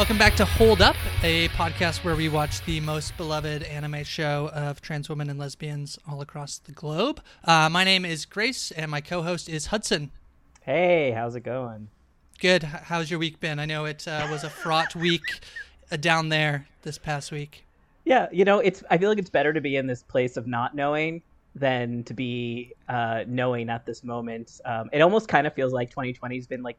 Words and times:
welcome 0.00 0.16
back 0.16 0.34
to 0.34 0.46
Hold 0.46 0.80
Up, 0.80 0.96
a 1.22 1.48
podcast 1.48 2.04
where 2.04 2.16
we 2.16 2.30
watch 2.30 2.64
the 2.64 2.80
most 2.80 3.14
beloved 3.18 3.62
anime 3.64 4.02
show 4.02 4.50
of 4.54 4.80
trans 4.80 5.10
women 5.10 5.28
and 5.28 5.38
lesbians 5.38 5.98
all 6.08 6.22
across 6.22 6.56
the 6.56 6.72
globe. 6.72 7.20
Uh, 7.44 7.68
my 7.68 7.84
name 7.84 8.06
is 8.06 8.24
Grace, 8.24 8.70
and 8.70 8.90
my 8.90 9.02
co-host 9.02 9.46
is 9.46 9.66
Hudson. 9.66 10.10
Hey, 10.62 11.10
how's 11.10 11.36
it 11.36 11.42
going? 11.42 11.88
Good. 12.38 12.62
How's 12.62 13.10
your 13.10 13.20
week 13.20 13.40
been? 13.40 13.58
I 13.58 13.66
know 13.66 13.84
it 13.84 14.08
uh, 14.08 14.26
was 14.30 14.42
a 14.42 14.48
fraught 14.48 14.96
week 14.96 15.40
uh, 15.92 15.98
down 15.98 16.30
there 16.30 16.66
this 16.80 16.96
past 16.96 17.30
week. 17.30 17.66
Yeah, 18.06 18.26
you 18.32 18.46
know, 18.46 18.58
it's. 18.60 18.82
I 18.90 18.96
feel 18.96 19.10
like 19.10 19.18
it's 19.18 19.28
better 19.28 19.52
to 19.52 19.60
be 19.60 19.76
in 19.76 19.86
this 19.86 20.02
place 20.02 20.38
of 20.38 20.46
not 20.46 20.74
knowing 20.74 21.20
than 21.54 22.04
to 22.04 22.14
be 22.14 22.72
uh, 22.88 23.24
knowing 23.26 23.68
at 23.68 23.84
this 23.84 24.02
moment. 24.02 24.62
Um, 24.64 24.88
it 24.94 25.02
almost 25.02 25.28
kind 25.28 25.46
of 25.46 25.52
feels 25.52 25.74
like 25.74 25.90
2020 25.90 26.36
has 26.36 26.46
been 26.46 26.62
like, 26.62 26.78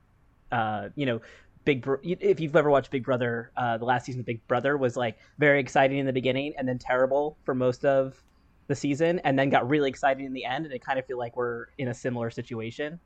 uh, 0.51 0.89
you 0.95 1.05
know, 1.05 1.21
Big. 1.65 1.81
Bro- 1.81 1.99
if 2.03 2.39
you've 2.39 2.55
ever 2.55 2.69
watched 2.69 2.91
Big 2.91 3.03
Brother, 3.03 3.51
uh, 3.57 3.77
the 3.77 3.85
last 3.85 4.05
season 4.05 4.21
of 4.21 4.25
Big 4.25 4.45
Brother 4.47 4.77
was 4.77 4.95
like 4.97 5.17
very 5.37 5.59
exciting 5.59 5.97
in 5.97 6.05
the 6.05 6.13
beginning 6.13 6.53
and 6.57 6.67
then 6.67 6.79
terrible 6.79 7.37
for 7.43 7.53
most 7.53 7.85
of 7.85 8.21
the 8.67 8.75
season, 8.75 9.19
and 9.19 9.37
then 9.37 9.49
got 9.49 9.67
really 9.69 9.89
exciting 9.89 10.25
in 10.25 10.33
the 10.33 10.45
end. 10.45 10.65
And 10.65 10.73
it 10.73 10.83
kind 10.83 10.97
of 10.97 11.05
feel 11.05 11.17
like 11.17 11.35
we're 11.35 11.67
in 11.77 11.89
a 11.89 11.93
similar 11.93 12.29
situation 12.29 12.99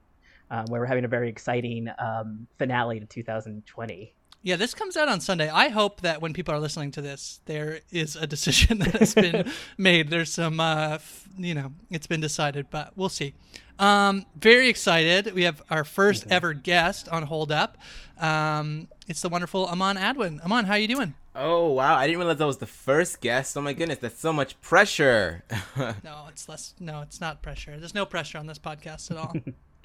um, 0.52 0.66
where 0.68 0.82
we're 0.82 0.88
having 0.88 1.06
a 1.06 1.10
very 1.10 1.30
exciting 1.30 1.90
um, 2.00 2.48
finale 2.58 3.00
to 3.00 3.06
2020. 3.06 4.14
Yeah, 4.44 4.58
this 4.58 4.76
comes 4.76 4.96
out 4.96 5.10
on 5.10 5.22
Sunday. 5.22 5.50
I 5.50 5.70
hope 5.70 6.02
that 6.02 6.22
when 6.22 6.32
people 6.32 6.54
are 6.54 6.60
listening 6.60 6.92
to 6.92 7.02
this, 7.02 7.42
there 7.46 7.80
is 7.92 8.16
a 8.16 8.28
decision 8.28 8.78
that 8.80 8.94
has 8.94 9.16
been 9.16 9.52
made. 9.78 10.10
There's 10.10 10.32
some, 10.32 10.60
uh, 10.60 10.96
f- 10.96 11.28
you 11.36 11.56
know, 11.56 11.72
it's 11.90 12.06
been 12.06 12.22
decided, 12.22 12.68
but 12.70 12.92
we'll 12.96 13.10
see. 13.10 13.34
Um, 13.78 14.26
very 14.36 14.70
excited. 14.70 15.34
We 15.34 15.44
have 15.44 15.62
our 15.70 15.84
1st 15.84 16.28
ever 16.32 16.54
guest 16.54 17.10
on 17.10 17.24
Hold 17.24 17.52
Up. 17.52 17.78
Um, 18.20 18.88
it's 19.08 19.22
the 19.22 19.30
wonderful 19.30 19.66
Aman 19.66 19.98
Adwin. 19.98 20.44
Aman, 20.46 20.66
how 20.66 20.74
are 20.74 20.80
you 20.80 20.88
doing? 20.88 21.14
Oh 21.38 21.72
wow! 21.72 21.98
I 21.98 22.08
didn't 22.08 22.20
realize 22.20 22.38
that 22.38 22.46
was 22.46 22.60
the 22.60 22.66
first 22.66 23.20
guest. 23.20 23.58
Oh 23.58 23.62
my 23.62 23.74
goodness, 23.74 24.00
that's 24.00 24.18
so 24.18 24.32
much 24.32 24.60
pressure. 24.62 25.44
No, 26.02 26.28
it's 26.30 26.48
less. 26.48 26.74
No, 26.80 27.02
it's 27.02 27.20
not 27.20 27.42
pressure. 27.42 27.78
There's 27.78 27.94
no 27.94 28.06
pressure 28.06 28.38
on 28.38 28.48
this 28.48 28.58
podcast 28.58 29.12
at 29.12 29.18
all. 29.18 29.36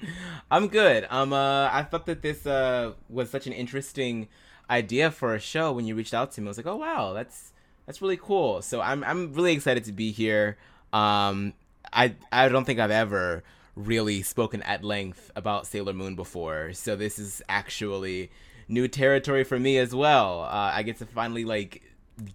I'm 0.51 0.69
good. 0.69 1.05
Um, 1.09 1.33
uh, 1.33 1.69
I 1.69 1.83
thought 1.83 2.05
that 2.05 2.21
this 2.21 2.45
uh 2.45 2.93
was 3.09 3.29
such 3.29 3.47
an 3.47 3.53
interesting 3.53 4.29
idea 4.69 5.11
for 5.11 5.35
a 5.35 5.39
show 5.39 5.73
when 5.73 5.85
you 5.85 5.93
reached 5.93 6.13
out 6.13 6.31
to 6.33 6.41
me. 6.41 6.47
I 6.47 6.51
was 6.51 6.57
like, 6.57 6.67
oh 6.67 6.77
wow, 6.77 7.11
that's 7.11 7.51
that's 7.85 8.01
really 8.01 8.15
cool. 8.17 8.61
So 8.61 8.79
I'm 8.79 9.03
I'm 9.03 9.33
really 9.33 9.51
excited 9.51 9.83
to 9.85 9.91
be 9.91 10.11
here. 10.11 10.57
Um, 10.93 11.53
I 11.91 12.15
I 12.31 12.47
don't 12.47 12.63
think 12.63 12.79
I've 12.79 12.91
ever 12.91 13.43
really 13.75 14.21
spoken 14.21 14.61
at 14.63 14.83
length 14.83 15.31
about 15.35 15.67
Sailor 15.67 15.93
Moon 15.93 16.15
before, 16.15 16.73
so 16.73 16.95
this 16.95 17.17
is 17.19 17.41
actually 17.47 18.31
new 18.67 18.87
territory 18.87 19.43
for 19.43 19.59
me 19.59 19.77
as 19.77 19.93
well. 19.93 20.41
Uh, 20.41 20.71
I 20.73 20.83
get 20.83 20.97
to 20.97 21.05
finally 21.05 21.45
like 21.45 21.83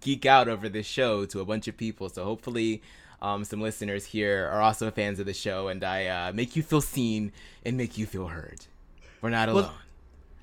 geek 0.01 0.25
out 0.25 0.47
over 0.47 0.69
this 0.69 0.85
show 0.85 1.25
to 1.25 1.39
a 1.39 1.45
bunch 1.45 1.67
of 1.67 1.77
people. 1.77 2.09
So 2.09 2.23
hopefully, 2.23 2.81
um, 3.21 3.43
some 3.43 3.61
listeners 3.61 4.05
here 4.05 4.47
are 4.47 4.61
also 4.61 4.91
fans 4.91 5.19
of 5.19 5.25
the 5.25 5.33
show, 5.33 5.67
and 5.67 5.83
I 5.83 6.07
uh, 6.07 6.33
make 6.33 6.55
you 6.55 6.63
feel 6.63 6.81
seen 6.81 7.31
and 7.65 7.77
make 7.77 7.97
you 7.97 8.05
feel 8.05 8.27
heard. 8.27 8.65
We're 9.21 9.31
not 9.31 9.49
alone. 9.49 9.71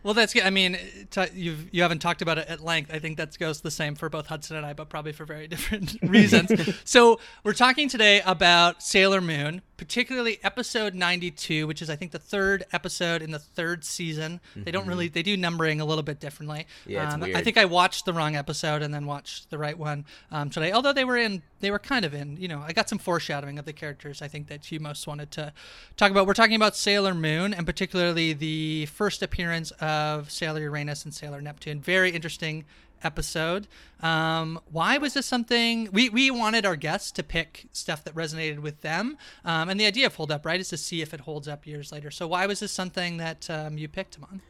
Well, 0.03 0.13
that's 0.13 0.35
good. 0.35 0.43
I 0.43 0.51
mean, 0.51 0.79
t- 1.11 1.25
you've 1.35 1.73
you 1.73 1.81
haven't 1.81 2.01
talked 2.01 2.21
about 2.21 2.37
it 2.37 2.47
at 2.49 2.61
length. 2.63 2.91
I 2.93 2.99
think 2.99 3.17
that 3.17 3.39
goes 3.39 3.63
the 3.63 3.71
same 3.71 3.95
for 3.95 4.11
both 4.11 4.27
Hudson 4.27 4.57
and 4.57 4.67
I, 4.67 4.75
but 4.75 4.91
probably 4.91 5.13
for 5.13 5.25
very 5.25 5.47
different 5.49 5.97
reasons. 6.03 6.51
so 6.85 7.21
we're 7.43 7.55
talking 7.55 7.89
today 7.89 8.21
about 8.27 8.83
Sailor 8.83 9.23
Moon, 9.23 9.63
particularly 9.77 10.39
episode 10.43 10.95
92, 10.95 11.67
which 11.67 11.83
is 11.83 11.91
I 11.91 11.97
think 11.97 12.13
the 12.13 12.19
third 12.19 12.65
episode 12.73 13.23
in 13.23 13.31
the 13.31 13.39
third 13.39 13.85
season. 13.85 14.41
They 14.55 14.71
don't 14.71 14.87
really 14.87 15.09
they 15.09 15.23
do 15.23 15.37
numbering 15.37 15.81
a 15.81 15.85
little 15.85 16.03
bit 16.03 16.21
differently. 16.21 16.67
Yeah, 16.87 17.05
it's 17.05 17.15
um, 17.15 17.23
I 17.25 17.43
think 17.43 17.59
I 17.59 17.65
watched 17.65 18.05
the 18.05 18.13
wrong 18.13 18.37
episode 18.37 18.83
and 18.83 18.93
then 18.93 19.07
watched 19.07 19.51
the 19.51 19.59
right 19.59 19.79
one 19.79 20.05
um, 20.31 20.51
today. 20.51 20.73
Although 20.73 20.93
they 20.93 21.05
were 21.05 21.17
in, 21.17 21.43
they 21.61 21.71
were 21.71 21.79
kind 21.79 22.05
of 22.05 22.15
in. 22.15 22.37
You 22.37 22.49
know, 22.49 22.63
I 22.65 22.73
got 22.73 22.89
some 22.89 22.99
foreshadowing 22.99 23.59
of 23.59 23.65
the 23.65 23.73
characters. 23.73 24.23
I 24.23 24.29
think 24.29 24.49
that 24.49 24.71
you 24.71 24.81
most 24.81 25.07
wanted 25.07 25.31
to 25.33 25.53
talk 25.97 26.11
about. 26.11 26.27
We're 26.27 26.35
talking 26.35 26.57
about 26.57 26.77
Sailor 26.77 27.15
Moon 27.15 27.53
and 27.53 27.67
particularly 27.67 28.33
the 28.33 28.87
first 28.87 29.23
appearance 29.23 29.71
of 29.73 30.31
Sailor 30.31 30.61
Uranus 30.61 31.05
and 31.05 31.13
Sailor 31.13 31.41
Neptune. 31.41 31.81
Very 31.81 32.11
interesting 32.11 32.65
episode. 33.05 33.67
Um, 34.01 34.61
why 34.71 34.99
was 34.99 35.15
this 35.15 35.27
something 35.27 35.89
we, 35.93 36.09
we 36.09 36.31
wanted 36.31 36.67
our 36.67 36.77
guests 36.77 37.11
to 37.13 37.23
pick 37.23 37.67
stuff 37.73 38.05
that 38.05 38.15
resonated 38.15 38.61
with 38.61 38.81
them? 38.81 39.17
Um, 39.45 39.69
and 39.69 39.79
the 39.79 39.87
idea 39.87 40.07
of 40.07 40.15
Hold 40.17 40.33
Up, 40.33 40.45
right, 40.47 40.61
is 40.61 40.69
to 40.71 40.77
see 40.77 41.03
if 41.03 41.15
it 41.15 41.21
holds 41.21 41.49
up 41.49 41.67
years 41.67 41.93
later. 41.93 42.11
So 42.11 42.27
why 42.27 42.47
was 42.47 42.61
this 42.61 42.73
something 42.73 43.19
that 43.19 43.49
um, 43.51 43.79
you 43.79 43.89
picked, 43.89 44.17
Amon? 44.17 44.41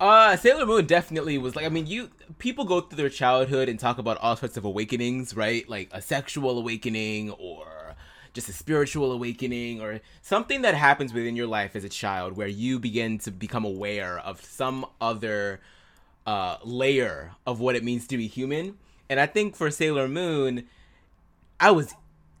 Uh, 0.00 0.34
Sailor 0.34 0.64
Moon 0.64 0.86
definitely 0.86 1.36
was 1.36 1.54
like. 1.54 1.66
I 1.66 1.68
mean, 1.68 1.86
you 1.86 2.08
people 2.38 2.64
go 2.64 2.80
through 2.80 2.96
their 2.96 3.10
childhood 3.10 3.68
and 3.68 3.78
talk 3.78 3.98
about 3.98 4.16
all 4.16 4.34
sorts 4.34 4.56
of 4.56 4.64
awakenings, 4.64 5.36
right? 5.36 5.68
Like 5.68 5.90
a 5.92 6.00
sexual 6.00 6.58
awakening 6.58 7.30
or 7.32 7.96
just 8.32 8.48
a 8.48 8.52
spiritual 8.52 9.12
awakening 9.12 9.80
or 9.80 10.00
something 10.22 10.62
that 10.62 10.74
happens 10.74 11.12
within 11.12 11.36
your 11.36 11.46
life 11.46 11.76
as 11.76 11.84
a 11.84 11.88
child 11.88 12.36
where 12.36 12.48
you 12.48 12.78
begin 12.78 13.18
to 13.18 13.30
become 13.30 13.64
aware 13.64 14.18
of 14.20 14.42
some 14.42 14.86
other 15.00 15.60
uh, 16.26 16.56
layer 16.64 17.32
of 17.46 17.60
what 17.60 17.76
it 17.76 17.84
means 17.84 18.06
to 18.08 18.16
be 18.16 18.26
human. 18.26 18.76
And 19.08 19.18
I 19.18 19.26
think 19.26 19.56
for 19.56 19.70
Sailor 19.70 20.08
Moon, 20.08 20.66
I 21.58 21.70
was 21.72 21.94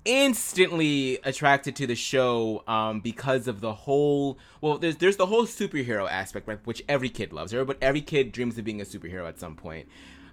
instantly 0.04 1.18
attracted 1.24 1.76
to 1.76 1.86
the 1.86 1.94
show 1.94 2.62
um, 2.66 3.00
because 3.00 3.46
of 3.46 3.60
the 3.60 3.72
whole 3.72 4.38
well 4.62 4.78
there's 4.78 4.96
there's 4.96 5.18
the 5.18 5.26
whole 5.26 5.44
superhero 5.44 6.08
aspect 6.10 6.48
right 6.48 6.58
which 6.64 6.82
every 6.88 7.10
kid 7.10 7.32
loves 7.32 7.52
every, 7.52 7.66
but 7.66 7.76
every 7.82 8.00
kid 8.00 8.32
dreams 8.32 8.56
of 8.56 8.64
being 8.64 8.80
a 8.80 8.84
superhero 8.84 9.28
at 9.28 9.38
some 9.38 9.54
point. 9.54 9.86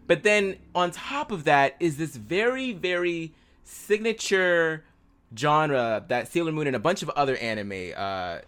But 0.06 0.24
then 0.24 0.58
on 0.74 0.92
top 0.92 1.32
of 1.32 1.44
that 1.44 1.76
is 1.82 1.98
this 1.98 2.16
very 2.16 2.72
very 2.72 3.34
signature 3.66 4.86
genre 5.38 6.06
that 6.08 6.32
Sailor 6.32 6.54
Moon 6.54 6.68
and 6.68 6.76
a 6.76 6.80
bunch 6.80 7.04
of 7.04 7.10
other 7.10 7.36
anime 7.36 7.92
uh, 7.96 8.40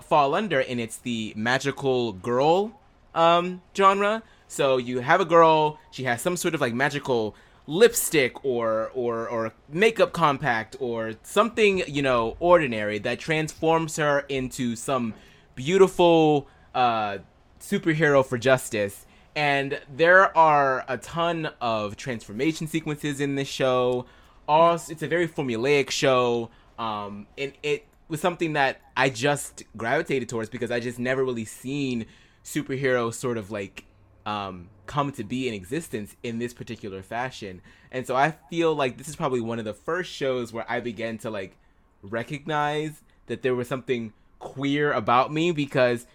fall 0.00 0.34
under 0.34 0.60
and 0.60 0.78
it's 0.78 0.98
the 0.98 1.32
magical 1.34 2.12
girl 2.12 2.78
um, 3.16 3.62
genre 3.76 4.22
so 4.48 4.76
you 4.76 5.00
have 5.00 5.20
a 5.20 5.24
girl 5.24 5.78
she 5.90 6.04
has 6.04 6.20
some 6.20 6.36
sort 6.36 6.54
of 6.54 6.60
like 6.60 6.74
magical 6.74 7.36
lipstick 7.66 8.44
or 8.44 8.90
or 8.94 9.28
or 9.28 9.52
makeup 9.68 10.12
compact 10.12 10.74
or 10.80 11.12
something 11.22 11.82
you 11.86 12.02
know 12.02 12.36
ordinary 12.40 12.98
that 12.98 13.18
transforms 13.18 13.96
her 13.96 14.20
into 14.28 14.74
some 14.74 15.14
beautiful 15.54 16.48
uh 16.74 17.18
superhero 17.60 18.24
for 18.24 18.38
justice. 18.38 19.04
And 19.36 19.80
there 19.94 20.36
are 20.36 20.84
a 20.88 20.96
ton 20.96 21.50
of 21.60 21.96
transformation 21.96 22.66
sequences 22.66 23.20
in 23.20 23.36
this 23.36 23.48
show. 23.48 24.06
Also 24.48 24.92
it's 24.92 25.02
a 25.02 25.08
very 25.08 25.28
formulaic 25.28 25.90
show 25.90 26.50
um 26.78 27.26
and 27.36 27.52
it 27.62 27.84
was 28.08 28.20
something 28.20 28.52
that 28.54 28.80
i 28.96 29.10
just 29.10 29.64
gravitated 29.76 30.28
towards 30.28 30.48
because 30.48 30.70
i 30.70 30.78
just 30.78 30.98
never 30.98 31.24
really 31.24 31.44
seen 31.44 32.06
superheroes 32.44 33.14
sort 33.14 33.36
of 33.36 33.50
like 33.50 33.84
um, 34.28 34.68
come 34.84 35.10
to 35.12 35.24
be 35.24 35.48
in 35.48 35.54
existence 35.54 36.14
in 36.22 36.38
this 36.38 36.52
particular 36.52 37.02
fashion. 37.02 37.62
And 37.90 38.06
so 38.06 38.14
I 38.14 38.32
feel 38.50 38.74
like 38.74 38.98
this 38.98 39.08
is 39.08 39.16
probably 39.16 39.40
one 39.40 39.58
of 39.58 39.64
the 39.64 39.72
first 39.72 40.12
shows 40.12 40.52
where 40.52 40.66
I 40.68 40.80
began 40.80 41.16
to 41.18 41.30
like 41.30 41.56
recognize 42.02 43.00
that 43.26 43.40
there 43.40 43.54
was 43.54 43.68
something 43.68 44.12
queer 44.38 44.92
about 44.92 45.32
me 45.32 45.50
because 45.50 46.06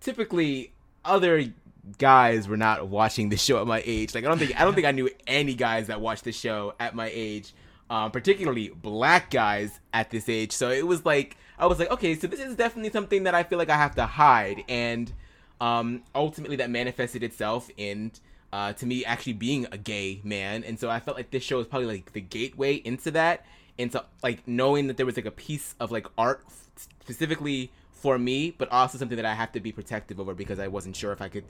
typically 0.00 0.72
other 1.04 1.52
guys 1.98 2.48
were 2.48 2.56
not 2.56 2.88
watching 2.88 3.28
the 3.28 3.36
show 3.36 3.60
at 3.60 3.66
my 3.66 3.82
age. 3.84 4.14
Like 4.14 4.24
I 4.24 4.28
don't 4.28 4.38
think 4.38 4.58
I 4.58 4.64
don't 4.64 4.74
think 4.74 4.86
I 4.86 4.92
knew 4.92 5.10
any 5.26 5.54
guys 5.54 5.88
that 5.88 6.00
watched 6.00 6.24
the 6.24 6.32
show 6.32 6.74
at 6.80 6.94
my 6.94 7.10
age. 7.12 7.52
Um, 7.90 8.10
particularly 8.10 8.70
black 8.70 9.30
guys 9.30 9.78
at 9.92 10.10
this 10.10 10.30
age. 10.30 10.52
So 10.52 10.70
it 10.70 10.86
was 10.86 11.04
like 11.04 11.36
I 11.58 11.66
was 11.66 11.78
like, 11.78 11.90
okay, 11.90 12.14
so 12.14 12.26
this 12.26 12.40
is 12.40 12.56
definitely 12.56 12.90
something 12.90 13.24
that 13.24 13.34
I 13.34 13.42
feel 13.42 13.58
like 13.58 13.68
I 13.68 13.76
have 13.76 13.94
to 13.96 14.06
hide 14.06 14.64
and 14.66 15.12
um, 15.60 16.02
ultimately 16.14 16.56
that 16.56 16.70
manifested 16.70 17.22
itself 17.22 17.70
in 17.76 18.12
uh, 18.52 18.72
to 18.74 18.86
me 18.86 19.04
actually 19.04 19.32
being 19.32 19.66
a 19.72 19.78
gay 19.78 20.20
man. 20.22 20.62
And 20.64 20.78
so 20.78 20.90
i 20.90 21.00
felt 21.00 21.16
like 21.16 21.30
this 21.30 21.42
show 21.42 21.58
was 21.58 21.66
probably 21.66 21.88
like 21.88 22.12
the 22.12 22.20
gateway 22.20 22.74
into 22.74 23.10
that 23.12 23.44
into 23.78 24.04
like 24.22 24.46
knowing 24.46 24.86
that 24.86 24.96
there 24.96 25.06
was 25.06 25.16
like 25.16 25.26
a 25.26 25.30
piece 25.30 25.74
of 25.80 25.90
like 25.90 26.06
art 26.16 26.44
specifically 26.76 27.70
for 27.92 28.18
me 28.18 28.54
but 28.56 28.70
also 28.70 28.98
something 28.98 29.16
that 29.16 29.26
i 29.26 29.34
have 29.34 29.50
to 29.52 29.60
be 29.60 29.72
protective 29.72 30.20
over 30.20 30.34
because 30.34 30.58
i 30.58 30.68
wasn't 30.68 30.94
sure 30.94 31.12
if 31.12 31.20
i 31.20 31.28
could 31.28 31.44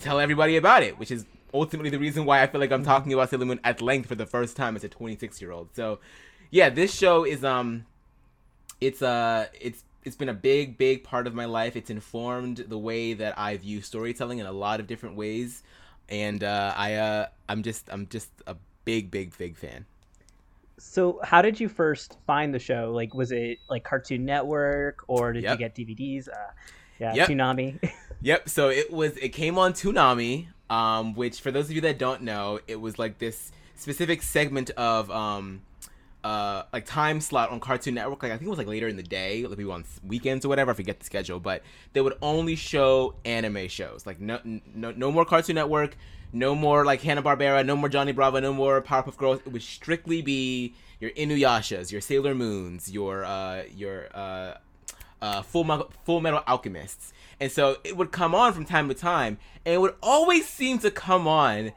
tell 0.00 0.18
everybody 0.20 0.56
about 0.56 0.82
it 0.82 0.98
which 0.98 1.10
is 1.10 1.24
ultimately 1.54 1.90
the 1.90 1.98
reason 1.98 2.24
why 2.24 2.42
i 2.42 2.46
feel 2.46 2.60
like 2.60 2.72
i'm 2.72 2.84
talking 2.84 3.12
about 3.12 3.30
sailor 3.30 3.44
moon 3.44 3.60
at 3.64 3.80
length 3.80 4.08
for 4.08 4.14
the 4.14 4.26
first 4.26 4.56
time 4.56 4.76
as 4.76 4.84
a 4.84 4.88
26 4.88 5.40
year 5.40 5.52
old 5.52 5.68
so 5.74 5.98
yeah 6.50 6.68
this 6.68 6.92
show 6.92 7.24
is 7.24 7.44
um 7.44 7.86
it's 8.80 9.02
uh 9.02 9.46
it's 9.58 9.84
it's 10.04 10.16
been 10.16 10.28
a 10.28 10.34
big 10.34 10.78
big 10.78 11.04
part 11.04 11.26
of 11.26 11.34
my 11.34 11.44
life 11.44 11.76
it's 11.76 11.90
informed 11.90 12.58
the 12.68 12.78
way 12.78 13.12
that 13.14 13.38
i 13.38 13.56
view 13.56 13.80
storytelling 13.82 14.38
in 14.38 14.46
a 14.46 14.52
lot 14.52 14.80
of 14.80 14.86
different 14.86 15.16
ways 15.16 15.62
and 16.08 16.42
uh 16.44 16.72
i 16.76 16.94
uh 16.94 17.26
i'm 17.48 17.62
just 17.62 17.88
i'm 17.90 18.06
just 18.08 18.30
a 18.46 18.56
big 18.84 19.10
big 19.10 19.36
big 19.38 19.56
fan 19.56 19.84
So, 20.78 21.20
how 21.22 21.42
did 21.42 21.60
you 21.60 21.68
first 21.68 22.16
find 22.26 22.54
the 22.54 22.58
show? 22.58 22.92
Like, 22.94 23.12
was 23.14 23.32
it 23.32 23.58
like 23.68 23.84
Cartoon 23.84 24.24
Network, 24.24 25.04
or 25.08 25.32
did 25.32 25.44
Yep. 25.44 25.52
you 25.52 25.58
get 25.58 25.74
DVDs? 25.74 26.28
Uh, 26.28 26.52
yeah, 26.98 27.14
Yep. 27.14 27.28
Toonami. 27.28 27.78
Yep. 28.22 28.48
So 28.50 28.68
it 28.68 28.90
was. 28.92 29.16
It 29.16 29.30
came 29.30 29.58
on 29.58 29.72
Toonami. 29.72 30.48
um, 30.68 31.14
which 31.14 31.40
for 31.40 31.50
those 31.50 31.66
of 31.66 31.72
you 31.72 31.80
that 31.82 31.98
don't 31.98 32.22
know, 32.22 32.60
it 32.68 32.80
was 32.80 32.98
like 32.98 33.18
this 33.18 33.50
specific 33.74 34.22
segment 34.22 34.70
of 34.76 35.10
um, 35.10 35.62
uh, 36.22 36.64
like 36.72 36.86
time 36.86 37.20
slot 37.20 37.50
on 37.50 37.60
Cartoon 37.60 37.94
Network. 37.94 38.22
Like 38.22 38.32
I 38.32 38.36
think 38.36 38.46
it 38.46 38.50
was 38.50 38.58
like 38.58 38.66
later 38.66 38.88
in 38.88 38.96
the 38.96 39.02
day, 39.02 39.42
like 39.46 39.56
maybe 39.56 39.70
on 39.70 39.84
weekends 40.06 40.44
or 40.44 40.48
whatever. 40.48 40.70
I 40.70 40.74
forget 40.74 40.98
the 40.98 41.04
schedule, 41.04 41.40
but 41.40 41.62
they 41.92 42.00
would 42.00 42.16
only 42.22 42.56
show 42.56 43.14
anime 43.24 43.68
shows. 43.68 44.06
Like 44.06 44.20
no, 44.20 44.40
no, 44.44 44.92
no 44.92 45.10
more 45.10 45.24
Cartoon 45.24 45.54
Network, 45.54 45.96
no 46.32 46.54
more 46.54 46.84
like 46.84 47.00
Hanna 47.02 47.22
Barbera, 47.22 47.64
no 47.64 47.76
more 47.76 47.88
Johnny 47.88 48.12
Bravo, 48.12 48.40
no 48.40 48.52
more 48.52 48.82
Powerpuff 48.82 49.16
Girls. 49.16 49.40
It 49.40 49.52
would 49.52 49.62
strictly 49.62 50.22
be 50.22 50.74
your 51.00 51.10
Inuyashas, 51.12 51.90
your 51.90 52.00
Sailor 52.00 52.34
Moons, 52.34 52.90
your 52.90 53.24
uh, 53.24 53.62
your 53.74 54.08
uh, 54.14 54.54
uh, 55.22 55.42
Full 55.42 55.88
Full 56.04 56.20
Metal 56.20 56.42
Alchemists. 56.46 57.12
And 57.40 57.50
so 57.50 57.78
it 57.84 57.96
would 57.96 58.12
come 58.12 58.34
on 58.34 58.52
from 58.52 58.66
time 58.66 58.88
to 58.88 58.94
time, 58.94 59.38
and 59.64 59.74
it 59.74 59.80
would 59.80 59.94
always 60.02 60.46
seem 60.46 60.78
to 60.80 60.90
come 60.90 61.26
on 61.26 61.72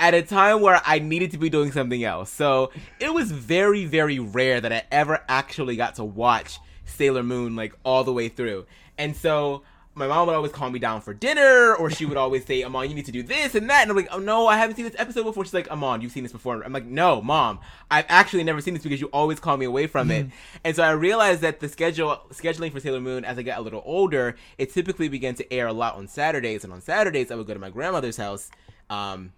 at 0.00 0.14
a 0.14 0.22
time 0.22 0.62
where 0.62 0.80
I 0.84 0.98
needed 0.98 1.30
to 1.32 1.38
be 1.38 1.50
doing 1.50 1.70
something 1.70 2.02
else. 2.02 2.30
So 2.30 2.72
it 2.98 3.12
was 3.12 3.30
very, 3.30 3.84
very 3.84 4.18
rare 4.18 4.60
that 4.60 4.72
I 4.72 4.82
ever 4.90 5.22
actually 5.28 5.76
got 5.76 5.96
to 5.96 6.04
watch 6.04 6.58
Sailor 6.86 7.22
Moon 7.22 7.54
like 7.54 7.74
all 7.84 8.02
the 8.02 8.12
way 8.12 8.28
through. 8.28 8.66
And 8.96 9.14
so 9.14 9.62
my 9.94 10.06
mom 10.06 10.26
would 10.26 10.34
always 10.34 10.52
call 10.52 10.70
me 10.70 10.78
down 10.78 11.02
for 11.02 11.12
dinner, 11.12 11.74
or 11.74 11.90
she 11.90 12.06
would 12.06 12.16
always 12.16 12.46
say, 12.46 12.64
Amon, 12.64 12.88
you 12.88 12.94
need 12.94 13.04
to 13.06 13.12
do 13.12 13.22
this 13.22 13.54
and 13.54 13.68
that. 13.68 13.82
And 13.82 13.90
I'm 13.90 13.96
like, 13.96 14.08
oh 14.10 14.18
no, 14.18 14.46
I 14.46 14.56
haven't 14.56 14.76
seen 14.76 14.86
this 14.86 14.94
episode 14.96 15.24
before. 15.24 15.44
She's 15.44 15.52
like, 15.52 15.70
Amon, 15.70 16.00
you've 16.00 16.12
seen 16.12 16.22
this 16.22 16.32
before. 16.32 16.62
I'm 16.62 16.72
like, 16.72 16.86
no, 16.86 17.20
mom, 17.20 17.58
I've 17.90 18.06
actually 18.08 18.44
never 18.44 18.62
seen 18.62 18.72
this 18.72 18.82
because 18.82 19.02
you 19.02 19.08
always 19.08 19.38
call 19.38 19.58
me 19.58 19.66
away 19.66 19.86
from 19.86 20.10
it. 20.10 20.28
And 20.64 20.76
so 20.76 20.82
I 20.82 20.92
realized 20.92 21.42
that 21.42 21.60
the 21.60 21.68
schedule 21.68 22.20
scheduling 22.30 22.72
for 22.72 22.80
Sailor 22.80 23.00
Moon 23.00 23.24
as 23.24 23.38
I 23.38 23.42
got 23.42 23.58
a 23.58 23.62
little 23.62 23.82
older, 23.84 24.36
it 24.56 24.72
typically 24.72 25.08
began 25.08 25.34
to 25.34 25.52
air 25.52 25.66
a 25.66 25.72
lot 25.72 25.96
on 25.96 26.08
Saturdays. 26.08 26.64
And 26.64 26.72
on 26.72 26.80
Saturdays, 26.80 27.30
I 27.30 27.34
would 27.34 27.46
go 27.46 27.54
to 27.54 27.60
my 27.60 27.70
grandmother's 27.70 28.16
house. 28.16 28.50
Um, 28.88 29.32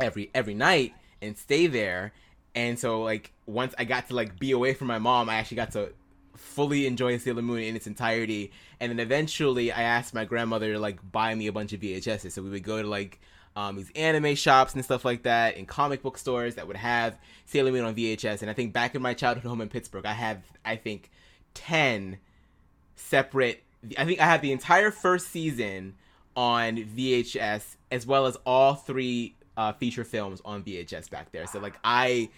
every 0.00 0.30
every 0.34 0.54
night 0.54 0.94
and 1.20 1.36
stay 1.36 1.66
there. 1.66 2.12
And 2.54 2.78
so 2.78 3.02
like 3.02 3.32
once 3.46 3.74
I 3.78 3.84
got 3.84 4.08
to 4.08 4.14
like 4.14 4.38
be 4.38 4.52
away 4.52 4.74
from 4.74 4.88
my 4.88 4.98
mom, 4.98 5.28
I 5.28 5.36
actually 5.36 5.56
got 5.56 5.72
to 5.72 5.92
fully 6.34 6.86
enjoy 6.86 7.16
Sailor 7.18 7.42
Moon 7.42 7.62
in 7.62 7.76
its 7.76 7.86
entirety. 7.86 8.52
And 8.80 8.90
then 8.90 9.00
eventually 9.00 9.72
I 9.72 9.82
asked 9.82 10.14
my 10.14 10.24
grandmother 10.24 10.72
to 10.74 10.78
like 10.78 10.98
buy 11.10 11.34
me 11.34 11.46
a 11.46 11.52
bunch 11.52 11.72
of 11.72 11.80
VHSs. 11.80 12.32
So 12.32 12.42
we 12.42 12.50
would 12.50 12.64
go 12.64 12.80
to 12.80 12.88
like 12.88 13.20
um, 13.56 13.76
these 13.76 13.90
anime 13.96 14.36
shops 14.36 14.74
and 14.74 14.84
stuff 14.84 15.04
like 15.04 15.24
that, 15.24 15.56
and 15.56 15.66
comic 15.66 16.00
book 16.00 16.16
stores 16.16 16.54
that 16.54 16.68
would 16.68 16.76
have 16.76 17.18
Sailor 17.46 17.72
Moon 17.72 17.84
on 17.84 17.94
VHS. 17.94 18.40
And 18.40 18.48
I 18.48 18.54
think 18.54 18.72
back 18.72 18.94
in 18.94 19.02
my 19.02 19.14
childhood 19.14 19.44
home 19.44 19.60
in 19.60 19.68
Pittsburgh, 19.68 20.06
I 20.06 20.12
have 20.12 20.44
I 20.64 20.76
think 20.76 21.10
ten 21.54 22.18
separate. 22.94 23.64
I 23.96 24.04
think 24.04 24.20
I 24.20 24.26
have 24.26 24.42
the 24.42 24.52
entire 24.52 24.92
first 24.92 25.28
season 25.28 25.94
on 26.36 26.76
VHS 26.76 27.74
as 27.90 28.06
well 28.06 28.26
as 28.26 28.36
all 28.46 28.74
three 28.76 29.34
uh, 29.58 29.72
feature 29.72 30.04
films 30.04 30.40
on 30.44 30.62
VHS 30.62 31.10
back 31.10 31.32
there. 31.32 31.46
So 31.48 31.58
like 31.58 31.74
I 31.82 32.30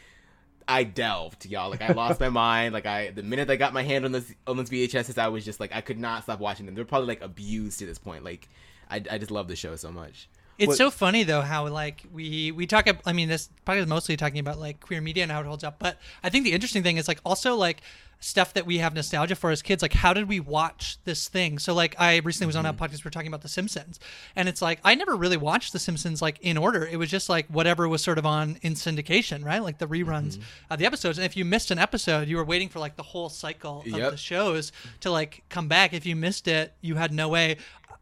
I 0.67 0.85
delved, 0.85 1.47
y'all. 1.47 1.69
Like 1.71 1.83
I 1.83 1.93
lost 1.93 2.19
my 2.19 2.29
mind. 2.31 2.73
Like 2.73 2.87
I 2.87 3.11
the 3.11 3.23
minute 3.23 3.51
I 3.51 3.57
got 3.57 3.75
my 3.75 3.83
hand 3.83 4.07
on 4.07 4.13
this 4.13 4.33
on 4.47 4.57
those 4.57 4.71
VHSs, 4.71 5.19
I 5.19 5.29
was 5.29 5.45
just 5.45 5.61
like 5.61 5.75
I 5.75 5.83
could 5.83 5.99
not 5.99 6.23
stop 6.23 6.41
watching 6.41 6.65
them. 6.65 6.75
They're 6.75 6.87
probably 6.87 7.09
like 7.09 7.21
abused 7.21 7.79
to 7.81 7.87
this 7.87 7.99
point. 7.99 8.25
Like 8.25 8.49
I, 8.91 9.03
I 9.11 9.19
just 9.19 9.31
love 9.31 9.49
the 9.49 9.55
show 9.55 9.77
so 9.77 9.93
much. 9.93 10.29
It's 10.61 10.69
what, 10.69 10.77
so 10.77 10.91
funny 10.91 11.23
though 11.23 11.41
how 11.41 11.67
like 11.69 12.03
we 12.13 12.53
we 12.53 12.67
talk. 12.67 12.87
I 13.07 13.13
mean, 13.13 13.29
this 13.29 13.49
probably 13.65 13.87
mostly 13.87 14.17
talking 14.17 14.39
about 14.39 14.61
like 14.61 14.81
queer 14.81 15.01
media 15.01 15.23
and 15.23 15.33
how 15.33 15.41
it 15.41 15.47
holds 15.47 15.65
up. 15.65 15.79
But 15.79 15.97
I 16.23 16.29
think 16.29 16.45
the 16.45 16.53
interesting 16.53 16.83
thing 16.83 16.99
is 16.99 17.09
like 17.09 17.21
also 17.25 17.57
like 17.57 17.83
stuff 18.21 18.53
that 18.53 18.67
we 18.67 18.79
have 18.79 18.95
nostalgia 18.95 19.35
for 19.35 19.51
as 19.51 19.63
kids 19.63 19.81
like 19.81 19.95
how 19.95 20.13
did 20.13 20.29
we 20.29 20.39
watch 20.39 20.99
this 21.05 21.27
thing 21.29 21.59
so 21.59 21.73
like 21.73 21.99
i 21.99 22.19
recently 22.19 22.47
was 22.47 22.55
on 22.55 22.67
a 22.67 22.73
mm-hmm. 22.73 22.85
podcast 22.85 23.03
we 23.03 23.09
are 23.09 23.11
talking 23.11 23.29
about 23.29 23.41
the 23.41 23.49
simpsons 23.49 23.99
and 24.37 24.47
it's 24.47 24.61
like 24.61 24.79
i 24.85 24.95
never 24.95 25.17
really 25.17 25.39
watched 25.39 25.73
the 25.73 25.79
simpsons 25.79 26.21
like 26.21 26.39
in 26.43 26.59
order 26.59 26.87
it 26.87 26.99
was 26.99 27.11
just 27.11 27.31
like 27.31 27.47
whatever 27.47 27.89
was 27.89 28.03
sort 28.03 28.19
of 28.19 28.27
on 28.27 28.59
in 28.61 28.75
syndication 28.75 29.43
right 29.43 29.63
like 29.63 29.79
the 29.79 29.87
reruns 29.87 30.37
mm-hmm. 30.37 30.43
of 30.73 30.79
the 30.79 30.85
episodes 30.85 31.17
and 31.17 31.25
if 31.25 31.35
you 31.35 31.47
missed 31.47 31.71
an 31.71 31.79
episode 31.79 32.29
you 32.29 32.37
were 32.37 32.45
waiting 32.45 32.69
for 32.69 32.79
like 32.79 32.95
the 32.97 33.03
whole 33.03 33.31
cycle 33.31 33.81
of 33.81 33.87
yep. 33.87 34.11
the 34.11 34.19
shows 34.19 34.71
to 35.01 35.11
like 35.11 35.43
come 35.49 35.67
back 35.67 35.95
if 35.95 36.05
you 36.05 36.15
missed 36.15 36.47
it 36.47 36.75
you 36.83 36.97
had 36.97 37.13
no 37.13 37.27
way 37.27 37.57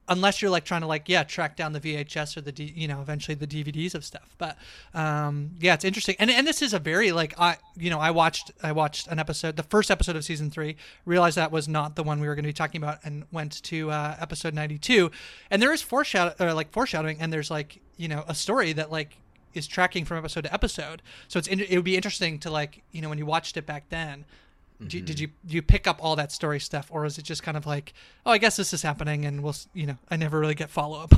unless 0.08 0.40
you're 0.40 0.50
like 0.50 0.64
trying 0.64 0.80
to 0.80 0.86
like 0.86 1.08
yeah 1.08 1.22
track 1.22 1.56
down 1.56 1.72
the 1.72 1.80
VHS 1.80 2.36
or 2.36 2.40
the 2.40 2.52
D, 2.52 2.72
you 2.74 2.88
know 2.88 3.00
eventually 3.00 3.34
the 3.34 3.46
DVDs 3.46 3.94
of 3.94 4.04
stuff. 4.04 4.34
But 4.38 4.56
um, 4.94 5.50
yeah, 5.60 5.74
it's 5.74 5.84
interesting. 5.84 6.16
And 6.18 6.30
and 6.30 6.46
this 6.46 6.62
is 6.62 6.74
a 6.74 6.78
very 6.78 7.12
like 7.12 7.38
I 7.38 7.56
you 7.76 7.90
know 7.90 7.98
I 7.98 8.10
watched 8.10 8.50
I 8.62 8.72
watched 8.72 9.06
an 9.08 9.18
episode 9.18 9.56
the 9.56 9.62
first 9.62 9.90
episode 9.90 10.16
of 10.16 10.24
season 10.24 10.50
three 10.50 10.76
realized 11.04 11.36
that 11.36 11.52
was 11.52 11.68
not 11.68 11.96
the 11.96 12.02
one 12.02 12.20
we 12.20 12.28
were 12.28 12.34
going 12.34 12.44
to 12.44 12.48
be 12.48 12.54
talking 12.54 12.82
about 12.82 12.98
and 13.04 13.24
went 13.32 13.62
to 13.64 13.90
uh, 13.90 14.16
episode 14.18 14.54
ninety 14.54 14.78
two. 14.78 15.10
And 15.50 15.60
there 15.62 15.72
is 15.72 15.82
foreshadow 15.82 16.34
or 16.44 16.52
like 16.52 16.70
foreshadowing 16.72 17.20
and 17.20 17.32
there's 17.32 17.50
like 17.50 17.80
you 17.96 18.08
know 18.08 18.24
a 18.28 18.34
story 18.34 18.72
that 18.72 18.90
like 18.90 19.16
is 19.54 19.66
tracking 19.66 20.04
from 20.04 20.18
episode 20.18 20.42
to 20.42 20.52
episode. 20.52 21.02
So 21.28 21.38
it's 21.38 21.48
it 21.48 21.74
would 21.74 21.84
be 21.84 21.96
interesting 21.96 22.38
to 22.40 22.50
like 22.50 22.82
you 22.92 23.02
know 23.02 23.08
when 23.08 23.18
you 23.18 23.26
watched 23.26 23.56
it 23.56 23.66
back 23.66 23.88
then 23.90 24.24
Mm-hmm. 24.80 25.04
Did, 25.04 25.18
you 25.18 25.28
you 25.48 25.60
pick 25.60 25.86
up 25.86 25.98
all 26.00 26.14
that 26.16 26.30
story 26.30 26.60
stuff, 26.60 26.88
or 26.90 27.04
is 27.04 27.18
it 27.18 27.22
just 27.22 27.42
kind 27.42 27.56
of 27.56 27.66
like, 27.66 27.94
oh, 28.24 28.30
I 28.30 28.38
guess 28.38 28.56
this 28.56 28.72
is 28.72 28.82
happening, 28.82 29.24
and 29.24 29.42
we'll 29.42 29.56
you 29.74 29.86
know, 29.86 29.96
I 30.08 30.16
never 30.16 30.38
really 30.38 30.54
get 30.54 30.70
follow 30.70 31.00
up 31.00 31.14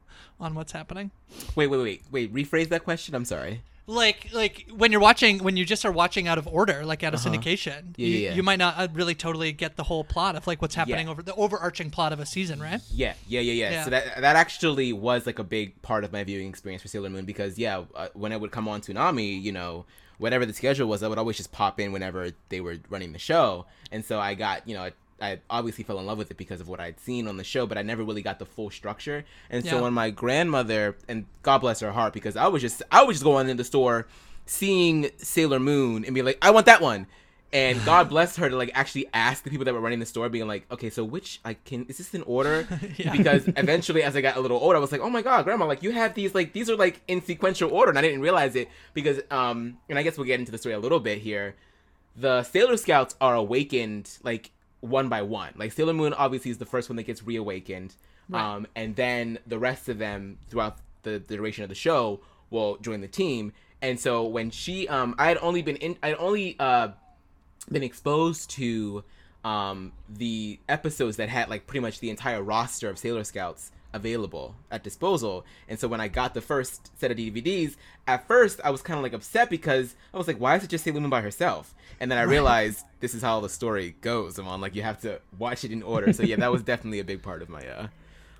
on 0.40 0.54
what's 0.54 0.72
happening. 0.72 1.10
Wait, 1.54 1.68
wait, 1.68 1.78
wait, 1.78 2.02
wait. 2.10 2.34
Rephrase 2.34 2.68
that 2.68 2.84
question. 2.84 3.14
I'm 3.14 3.24
sorry. 3.24 3.62
Like, 3.86 4.28
like 4.34 4.68
when 4.70 4.92
you're 4.92 5.00
watching, 5.00 5.42
when 5.42 5.56
you 5.56 5.64
just 5.64 5.86
are 5.86 5.90
watching 5.90 6.28
out 6.28 6.36
of 6.36 6.46
order, 6.46 6.84
like 6.84 7.02
out 7.02 7.14
of 7.14 7.24
uh-huh. 7.24 7.34
syndication, 7.34 7.94
yeah, 7.96 8.06
you, 8.06 8.18
yeah. 8.18 8.34
you 8.34 8.42
might 8.42 8.58
not 8.58 8.74
uh, 8.76 8.88
really 8.92 9.14
totally 9.14 9.50
get 9.52 9.76
the 9.76 9.82
whole 9.82 10.04
plot 10.04 10.36
of 10.36 10.46
like 10.46 10.60
what's 10.60 10.74
happening 10.74 11.06
yeah. 11.06 11.10
over 11.10 11.22
the 11.22 11.34
overarching 11.34 11.90
plot 11.90 12.12
of 12.12 12.20
a 12.20 12.26
season, 12.26 12.60
right? 12.60 12.82
Yeah, 12.90 13.14
yeah, 13.26 13.40
yeah, 13.40 13.52
yeah, 13.52 13.70
yeah. 13.70 13.84
So 13.84 13.90
that 13.90 14.20
that 14.20 14.36
actually 14.36 14.92
was 14.92 15.24
like 15.24 15.38
a 15.38 15.44
big 15.44 15.80
part 15.80 16.04
of 16.04 16.12
my 16.12 16.22
viewing 16.22 16.50
experience 16.50 16.82
for 16.82 16.88
Sailor 16.88 17.08
Moon 17.08 17.24
because 17.24 17.58
yeah, 17.58 17.84
uh, 17.94 18.08
when 18.12 18.30
I 18.34 18.36
would 18.36 18.50
come 18.50 18.68
on 18.68 18.82
Toonami, 18.82 19.42
you 19.42 19.52
know, 19.52 19.86
whatever 20.18 20.44
the 20.44 20.52
schedule 20.52 20.88
was, 20.88 21.02
I 21.02 21.08
would 21.08 21.18
always 21.18 21.36
just 21.36 21.52
pop 21.52 21.80
in 21.80 21.92
whenever 21.92 22.30
they 22.48 22.60
were 22.60 22.76
running 22.90 23.12
the 23.12 23.18
show. 23.18 23.66
And 23.90 24.04
so 24.04 24.18
I 24.20 24.34
got, 24.34 24.68
you 24.68 24.74
know, 24.74 24.82
I, 24.82 24.92
I 25.20 25.40
obviously 25.50 25.84
fell 25.84 25.98
in 25.98 26.06
love 26.06 26.18
with 26.18 26.30
it 26.30 26.36
because 26.36 26.60
of 26.60 26.68
what 26.68 26.80
I'd 26.80 27.00
seen 27.00 27.26
on 27.26 27.36
the 27.36 27.44
show, 27.44 27.66
but 27.66 27.78
I 27.78 27.82
never 27.82 28.04
really 28.04 28.22
got 28.22 28.38
the 28.38 28.46
full 28.46 28.70
structure. 28.70 29.24
And 29.50 29.64
so 29.64 29.82
when 29.82 29.92
my 29.92 30.10
grandmother, 30.10 30.96
and 31.08 31.26
God 31.42 31.58
bless 31.58 31.80
her 31.80 31.92
heart, 31.92 32.12
because 32.12 32.36
I 32.36 32.48
was 32.48 32.62
just, 32.62 32.82
I 32.92 33.02
was 33.04 33.16
just 33.16 33.24
going 33.24 33.48
in 33.48 33.56
the 33.56 33.64
store, 33.64 34.06
seeing 34.46 35.10
Sailor 35.18 35.60
Moon 35.60 36.04
and 36.04 36.14
be 36.14 36.22
like, 36.22 36.38
I 36.40 36.50
want 36.50 36.66
that 36.66 36.80
one 36.80 37.06
and 37.52 37.82
God 37.84 38.10
bless 38.10 38.36
her 38.36 38.50
to 38.50 38.56
like 38.56 38.70
actually 38.74 39.08
ask 39.14 39.42
the 39.42 39.50
people 39.50 39.64
that 39.64 39.72
were 39.72 39.80
running 39.80 40.00
the 40.00 40.06
store, 40.06 40.28
being 40.28 40.46
like, 40.46 40.70
okay, 40.70 40.90
so 40.90 41.02
which 41.02 41.40
I 41.44 41.54
can 41.54 41.86
is 41.86 41.96
this 41.96 42.12
in 42.14 42.22
order? 42.22 42.68
yeah. 42.96 43.12
Because 43.12 43.48
eventually, 43.48 44.02
as 44.02 44.16
I 44.16 44.20
got 44.20 44.36
a 44.36 44.40
little 44.40 44.58
older, 44.58 44.76
I 44.76 44.80
was 44.80 44.92
like, 44.92 45.00
oh 45.00 45.08
my 45.08 45.22
God, 45.22 45.44
Grandma, 45.44 45.64
like 45.66 45.82
you 45.82 45.92
have 45.92 46.14
these 46.14 46.34
like 46.34 46.52
these 46.52 46.68
are 46.68 46.76
like 46.76 47.00
in 47.08 47.22
sequential 47.22 47.70
order, 47.70 47.88
and 47.90 47.98
I 47.98 48.02
didn't 48.02 48.20
realize 48.20 48.54
it 48.54 48.68
because 48.92 49.20
um, 49.30 49.78
and 49.88 49.98
I 49.98 50.02
guess 50.02 50.18
we'll 50.18 50.26
get 50.26 50.40
into 50.40 50.52
the 50.52 50.58
story 50.58 50.74
a 50.74 50.78
little 50.78 51.00
bit 51.00 51.18
here. 51.18 51.56
The 52.16 52.42
Sailor 52.42 52.76
Scouts 52.76 53.14
are 53.20 53.34
awakened 53.34 54.10
like 54.22 54.50
one 54.80 55.08
by 55.08 55.22
one. 55.22 55.54
Like 55.56 55.72
Sailor 55.72 55.94
Moon 55.94 56.12
obviously 56.12 56.50
is 56.50 56.58
the 56.58 56.66
first 56.66 56.90
one 56.90 56.96
that 56.96 57.04
gets 57.04 57.22
reawakened, 57.22 57.94
right. 58.28 58.56
um, 58.56 58.66
and 58.76 58.94
then 58.94 59.38
the 59.46 59.58
rest 59.58 59.88
of 59.88 59.98
them 59.98 60.36
throughout 60.48 60.78
the, 61.02 61.12
the 61.12 61.36
duration 61.36 61.62
of 61.62 61.70
the 61.70 61.74
show 61.74 62.20
will 62.50 62.76
join 62.76 63.00
the 63.00 63.08
team. 63.08 63.52
And 63.80 63.98
so 63.98 64.24
when 64.24 64.50
she, 64.50 64.88
um, 64.88 65.14
I 65.18 65.28
had 65.28 65.38
only 65.40 65.62
been 65.62 65.76
in, 65.76 65.96
I 66.02 66.08
had 66.08 66.16
only 66.18 66.56
uh 66.58 66.88
been 67.70 67.82
exposed 67.82 68.50
to 68.50 69.04
um, 69.44 69.92
the 70.08 70.58
episodes 70.68 71.16
that 71.16 71.28
had 71.28 71.48
like 71.48 71.66
pretty 71.66 71.80
much 71.80 72.00
the 72.00 72.10
entire 72.10 72.42
roster 72.42 72.88
of 72.88 72.98
Sailor 72.98 73.24
Scouts 73.24 73.70
available 73.92 74.54
at 74.70 74.84
disposal. 74.84 75.44
And 75.68 75.78
so 75.78 75.88
when 75.88 76.00
I 76.00 76.08
got 76.08 76.34
the 76.34 76.40
first 76.40 76.90
set 76.98 77.10
of 77.10 77.16
DVDs, 77.16 77.76
at 78.06 78.26
first 78.26 78.60
I 78.62 78.70
was 78.70 78.82
kind 78.82 78.98
of 78.98 79.02
like 79.02 79.12
upset 79.12 79.48
because 79.48 79.94
I 80.12 80.18
was 80.18 80.26
like, 80.26 80.38
why 80.38 80.56
is 80.56 80.64
it 80.64 80.70
just 80.70 80.84
Sailor 80.84 81.00
Moon 81.00 81.10
by 81.10 81.20
herself? 81.20 81.74
And 82.00 82.10
then 82.10 82.18
I 82.18 82.22
realized 82.22 82.84
this 83.00 83.14
is 83.14 83.22
how 83.22 83.40
the 83.40 83.48
story 83.48 83.96
goes. 84.00 84.38
I'm 84.38 84.48
on 84.48 84.60
like 84.60 84.74
you 84.74 84.82
have 84.82 85.00
to 85.02 85.20
watch 85.38 85.64
it 85.64 85.72
in 85.72 85.82
order. 85.82 86.12
So 86.12 86.22
yeah, 86.22 86.36
that 86.36 86.52
was 86.52 86.62
definitely 86.62 87.00
a 87.00 87.04
big 87.04 87.22
part 87.22 87.42
of 87.42 87.48
my 87.48 87.66
uh 87.66 87.88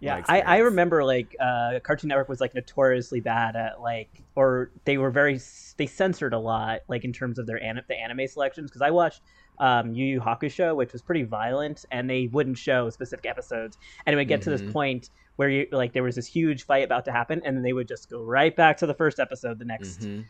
yeah 0.01 0.23
I, 0.27 0.41
I 0.41 0.57
remember 0.59 1.05
like 1.05 1.35
uh, 1.41 1.81
cartoon 1.83 2.09
network 2.09 2.29
was 2.29 2.41
like 2.41 2.55
notoriously 2.55 3.21
bad 3.21 3.57
at 3.57 3.81
like 3.81 4.23
or 4.35 4.71
they 4.85 4.99
were 4.99 5.11
very 5.11 5.41
they 5.77 5.87
censored 5.87 6.33
a 6.33 6.39
lot 6.39 6.81
like 6.89 7.05
in 7.05 7.13
terms 7.13 7.39
of 7.39 7.47
their 7.47 7.63
an- 7.63 7.83
the 7.89 7.97
anime 7.97 8.27
selections 8.27 8.71
because 8.71 8.83
i 8.83 8.91
watched 8.91 9.23
um, 9.61 9.93
Yu 9.93 10.07
Yu 10.07 10.21
Hakusho, 10.21 10.77
which 10.77 10.93
was 10.93 11.03
pretty 11.03 11.25
violent, 11.25 11.85
and 11.91 12.09
they 12.09 12.29
wouldn't 12.29 12.59
show 12.59 12.91
specific 12.91 13.27
episodes. 13.27 13.79
And 14.07 14.15
it 14.15 14.17
would 14.17 14.29
get 14.29 14.41
mm-hmm. 14.41 14.45
to 14.45 14.51
this 14.51 14.63
mm-hmm. 14.63 14.73
point 14.73 15.11
where 15.37 15.49
you 15.49 15.67
like 15.73 15.93
there 15.93 16.03
was 16.03 16.17
this 16.17 16.27
huge 16.27 16.65
fight 16.65 16.85
about 16.85 17.05
to 17.07 17.13
happen, 17.13 17.43
and 17.45 17.57
then 17.57 17.63
they 17.63 17.73
would 17.73 17.89
just 17.89 18.11
go 18.11 18.23
right 18.23 18.55
back 18.55 18.77
to 18.79 18.87
the 18.87 18.95
first 18.95 19.19
episode 19.19 19.59
the 19.59 19.65
next 19.65 20.01
mm-hmm. 20.01 20.23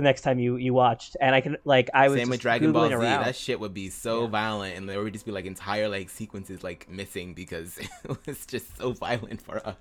The 0.00 0.04
next 0.08 0.22
time 0.22 0.38
you 0.38 0.56
you 0.56 0.72
watched. 0.74 1.16
And 1.20 1.34
I 1.34 1.40
can 1.40 1.56
like 1.64 1.90
I 1.94 2.08
was 2.08 2.18
Same 2.18 2.28
with 2.28 2.38
just 2.38 2.42
Dragon 2.42 2.72
Ball 2.72 2.88
Z. 2.88 2.94
around. 2.94 3.24
That 3.24 3.36
shit 3.36 3.60
would 3.60 3.74
be 3.74 3.90
so 3.90 4.22
Yeah. 4.22 4.28
violent, 4.28 4.76
and 4.76 4.88
there 4.88 5.02
would 5.02 5.12
just 5.12 5.26
be 5.26 5.32
like 5.32 5.46
entire 5.46 5.88
like 5.88 6.10
sequences 6.10 6.62
like 6.62 6.88
missing 6.88 7.34
because 7.34 7.78
it 8.04 8.26
was 8.26 8.46
just 8.46 8.76
so 8.78 8.92
violent 8.92 9.42
for 9.42 9.64
us. 9.66 9.76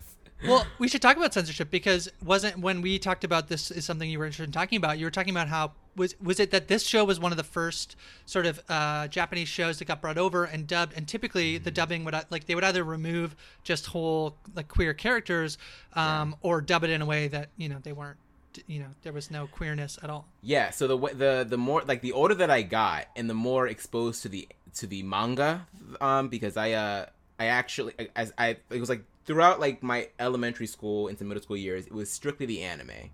well, 0.47 0.65
we 0.77 0.87
should 0.87 1.01
talk 1.01 1.17
about 1.17 1.33
censorship 1.33 1.69
because 1.69 2.09
wasn't 2.23 2.57
when 2.59 2.81
we 2.81 2.97
talked 2.97 3.25
about 3.25 3.49
this 3.49 3.71
is 3.71 3.83
something 3.83 4.09
you 4.09 4.17
were 4.17 4.25
interested 4.25 4.45
in 4.45 4.51
talking 4.53 4.77
about. 4.77 4.97
You 4.97 5.05
were 5.05 5.11
talking 5.11 5.33
about 5.33 5.49
how 5.49 5.73
was 5.97 6.15
was 6.21 6.39
it 6.39 6.51
that 6.51 6.69
this 6.69 6.85
show 6.85 7.03
was 7.03 7.19
one 7.19 7.31
of 7.33 7.37
the 7.37 7.43
first 7.43 7.97
sort 8.25 8.45
of 8.45 8.61
uh, 8.69 9.09
Japanese 9.09 9.49
shows 9.49 9.79
that 9.79 9.85
got 9.85 9.99
brought 10.01 10.17
over 10.17 10.45
and 10.45 10.65
dubbed, 10.65 10.93
and 10.95 11.07
typically 11.09 11.57
the 11.57 11.71
dubbing 11.71 12.05
would 12.05 12.15
like 12.29 12.45
they 12.45 12.55
would 12.55 12.63
either 12.63 12.85
remove 12.85 13.35
just 13.63 13.87
whole 13.87 14.37
like 14.55 14.69
queer 14.69 14.93
characters, 14.93 15.57
um, 15.93 16.35
or 16.41 16.61
dub 16.61 16.85
it 16.85 16.89
in 16.89 17.01
a 17.01 17.05
way 17.05 17.27
that 17.27 17.49
you 17.57 17.67
know 17.67 17.79
they 17.83 17.91
weren't, 17.91 18.17
you 18.67 18.79
know, 18.79 18.87
there 19.03 19.13
was 19.13 19.29
no 19.31 19.47
queerness 19.47 19.99
at 20.01 20.09
all. 20.09 20.25
Yeah, 20.41 20.69
so 20.71 20.87
the 20.87 20.97
the 21.13 21.45
the 21.47 21.57
more 21.57 21.83
like 21.87 22.01
the 22.01 22.11
older 22.11 22.35
that 22.35 22.49
I 22.49 22.61
got, 22.61 23.07
and 23.15 23.29
the 23.29 23.33
more 23.33 23.67
exposed 23.67 24.23
to 24.23 24.29
the 24.29 24.47
to 24.75 24.87
the 24.87 25.03
manga, 25.03 25.67
um, 26.01 26.29
because 26.29 26.57
I 26.57 26.71
uh 26.71 27.05
I 27.39 27.45
actually 27.45 27.93
as 28.15 28.33
I 28.37 28.57
it 28.69 28.79
was 28.79 28.89
like 28.89 29.03
throughout 29.25 29.59
like 29.59 29.83
my 29.83 30.09
elementary 30.19 30.67
school 30.67 31.07
into 31.07 31.23
middle 31.23 31.43
school 31.43 31.57
years, 31.57 31.85
it 31.85 31.93
was 31.93 32.11
strictly 32.11 32.45
the 32.45 32.63
anime, 32.63 33.11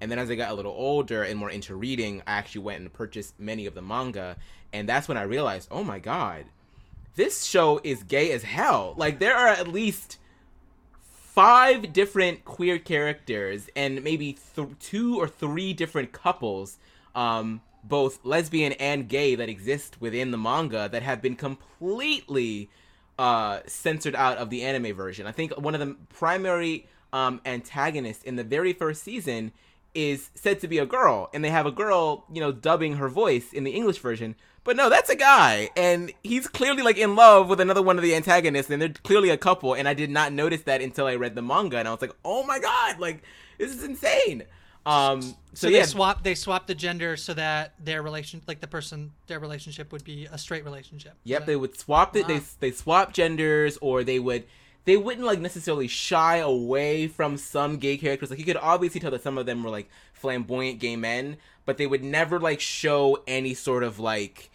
and 0.00 0.10
then 0.10 0.18
as 0.18 0.30
I 0.30 0.34
got 0.34 0.50
a 0.50 0.54
little 0.54 0.72
older 0.72 1.22
and 1.22 1.38
more 1.38 1.50
into 1.50 1.74
reading, 1.74 2.22
I 2.26 2.32
actually 2.32 2.62
went 2.62 2.80
and 2.80 2.92
purchased 2.92 3.38
many 3.38 3.66
of 3.66 3.74
the 3.74 3.82
manga, 3.82 4.36
and 4.72 4.88
that's 4.88 5.08
when 5.08 5.18
I 5.18 5.22
realized, 5.22 5.68
oh 5.70 5.84
my 5.84 5.98
god, 5.98 6.46
this 7.14 7.44
show 7.44 7.80
is 7.84 8.02
gay 8.02 8.32
as 8.32 8.42
hell. 8.42 8.94
Like 8.96 9.18
there 9.18 9.36
are 9.36 9.48
at 9.48 9.68
least 9.68 10.18
five 11.38 11.92
different 11.92 12.44
queer 12.44 12.80
characters 12.80 13.70
and 13.76 14.02
maybe 14.02 14.36
th- 14.56 14.66
two 14.80 15.20
or 15.20 15.28
three 15.28 15.72
different 15.72 16.10
couples, 16.10 16.78
um, 17.14 17.60
both 17.84 18.18
lesbian 18.24 18.72
and 18.72 19.08
gay, 19.08 19.36
that 19.36 19.48
exist 19.48 20.00
within 20.00 20.32
the 20.32 20.36
manga 20.36 20.88
that 20.88 21.04
have 21.04 21.22
been 21.22 21.36
completely 21.36 22.68
uh, 23.20 23.60
censored 23.68 24.16
out 24.16 24.36
of 24.38 24.50
the 24.50 24.64
anime 24.64 24.92
version. 24.96 25.28
I 25.28 25.30
think 25.30 25.56
one 25.56 25.76
of 25.76 25.80
the 25.80 25.94
primary 26.08 26.88
um, 27.12 27.40
antagonists 27.46 28.24
in 28.24 28.34
the 28.34 28.42
very 28.42 28.72
first 28.72 29.04
season 29.04 29.52
is 29.94 30.30
said 30.34 30.60
to 30.60 30.68
be 30.68 30.78
a 30.78 30.86
girl, 30.86 31.30
and 31.32 31.44
they 31.44 31.50
have 31.50 31.66
a 31.66 31.70
girl, 31.72 32.24
you 32.32 32.40
know, 32.40 32.52
dubbing 32.52 32.96
her 32.96 33.08
voice 33.08 33.52
in 33.52 33.64
the 33.64 33.70
English 33.72 33.98
version. 33.98 34.34
But 34.64 34.76
no, 34.76 34.90
that's 34.90 35.08
a 35.08 35.16
guy, 35.16 35.70
and 35.76 36.12
he's 36.22 36.46
clearly 36.46 36.82
like 36.82 36.98
in 36.98 37.16
love 37.16 37.48
with 37.48 37.58
another 37.60 37.80
one 37.82 37.96
of 37.96 38.02
the 38.02 38.14
antagonists, 38.14 38.70
and 38.70 38.82
they're 38.82 38.90
clearly 39.02 39.30
a 39.30 39.36
couple. 39.38 39.72
And 39.74 39.88
I 39.88 39.94
did 39.94 40.10
not 40.10 40.32
notice 40.32 40.62
that 40.62 40.82
until 40.82 41.06
I 41.06 41.14
read 41.14 41.34
the 41.34 41.42
manga, 41.42 41.78
and 41.78 41.88
I 41.88 41.90
was 41.90 42.02
like, 42.02 42.14
oh 42.24 42.44
my 42.44 42.58
god, 42.58 42.98
like 43.00 43.22
this 43.56 43.74
is 43.74 43.82
insane. 43.82 44.44
Um, 44.84 45.20
so, 45.22 45.34
So, 45.54 45.68
yeah, 45.68 45.80
they 45.80 45.86
swap 45.86 46.22
they 46.22 46.34
swap 46.34 46.66
the 46.66 46.74
gender 46.74 47.16
so 47.16 47.34
that 47.34 47.74
their 47.82 48.02
relation 48.02 48.42
like 48.46 48.60
the 48.60 48.66
person 48.66 49.12
their 49.26 49.38
relationship 49.40 49.92
would 49.92 50.04
be 50.04 50.26
a 50.30 50.38
straight 50.38 50.64
relationship. 50.64 51.14
Yep, 51.24 51.42
So- 51.42 51.46
they 51.46 51.56
would 51.56 51.78
swap 51.78 52.16
it. 52.16 52.26
They 52.28 52.40
they 52.60 52.70
swap 52.70 53.12
genders, 53.12 53.78
or 53.80 54.04
they 54.04 54.18
would 54.18 54.44
they 54.88 54.96
wouldn't 54.96 55.26
like 55.26 55.38
necessarily 55.38 55.86
shy 55.86 56.38
away 56.38 57.06
from 57.08 57.36
some 57.36 57.76
gay 57.76 57.98
characters. 57.98 58.30
Like 58.30 58.38
you 58.38 58.44
could 58.46 58.56
obviously 58.56 59.00
tell 59.00 59.10
that 59.10 59.22
some 59.22 59.36
of 59.36 59.44
them 59.44 59.62
were 59.62 59.68
like 59.68 59.90
flamboyant 60.14 60.78
gay 60.78 60.96
men, 60.96 61.36
but 61.66 61.76
they 61.76 61.86
would 61.86 62.02
never 62.02 62.40
like 62.40 62.58
show 62.58 63.22
any 63.26 63.52
sort 63.52 63.82
of 63.82 63.98
like 63.98 64.50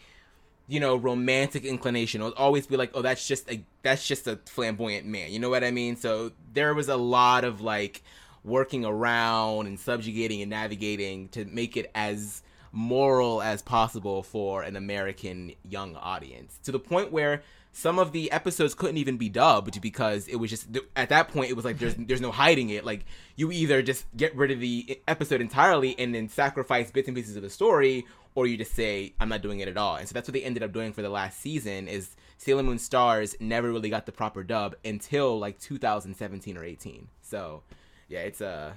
you 0.68 0.80
know 0.80 0.96
romantic 0.96 1.66
inclination. 1.66 2.22
It 2.22 2.24
would 2.24 2.34
always 2.34 2.66
be 2.66 2.78
like, 2.78 2.90
oh, 2.96 3.04
that's 3.04 3.28
just 3.28 3.48
a 3.52 3.64
that's 3.84 4.08
just 4.08 4.26
a 4.26 4.40
flamboyant 4.48 5.06
man. 5.06 5.32
You 5.32 5.38
know 5.38 5.52
what 5.52 5.64
I 5.64 5.70
mean? 5.70 5.98
So 5.98 6.32
there 6.52 6.74
was 6.74 6.90
a 6.90 6.98
lot 6.98 7.44
of 7.44 7.62
like 7.62 8.02
working 8.44 8.86
around 8.86 9.68
and 9.68 9.80
subjugating 9.80 10.42
and 10.42 10.50
navigating 10.50 11.28
to 11.30 11.46
make 11.46 11.78
it 11.78 11.92
as 11.94 12.42
moral 12.72 13.44
as 13.44 13.62
possible 13.62 14.24
for 14.24 14.64
an 14.64 14.76
American 14.78 15.54
young 15.62 15.96
audience 15.96 16.58
to 16.64 16.72
the 16.72 16.80
point 16.80 17.12
where 17.12 17.44
some 17.74 18.00
of 18.00 18.12
the 18.12 18.32
episodes 18.32 18.74
couldn't 18.74 18.98
even 18.98 19.18
be 19.18 19.30
dubbed 19.30 19.82
because 19.82 20.28
it 20.28 20.36
was 20.36 20.50
just 20.50 20.68
at 20.96 21.10
that 21.10 21.28
point 21.30 21.50
it 21.50 21.56
was 21.56 21.66
like 21.66 21.80
there's 21.80 21.96
there's 21.96 22.22
no 22.22 22.32
hiding 22.32 22.70
it. 22.70 22.86
Like 22.86 23.06
you 23.36 23.52
either 23.52 23.82
just 23.82 24.06
get 24.16 24.36
rid 24.36 24.52
of 24.52 24.60
the 24.60 25.02
episode 25.08 25.42
entirely 25.42 25.98
and 26.00 26.14
then 26.14 26.30
sacrifice 26.30 26.92
bits 26.92 27.08
and 27.08 27.16
pieces 27.16 27.36
of 27.36 27.42
the 27.42 27.50
story 27.50 28.06
or 28.36 28.48
you 28.48 28.58
just 28.58 28.74
say 28.74 29.14
I'm 29.20 29.30
not 29.30 29.42
doing 29.42 29.60
it 29.60 29.68
at 29.68 29.78
all. 29.78 29.96
And 29.96 30.08
so 30.08 30.14
that's 30.14 30.28
what 30.28 30.34
they 30.34 30.44
ended 30.44 30.64
up 30.64 30.72
doing 30.72 30.94
for 30.94 31.02
the 31.02 31.10
last 31.10 31.40
season 31.40 31.88
is 31.88 32.16
Sailor 32.38 32.64
Moon 32.64 32.80
Stars 32.80 33.36
never 33.40 33.72
really 33.72 33.90
got 33.90 34.06
the 34.06 34.12
proper 34.12 34.44
dub 34.44 34.76
until 34.86 35.40
like 35.40 35.60
2017 35.60 36.58
or 36.58 36.64
18 36.64 37.08
so 37.22 37.64
yeah 38.10 38.20
it's 38.20 38.42
uh 38.42 38.74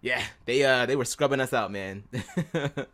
yeah 0.00 0.22
they 0.44 0.62
uh 0.64 0.86
they 0.86 0.96
were 0.96 1.04
scrubbing 1.04 1.40
us 1.40 1.52
out 1.52 1.70
man. 1.70 2.04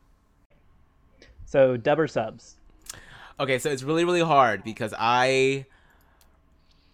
So 1.51 1.77
dubber 1.77 2.09
subs. 2.09 2.60
Okay, 3.41 3.59
so 3.59 3.71
it's 3.71 3.83
really 3.83 4.05
really 4.05 4.21
hard 4.21 4.63
because 4.63 4.93
I 4.99 5.65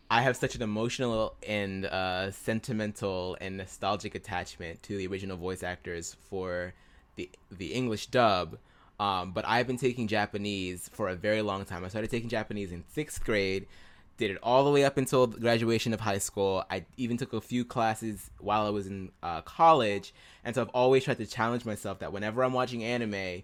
I 0.08 0.22
have 0.22 0.36
such 0.36 0.54
an 0.54 0.62
emotional 0.62 1.34
and 1.44 1.86
uh, 1.86 2.30
sentimental 2.30 3.36
and 3.40 3.56
nostalgic 3.56 4.14
attachment 4.14 4.80
to 4.84 4.96
the 4.96 5.08
original 5.08 5.36
voice 5.36 5.64
actors 5.64 6.16
for 6.30 6.72
the 7.16 7.28
the 7.50 7.72
English 7.74 8.06
dub. 8.06 8.58
Um, 9.00 9.32
but 9.32 9.44
I've 9.44 9.66
been 9.66 9.76
taking 9.76 10.06
Japanese 10.06 10.88
for 10.88 11.08
a 11.08 11.16
very 11.16 11.42
long 11.42 11.64
time. 11.64 11.84
I 11.84 11.88
started 11.88 12.12
taking 12.12 12.28
Japanese 12.28 12.70
in 12.70 12.84
sixth 12.92 13.24
grade, 13.24 13.66
did 14.16 14.30
it 14.30 14.38
all 14.40 14.64
the 14.64 14.70
way 14.70 14.84
up 14.84 14.98
until 14.98 15.26
graduation 15.26 15.92
of 15.92 15.98
high 15.98 16.18
school. 16.18 16.62
I 16.70 16.84
even 16.96 17.16
took 17.16 17.32
a 17.32 17.40
few 17.40 17.64
classes 17.64 18.30
while 18.38 18.64
I 18.64 18.70
was 18.70 18.86
in 18.86 19.10
uh, 19.20 19.40
college, 19.40 20.14
and 20.44 20.54
so 20.54 20.62
I've 20.62 20.68
always 20.68 21.02
tried 21.02 21.18
to 21.18 21.26
challenge 21.26 21.64
myself 21.64 21.98
that 21.98 22.12
whenever 22.12 22.44
I'm 22.44 22.52
watching 22.52 22.84
anime, 22.84 23.42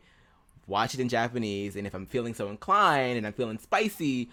watch 0.67 0.95
it 0.95 1.01
in 1.01 1.09
Japanese, 1.09 1.77
and 1.77 1.87
if 1.87 1.95
I'm 1.95 2.07
feeling 2.07 2.35
so 2.35 2.49
inclined 2.49 3.19
and 3.19 3.27
I'm 3.27 3.33
feeling 3.33 3.59
spicy, 3.59 4.29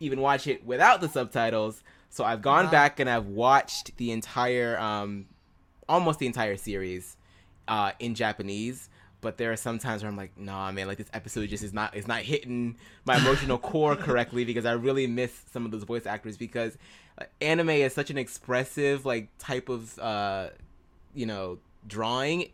even 0.00 0.20
watch 0.20 0.46
it 0.46 0.64
without 0.64 1.00
the 1.00 1.08
subtitles. 1.08 1.82
So 2.10 2.24
I've 2.24 2.42
gone 2.42 2.66
Wow. 2.66 2.70
back 2.70 3.00
and 3.00 3.08
I've 3.08 3.26
watched 3.26 3.96
the 3.96 4.10
entire, 4.10 4.78
um, 4.78 5.26
almost 5.88 6.18
the 6.18 6.26
entire 6.26 6.56
series, 6.56 7.16
uh, 7.68 7.92
in 7.98 8.14
Japanese. 8.14 8.88
But 9.20 9.38
there 9.38 9.52
are 9.52 9.56
some 9.56 9.78
times 9.78 10.02
where 10.02 10.10
I'm 10.10 10.16
like, 10.16 10.36
nah, 10.36 10.72
man, 10.72 10.88
like 10.88 10.98
this 10.98 11.06
episode 11.14 11.48
just 11.48 11.62
is 11.62 11.72
not 11.72 11.94
is 11.96 12.08
not 12.08 12.22
hitting 12.22 12.76
my 13.04 13.16
emotional 13.18 13.56
core 13.70 13.94
correctly 13.94 14.44
because 14.44 14.66
I 14.66 14.72
really 14.72 15.06
miss 15.06 15.32
some 15.52 15.64
of 15.64 15.70
those 15.70 15.84
voice 15.84 16.06
actors 16.06 16.36
because 16.36 16.76
uh, 17.20 17.24
anime 17.40 17.70
is 17.70 17.94
such 17.94 18.10
an 18.10 18.18
expressive 18.18 19.06
like 19.06 19.28
type 19.38 19.68
of 19.68 19.96
uh, 20.00 20.48
you 21.14 21.26
know 21.26 21.58
drawing 21.86 22.48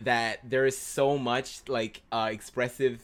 that 0.00 0.48
there 0.48 0.66
is 0.66 0.76
so 0.76 1.18
much 1.18 1.62
like 1.68 2.02
uh, 2.10 2.30
expressive 2.32 3.02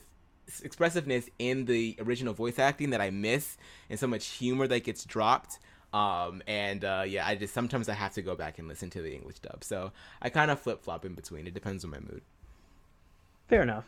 expressiveness 0.62 1.28
in 1.38 1.64
the 1.64 1.96
original 1.98 2.32
voice 2.32 2.58
acting 2.58 2.90
that 2.90 3.00
I 3.00 3.10
miss, 3.10 3.56
and 3.90 3.98
so 3.98 4.06
much 4.06 4.26
humor 4.26 4.66
that 4.66 4.84
gets 4.84 5.04
dropped. 5.04 5.58
Um, 5.92 6.42
and 6.46 6.84
uh, 6.84 7.04
yeah, 7.06 7.26
I 7.26 7.36
just 7.36 7.54
sometimes 7.54 7.88
I 7.88 7.94
have 7.94 8.12
to 8.14 8.22
go 8.22 8.34
back 8.34 8.58
and 8.58 8.68
listen 8.68 8.90
to 8.90 9.02
the 9.02 9.14
English 9.14 9.38
dub. 9.38 9.64
So 9.64 9.92
I 10.20 10.28
kind 10.28 10.50
of 10.50 10.60
flip 10.60 10.82
flop 10.82 11.04
in 11.04 11.14
between. 11.14 11.46
It 11.46 11.54
depends 11.54 11.84
on 11.84 11.90
my 11.90 12.00
mood. 12.00 12.22
Fair 13.48 13.62
enough. 13.62 13.86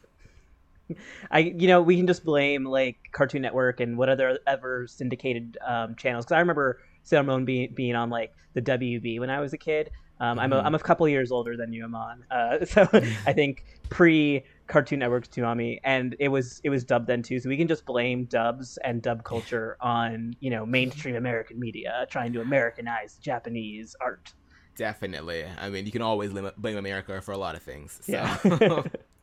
I 1.31 1.41
you 1.41 1.69
know 1.69 1.83
we 1.83 1.97
can 1.97 2.07
just 2.07 2.25
blame 2.25 2.65
like 2.65 2.97
Cartoon 3.13 3.43
Network 3.43 3.81
and 3.81 3.99
what 3.99 4.09
other 4.09 4.39
ever 4.47 4.87
syndicated 4.87 5.59
um, 5.67 5.97
channels 5.97 6.25
because 6.25 6.37
I 6.37 6.41
remember 6.41 6.81
Sailor 7.03 7.25
Moon 7.25 7.45
being 7.45 7.73
being 7.75 7.95
on 7.95 8.11
like 8.11 8.33
the 8.55 8.63
WB 8.63 9.21
when 9.21 9.31
I 9.31 9.41
was 9.41 9.53
a 9.53 9.59
kid. 9.59 9.91
Um, 10.21 10.39
I'm 10.39 10.53
a, 10.53 10.57
Mhm. 10.57 10.65
I'm 10.67 10.75
a 10.75 10.79
couple 10.79 11.09
years 11.09 11.31
older 11.31 11.57
than 11.57 11.73
you, 11.73 11.85
Amon. 11.85 12.25
Uh, 12.31 12.65
so 12.65 12.89
I 13.27 13.33
think 13.33 13.65
pre 13.89 14.45
Cartoon 14.67 14.99
Network's 14.99 15.29
Toonami, 15.29 15.79
and 15.85 16.17
it 16.19 16.29
was 16.29 16.61
it 16.65 16.71
was 16.71 16.85
dubbed 16.85 17.07
then 17.07 17.23
too. 17.23 17.41
So 17.41 17.49
we 17.49 17.57
can 17.57 17.69
just 17.69 17.87
blame 17.87 18.25
dubs 18.25 18.79
and 18.85 19.01
dub 19.01 19.25
culture 19.25 19.77
on 19.81 20.35
you 20.41 20.51
know 20.51 20.67
mainstream 20.67 21.17
American 21.17 21.59
media 21.59 22.07
trying 22.11 22.33
to 22.35 22.41
Americanize 22.41 23.17
Japanese 23.17 23.95
art. 24.01 24.33
Definitely. 24.77 25.45
I 25.61 25.71
mean, 25.71 25.87
you 25.87 25.93
can 25.93 26.03
always 26.03 26.33
blame 26.33 26.77
America 26.77 27.21
for 27.21 27.33
a 27.33 27.39
lot 27.39 27.57
of 27.57 27.63
things. 27.63 27.99
So. 28.03 28.13
Yeah. 28.13 28.83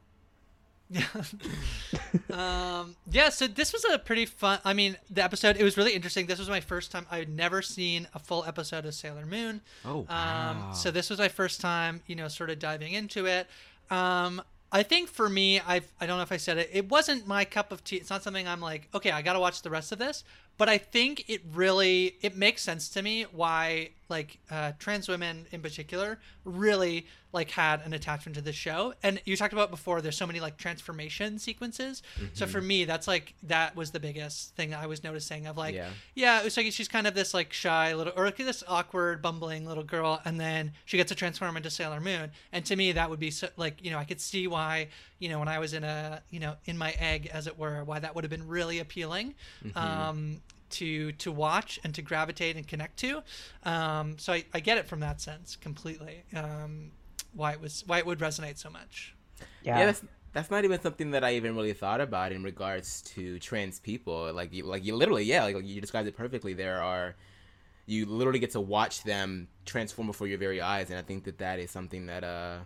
Yeah. 0.90 1.06
um, 2.32 2.96
yeah, 3.10 3.30
so 3.30 3.48
this 3.48 3.74
was 3.74 3.84
a 3.86 3.98
pretty 3.98 4.26
fun. 4.26 4.60
I 4.64 4.74
mean, 4.74 4.98
the 5.10 5.24
episode, 5.24 5.58
it 5.58 5.64
was 5.64 5.78
really 5.78 5.94
interesting. 5.94 6.26
This 6.28 6.40
was 6.40 6.50
my 6.50 6.60
first 6.60 6.92
time. 6.92 7.06
I 7.10 7.18
had 7.18 7.30
never 7.30 7.62
seen 7.62 8.08
a 8.14 8.20
full 8.20 8.44
episode 8.46 8.86
of 8.86 8.94
Sailor 8.94 9.26
Moon. 9.26 9.62
oh, 9.86 10.00
Um, 10.02 10.06
wow. 10.10 10.72
so 10.74 10.92
this 10.92 11.10
was 11.10 11.20
my 11.20 11.28
first 11.28 11.60
time, 11.62 12.02
you 12.08 12.16
know, 12.16 12.28
sort 12.28 12.50
of 12.50 12.60
diving 12.60 12.94
into 12.94 13.26
it. 13.26 13.48
Um, 13.90 14.42
I 14.72 14.84
think 14.84 15.10
for 15.10 15.30
me, 15.30 15.60
I 15.60 15.82
I 16.02 16.06
don't 16.06 16.18
know 16.18 16.24
if 16.24 16.32
I 16.32 16.38
said 16.38 16.58
it. 16.58 16.70
It 16.74 16.90
wasn't 16.90 17.26
my 17.28 17.46
cup 17.46 17.72
of 17.72 17.84
tea. 17.84 17.96
It's 17.98 18.10
not 18.10 18.24
something 18.24 18.48
I'm 18.48 18.60
like, 18.62 18.90
okay, 18.94 19.12
I 19.12 19.22
got 19.22 19.34
to 19.34 19.40
watch 19.40 19.62
the 19.62 19.70
rest 19.70 19.92
of 19.92 20.00
this. 20.00 20.24
But 20.58 20.70
I 20.70 20.78
think 20.80 21.26
it 21.30 21.42
really 21.54 22.16
it 22.22 22.36
makes 22.36 22.62
sense 22.64 22.90
to 22.90 23.02
me 23.02 23.24
why 23.32 23.92
like 24.10 24.40
uh, 24.52 24.72
trans 24.80 25.08
women 25.08 25.46
in 25.52 25.62
particular 25.62 26.20
really 26.44 27.08
like 27.34 27.52
had 27.52 27.82
an 27.86 27.92
attachment 27.94 28.36
to 28.36 28.42
this 28.42 28.56
show. 28.56 28.94
And 29.04 29.22
you 29.26 29.36
talked 29.36 29.52
about 29.52 29.70
before 29.70 30.00
there's 30.00 30.16
so 30.16 30.26
many 30.26 30.40
like 30.40 30.56
transformation 30.58 31.38
sequences. 31.38 32.02
So 32.34 32.46
for 32.46 32.62
me 32.62 32.86
that's 32.86 33.08
like 33.08 33.34
that 33.44 33.76
was 33.76 33.92
the 33.92 34.00
biggest 34.00 34.56
thing 34.56 34.74
i 34.74 34.86
was 34.88 35.04
noticing 35.04 35.46
of 35.48 35.58
like 35.58 35.76
Yeah. 35.76 35.90
yeah, 36.14 36.40
it 36.40 36.46
was 36.46 36.56
like 36.56 36.72
she's 36.72 36.88
kind 36.88 37.08
of 37.08 37.14
this 37.14 37.34
like 37.34 37.52
shy 37.52 37.94
little 37.94 38.14
or 38.16 38.26
like 38.26 38.38
this 38.38 38.64
awkward 38.68 39.22
bumbling 39.22 39.66
little 39.66 39.84
girl 39.84 40.22
and 40.24 40.40
then 40.40 40.72
she 40.86 40.96
gets 40.98 41.10
to 41.10 41.16
transform 41.16 41.58
into 41.58 41.70
sailor 41.70 42.00
moon. 42.00 42.32
And 42.54 42.64
to 42.66 42.76
me 42.76 42.92
that 42.94 43.10
would 43.10 43.20
be 43.20 43.32
so, 43.32 43.50
like 43.58 43.84
you 43.84 43.92
know 43.92 43.98
i 43.98 44.06
could 44.06 44.22
see 44.22 44.48
why 44.48 44.88
you 45.20 45.28
know 45.30 45.40
when 45.40 45.48
i 45.50 45.60
was 45.60 45.74
in 45.74 45.84
a 45.84 46.22
you 46.30 46.40
know 46.40 46.56
in 46.66 46.78
my 46.78 46.92
egg 47.00 47.30
as 47.34 47.48
it 47.48 47.58
were 47.60 47.84
why 47.84 48.00
that 48.00 48.16
would 48.16 48.24
have 48.24 48.32
been 48.32 48.48
really 48.48 48.80
appealing. 48.80 49.36
Um 49.76 50.42
to 50.76 51.12
to 51.14 51.32
watch 51.32 51.80
and 51.84 51.94
to 51.96 52.02
gravitate 52.02 52.56
and 52.56 52.68
connect 52.68 52.98
to 52.98 53.22
um 53.64 54.18
so 54.18 54.34
i, 54.34 54.46
I 54.54 54.60
get 54.60 54.78
it 54.78 54.88
from 54.88 55.00
that 55.02 55.22
sense 55.22 55.56
completely 55.56 56.24
um 56.36 56.92
why 57.34 57.54
it 57.54 57.62
was 57.62 57.84
why 57.88 58.00
it 58.00 58.06
would 58.06 58.20
resonate 58.20 58.58
so 58.58 58.70
much 58.70 59.16
Yeah. 59.62 59.80
yeah, 59.80 59.86
that's 59.88 60.04
that's 60.34 60.52
not 60.52 60.66
even 60.66 60.82
something 60.82 61.12
that 61.12 61.24
I 61.24 61.36
even 61.36 61.56
really 61.56 61.74
thought 61.74 62.02
about 62.02 62.32
in 62.34 62.44
regards 62.44 63.02
to 63.16 63.40
trans 63.40 63.80
people. 63.80 64.32
Like 64.34 64.54
you, 64.54 64.66
like 64.66 64.84
you 64.84 64.96
literally, 64.96 65.24
yeah, 65.24 65.46
like, 65.46 65.66
you 65.66 65.80
described 65.80 66.08
it 66.10 66.18
perfectly. 66.18 66.54
There 66.54 66.82
are, 66.82 67.16
you 67.86 68.06
literally 68.06 68.40
get 68.40 68.52
to 68.52 68.62
watch 68.62 69.04
them 69.04 69.50
transform 69.66 70.08
before 70.08 70.28
your 70.28 70.40
very 70.40 70.62
eyes, 70.62 70.90
and 70.90 71.00
I 71.00 71.04
think 71.04 71.26
that 71.26 71.40
that 71.40 71.60
is 71.60 71.72
something 71.72 72.08
that 72.08 72.24
uh, 72.24 72.60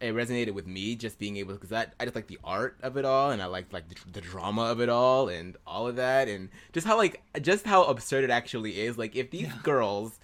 it 0.00 0.14
resonated 0.14 0.52
with 0.52 0.66
me. 0.66 0.94
Just 0.96 1.18
being 1.18 1.36
able, 1.38 1.54
because 1.54 1.70
that 1.70 1.94
I 1.98 2.04
just 2.04 2.14
like 2.14 2.26
the 2.26 2.38
art 2.44 2.76
of 2.82 2.96
it 2.96 3.04
all, 3.04 3.30
and 3.30 3.40
I 3.42 3.46
like 3.46 3.72
like 3.72 3.88
the, 3.88 3.96
the 4.12 4.20
drama 4.20 4.62
of 4.64 4.80
it 4.80 4.88
all, 4.88 5.28
and 5.28 5.56
all 5.66 5.86
of 5.86 5.96
that, 5.96 6.28
and 6.28 6.48
just 6.72 6.86
how 6.86 6.96
like 6.96 7.22
just 7.40 7.66
how 7.66 7.84
absurd 7.84 8.24
it 8.24 8.30
actually 8.30 8.80
is. 8.80 8.98
Like 8.98 9.16
if 9.16 9.30
these 9.30 9.52
girls 9.62 10.18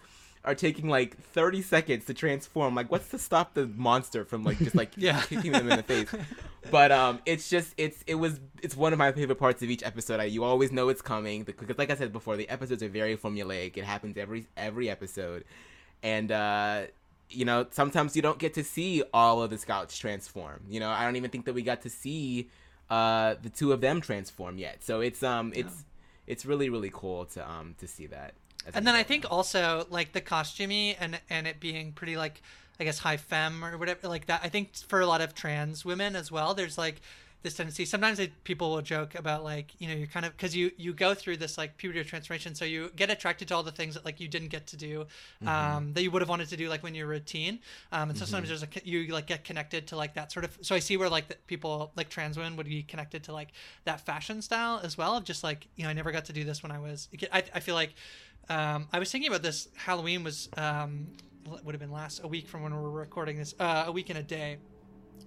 are 0.44 0.56
taking 0.56 0.88
like 0.88 1.16
30 1.16 1.62
seconds 1.62 2.04
to 2.06 2.12
transform 2.12 2.74
like 2.74 2.90
what's 2.90 3.08
to 3.10 3.16
stop 3.16 3.54
the 3.54 3.64
monster 3.76 4.24
from 4.24 4.42
like 4.42 4.58
just 4.58 4.74
like 4.74 4.90
Yeah. 4.96 5.22
kicking 5.22 5.52
them 5.52 5.70
in 5.70 5.76
the 5.76 5.84
face 5.84 6.12
but 6.68 6.90
um 6.90 7.20
it's 7.26 7.48
just 7.48 7.72
it's 7.76 8.02
it 8.08 8.16
was 8.16 8.40
it's 8.60 8.76
one 8.76 8.92
of 8.92 8.98
my 8.98 9.12
favorite 9.12 9.38
parts 9.38 9.62
of 9.62 9.70
each 9.70 9.84
episode 9.84 10.18
I, 10.18 10.24
you 10.24 10.42
always 10.42 10.72
know 10.72 10.88
it's 10.88 11.00
coming 11.00 11.44
because 11.44 11.78
like 11.78 11.90
i 11.90 11.94
said 11.94 12.12
before 12.12 12.36
the 12.36 12.48
episodes 12.48 12.82
are 12.82 12.88
very 12.88 13.16
formulaic 13.16 13.76
it 13.76 13.84
happens 13.84 14.16
every 14.16 14.48
every 14.56 14.90
episode 14.90 15.44
and 16.02 16.32
uh 16.32 16.86
you 17.34 17.44
know 17.44 17.66
sometimes 17.70 18.16
you 18.16 18.22
don't 18.22 18.38
get 18.38 18.54
to 18.54 18.64
see 18.64 19.02
all 19.12 19.42
of 19.42 19.50
the 19.50 19.58
scouts 19.58 19.96
transform. 19.98 20.62
You 20.68 20.80
know 20.80 20.90
i 20.90 21.04
don't 21.04 21.16
even 21.16 21.30
think 21.30 21.44
that 21.46 21.54
we 21.54 21.62
got 21.62 21.82
to 21.82 21.90
see 21.90 22.48
uh 22.90 23.34
the 23.42 23.50
two 23.50 23.72
of 23.72 23.80
them 23.80 24.00
transform 24.00 24.58
yet. 24.58 24.82
So 24.82 25.00
it's 25.00 25.22
um 25.22 25.52
it's 25.54 25.84
it's 26.26 26.46
really 26.46 26.68
really 26.68 26.90
cool 26.92 27.24
to 27.26 27.50
um 27.50 27.74
to 27.78 27.88
see 27.88 28.06
that 28.06 28.34
and 28.74 28.86
then 28.86 28.94
I 28.94 29.02
think 29.02 29.26
also 29.30 29.86
like 29.90 30.12
the 30.12 30.20
costumey 30.20 30.96
and 30.98 31.20
and 31.28 31.46
it 31.46 31.60
being 31.60 31.92
pretty 31.92 32.16
like 32.16 32.42
I 32.80 32.84
guess 32.84 32.98
high 32.98 33.16
femme 33.16 33.64
or 33.64 33.76
whatever 33.76 34.08
like 34.08 34.26
that. 34.26 34.40
I 34.42 34.48
think 34.48 34.76
for 34.76 35.00
a 35.00 35.06
lot 35.06 35.20
of 35.20 35.34
trans 35.34 35.84
women 35.84 36.16
as 36.16 36.30
well, 36.30 36.54
there's 36.54 36.78
like 36.78 37.00
this 37.42 37.54
tendency. 37.54 37.84
Sometimes 37.84 38.18
they, 38.18 38.28
people 38.44 38.70
will 38.70 38.82
joke 38.82 39.14
about 39.14 39.44
like 39.44 39.72
you 39.80 39.88
know 39.88 39.94
you're 39.94 40.06
kind 40.06 40.24
of 40.24 40.32
because 40.32 40.54
you 40.54 40.70
you 40.76 40.92
go 40.92 41.14
through 41.14 41.36
this 41.36 41.58
like 41.58 41.76
puberty 41.76 42.02
transformation, 42.04 42.54
so 42.54 42.64
you 42.64 42.90
get 42.96 43.10
attracted 43.10 43.48
to 43.48 43.54
all 43.54 43.62
the 43.62 43.72
things 43.72 43.94
that 43.94 44.04
like 44.04 44.20
you 44.20 44.28
didn't 44.28 44.48
get 44.48 44.66
to 44.68 44.76
do 44.76 45.06
um, 45.46 45.92
that 45.94 46.02
you 46.02 46.10
would 46.10 46.22
have 46.22 46.28
wanted 46.28 46.48
to 46.48 46.56
do 46.56 46.68
like 46.68 46.82
when 46.82 46.94
you 46.94 47.06
were 47.06 47.14
a 47.14 47.20
teen. 47.20 47.58
Um, 47.90 48.10
and 48.10 48.18
sometimes 48.18 48.48
there's 48.48 48.62
a 48.62 48.68
you 48.84 49.12
like 49.12 49.26
get 49.26 49.44
connected 49.44 49.86
to 49.88 49.96
like 49.96 50.14
that 50.14 50.32
sort 50.32 50.44
of. 50.44 50.56
So 50.62 50.74
I 50.74 50.78
see 50.78 50.96
where 50.96 51.08
like 51.08 51.28
the 51.28 51.36
people 51.46 51.92
like 51.96 52.08
trans 52.08 52.36
women 52.36 52.56
would 52.56 52.66
be 52.66 52.82
connected 52.82 53.24
to 53.24 53.32
like 53.32 53.52
that 53.84 54.00
fashion 54.00 54.42
style 54.42 54.80
as 54.82 54.96
well 54.96 55.16
of 55.16 55.24
just 55.24 55.42
like 55.42 55.66
you 55.76 55.84
know 55.84 55.90
I 55.90 55.92
never 55.92 56.12
got 56.12 56.26
to 56.26 56.32
do 56.32 56.44
this 56.44 56.62
when 56.62 56.72
I 56.72 56.78
was. 56.78 57.08
I 57.32 57.42
I 57.54 57.60
feel 57.60 57.74
like 57.74 57.94
um, 58.48 58.88
I 58.92 58.98
was 58.98 59.10
thinking 59.10 59.28
about 59.28 59.42
this. 59.42 59.68
Halloween 59.74 60.24
was 60.24 60.48
um, 60.56 61.08
would 61.64 61.74
have 61.74 61.80
been 61.80 61.92
last 61.92 62.20
a 62.22 62.28
week 62.28 62.48
from 62.48 62.62
when 62.62 62.74
we 62.74 62.80
were 62.80 62.90
recording 62.90 63.36
this. 63.36 63.54
Uh, 63.58 63.84
a 63.86 63.92
week 63.92 64.10
and 64.10 64.18
a 64.18 64.22
day 64.22 64.58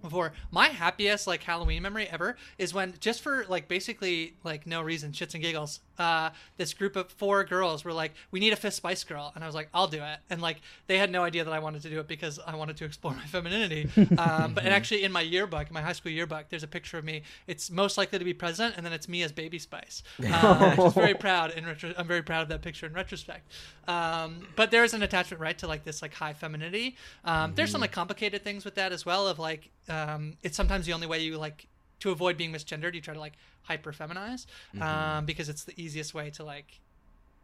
before. 0.05 0.33
My 0.51 0.67
happiest 0.69 1.27
like 1.27 1.43
Halloween 1.43 1.81
memory 1.83 2.07
ever 2.07 2.37
is 2.57 2.73
when 2.73 2.93
just 2.99 3.21
for 3.21 3.45
like 3.49 3.67
basically 3.67 4.35
like 4.43 4.65
no 4.65 4.81
reason, 4.81 5.11
shits 5.11 5.33
and 5.33 5.43
giggles. 5.43 5.79
Uh, 5.97 6.29
this 6.57 6.73
group 6.73 6.95
of 6.95 7.11
four 7.11 7.43
girls 7.43 7.83
were 7.83 7.93
like, 7.93 8.13
"We 8.31 8.39
need 8.39 8.53
a 8.53 8.55
fifth 8.55 8.75
Spice 8.75 9.03
Girl," 9.03 9.31
and 9.35 9.43
I 9.43 9.47
was 9.47 9.55
like, 9.55 9.69
"I'll 9.73 9.87
do 9.87 10.01
it." 10.03 10.19
And 10.29 10.41
like 10.41 10.61
they 10.87 10.97
had 10.97 11.11
no 11.11 11.23
idea 11.23 11.43
that 11.43 11.53
I 11.53 11.59
wanted 11.59 11.81
to 11.83 11.89
do 11.89 11.99
it 11.99 12.07
because 12.07 12.39
I 12.45 12.55
wanted 12.55 12.77
to 12.77 12.85
explore 12.85 13.13
my 13.21 13.25
femininity. 13.25 13.89
Um, 14.17 14.53
but 14.53 14.63
and 14.63 14.73
actually 14.73 15.03
in 15.03 15.11
my 15.11 15.21
yearbook, 15.21 15.71
my 15.71 15.81
high 15.81 15.93
school 15.93 16.11
yearbook, 16.11 16.49
there's 16.49 16.63
a 16.63 16.67
picture 16.67 16.97
of 16.97 17.05
me. 17.05 17.23
It's 17.47 17.69
most 17.69 17.97
likely 17.97 18.19
to 18.19 18.25
be 18.25 18.33
present, 18.33 18.75
and 18.77 18.85
then 18.85 18.93
it's 18.93 19.07
me 19.07 19.23
as 19.23 19.31
Baby 19.31 19.59
Spice. 19.59 20.03
Which 20.17 20.29
is 20.29 20.93
very 20.93 21.13
proud 21.13 21.51
in 21.51 21.65
retro- 21.65 21.93
I'm 21.97 22.07
very 22.07 22.21
proud 22.23 22.41
of 22.41 22.49
that 22.49 22.61
picture 22.61 22.85
in 22.85 22.93
retrospect. 22.93 23.51
Um, 23.87 24.47
but 24.55 24.71
there 24.71 24.83
is 24.83 24.93
an 24.93 25.03
attachment 25.03 25.41
right 25.41 25.57
to 25.59 25.67
like 25.67 25.83
this 25.83 26.01
like 26.01 26.13
high 26.13 26.33
femininity. 26.33 26.95
Um, 27.23 27.53
There's 27.55 27.71
some 27.71 27.81
like 27.81 27.91
complicated 27.91 28.43
things 28.43 28.65
with 28.65 28.75
that 28.75 28.91
as 28.91 29.05
well. 29.05 29.27
Of 29.27 29.39
like 29.39 29.69
um, 29.89 30.37
it's 30.43 30.57
sometimes 30.57 30.85
the 30.85 30.93
only 30.93 31.07
way 31.07 31.19
you 31.19 31.37
like 31.37 31.67
to 32.05 32.11
avoid 32.11 32.37
being 32.37 32.53
misgendered. 32.53 32.93
You 32.93 33.01
try 33.01 33.13
to 33.13 33.19
like 33.19 33.33
hyper 33.63 33.91
feminize 33.91 34.45
um, 34.79 35.25
because 35.25 35.49
it's 35.49 35.63
the 35.63 35.73
easiest 35.75 36.13
way 36.13 36.29
to 36.31 36.43
like 36.43 36.79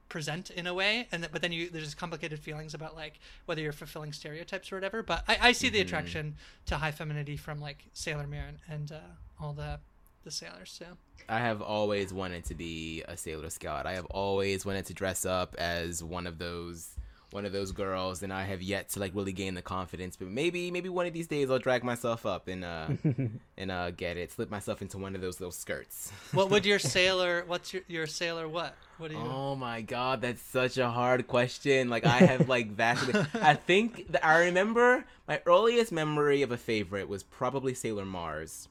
present 0.07 0.49
in 0.49 0.67
a 0.67 0.73
way 0.73 1.07
and 1.13 1.23
th- 1.23 1.31
but 1.31 1.41
then 1.41 1.53
you 1.53 1.69
there's 1.69 1.95
complicated 1.95 2.37
feelings 2.37 2.73
about 2.73 2.97
like 2.97 3.17
whether 3.45 3.61
you're 3.61 3.71
fulfilling 3.71 4.11
stereotypes 4.11 4.69
or 4.69 4.75
whatever 4.75 5.01
but 5.01 5.23
i, 5.25 5.37
I 5.41 5.51
see 5.53 5.69
the 5.69 5.79
attraction 5.79 6.35
to 6.65 6.75
high 6.75 6.91
femininity 6.91 7.37
from 7.37 7.61
like 7.61 7.85
sailor 7.93 8.27
moon 8.27 8.59
and 8.69 8.91
uh, 8.91 8.97
all 9.41 9.53
the 9.53 9.79
the 10.25 10.31
sailors 10.31 10.69
so 10.77 10.85
I 11.29 11.39
have 11.39 11.61
always 11.61 12.11
wanted 12.13 12.43
to 12.45 12.55
be 12.55 13.03
a 13.07 13.15
Sailor 13.15 13.49
Scout. 13.49 13.85
I 13.85 13.93
have 13.93 14.05
always 14.07 14.65
wanted 14.65 14.85
to 14.87 14.93
dress 14.93 15.23
up 15.23 15.55
as 15.57 16.03
one 16.03 16.27
of 16.27 16.39
those 16.39 16.95
one 17.31 17.45
of 17.45 17.53
those 17.53 17.71
girls, 17.71 18.23
and 18.23 18.31
I 18.31 18.43
have 18.43 18.61
yet 18.61 18.89
to 18.89 18.99
like 18.99 19.15
really 19.15 19.31
gain 19.31 19.53
the 19.53 19.61
confidence. 19.61 20.15
But 20.15 20.27
maybe 20.27 20.69
maybe 20.69 20.89
one 20.89 21.05
of 21.05 21.13
these 21.13 21.27
days 21.27 21.49
I'll 21.49 21.59
drag 21.59 21.83
myself 21.83 22.25
up 22.25 22.47
and 22.47 22.63
uh 22.63 22.87
and 23.57 23.71
uh 23.71 23.91
get 23.91 24.17
it, 24.17 24.31
slip 24.31 24.49
myself 24.49 24.81
into 24.81 24.97
one 24.97 25.15
of 25.15 25.21
those 25.21 25.39
little 25.39 25.51
skirts. 25.51 26.11
what 26.33 26.49
would 26.49 26.65
your 26.65 26.79
sailor 26.97 27.43
what's 27.47 27.73
your 27.73 27.83
your 27.87 28.07
sailor 28.07 28.47
what 28.47 28.75
what 28.97 29.09
do 29.09 29.17
you 29.17 29.21
Oh 29.21 29.55
my 29.55 29.81
god, 29.81 30.21
that's 30.21 30.41
such 30.41 30.77
a 30.77 30.89
hard 30.89 31.27
question. 31.27 31.89
Like 31.89 32.05
I 32.05 32.17
have 32.19 32.49
like 32.49 32.71
vastly 32.71 33.25
I 33.33 33.55
think 33.55 34.11
that 34.11 34.25
I 34.25 34.45
remember 34.45 35.05
my 35.27 35.41
earliest 35.45 35.91
memory 35.91 36.41
of 36.41 36.51
a 36.51 36.57
favorite 36.57 37.07
was 37.07 37.23
probably 37.23 37.73
Sailor 37.73 38.05
Mars. 38.05 38.67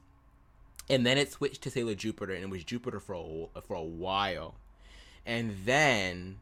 And 0.89 1.05
then 1.05 1.17
it 1.17 1.31
switched 1.31 1.61
to 1.63 1.69
Sailor 1.69 1.95
Jupiter 1.95 2.33
and 2.33 2.43
it 2.43 2.49
was 2.49 2.63
Jupiter 2.63 2.99
for 2.99 3.47
a, 3.55 3.61
for 3.61 3.75
a 3.75 3.83
while. 3.83 4.55
And 5.25 5.55
then 5.63 6.37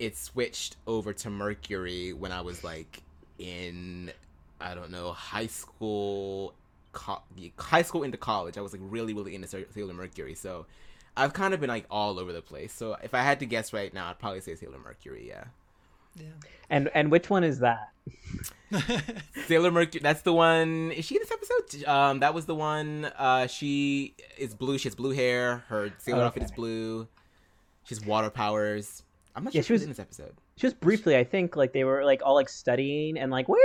it 0.00 0.16
switched 0.16 0.76
over 0.88 1.12
to 1.12 1.30
Mercury 1.30 2.12
when 2.12 2.32
I 2.32 2.40
was 2.40 2.64
like 2.64 3.02
in 3.38 4.10
I 4.60 4.74
don't 4.74 4.90
know, 4.90 5.12
high 5.12 5.46
school 5.46 6.54
co- 6.92 7.22
high 7.58 7.82
school 7.82 8.02
into 8.02 8.18
college. 8.18 8.58
I 8.58 8.62
was 8.62 8.72
like 8.72 8.82
really 8.84 9.14
really 9.14 9.34
into 9.36 9.46
Sailor 9.46 9.94
Mercury. 9.94 10.34
So 10.34 10.66
I've 11.16 11.32
kind 11.32 11.54
of 11.54 11.60
been 11.60 11.68
like 11.68 11.86
all 11.90 12.18
over 12.18 12.32
the 12.32 12.42
place. 12.42 12.72
So 12.72 12.96
if 13.02 13.14
I 13.14 13.20
had 13.22 13.38
to 13.40 13.46
guess 13.46 13.72
right 13.72 13.92
now, 13.94 14.08
I'd 14.10 14.18
probably 14.18 14.40
say 14.40 14.54
Sailor 14.56 14.78
Mercury. 14.78 15.28
Yeah, 15.28 15.44
yeah 16.16 16.26
And 16.70 16.90
and 16.94 17.10
which 17.10 17.30
one 17.30 17.44
is 17.44 17.60
that? 17.60 17.90
Sailor 19.46 19.70
Mercury. 19.70 20.00
That's 20.02 20.22
the 20.22 20.32
one. 20.32 20.92
Is 20.92 21.04
she 21.04 21.16
in 21.16 21.22
this 21.22 21.30
episode? 21.30 21.84
Um, 21.88 22.20
that 22.20 22.34
was 22.34 22.46
the 22.46 22.54
one. 22.54 23.06
Uh, 23.18 23.46
she 23.46 24.14
is 24.38 24.54
blue. 24.54 24.78
She 24.78 24.88
has 24.88 24.94
blue 24.94 25.10
hair. 25.10 25.64
Her 25.68 25.92
sailor 25.98 26.22
Oh, 26.22 26.26
outfit 26.26 26.44
is 26.44 26.52
blue. 26.52 27.08
She's 27.84 28.04
water 28.04 28.30
powers. 28.30 29.02
I'm 29.36 29.44
not 29.44 29.54
Yeah, 29.54 29.60
sure 29.60 29.62
she 29.62 29.66
she 29.68 29.72
was 29.72 29.80
was- 29.80 29.82
in 29.84 29.88
this 29.90 29.98
episode. 30.00 30.36
Just 30.56 30.78
briefly, 30.80 31.16
I 31.16 31.24
think 31.24 31.56
like 31.56 31.72
they 31.72 31.84
were 31.84 32.04
like 32.04 32.20
all 32.24 32.34
like 32.34 32.48
studying 32.48 33.16
and 33.18 33.30
like 33.30 33.48
where 33.48 33.60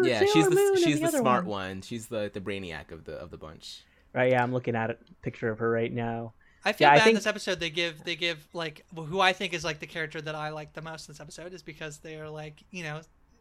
are 0.00 0.06
Yeah, 0.06 0.20
Sailor 0.20 0.32
she's 0.32 0.48
the 0.48 0.56
and 0.74 0.78
she's 0.78 1.00
the, 1.00 1.06
other 1.08 1.18
smart 1.18 1.44
one. 1.44 1.82
She's 1.82 2.06
the 2.06 2.30
the 2.32 2.40
brainiac 2.40 2.92
of 2.92 3.04
the 3.04 3.12
of 3.14 3.30
the 3.30 3.36
bunch. 3.38 3.82
Right? 4.14 4.30
Yeah, 4.32 4.42
I'm 4.42 4.52
looking 4.52 4.74
at 4.74 4.90
a 4.90 4.96
picture 5.22 5.50
of 5.50 5.58
her 5.58 5.70
right 5.70 5.92
now. 5.92 6.32
I 6.64 6.72
feel 6.72 6.86
Yeah, 6.88 6.92
I 6.92 6.96
bad 6.96 6.98
in 7.00 7.04
think- 7.04 7.16
this 7.18 7.26
episode. 7.26 7.60
They 7.60 7.70
give 7.70 8.02
they 8.04 8.16
give 8.16 8.46
like 8.52 8.84
who 8.94 9.20
I 9.20 9.32
think 9.32 9.52
is 9.54 9.64
like 9.64 9.78
the 9.80 9.86
character 9.86 10.20
that 10.22 10.34
I 10.34 10.50
like 10.50 10.72
the 10.72 10.82
most 10.82 11.08
in 11.08 11.12
this 11.12 11.20
episode 11.20 11.52
is 11.52 11.62
because 11.62 11.98
they 11.98 12.16
are 12.16 12.28
like 12.30 12.62
you 12.70 12.82
know, 12.84 13.00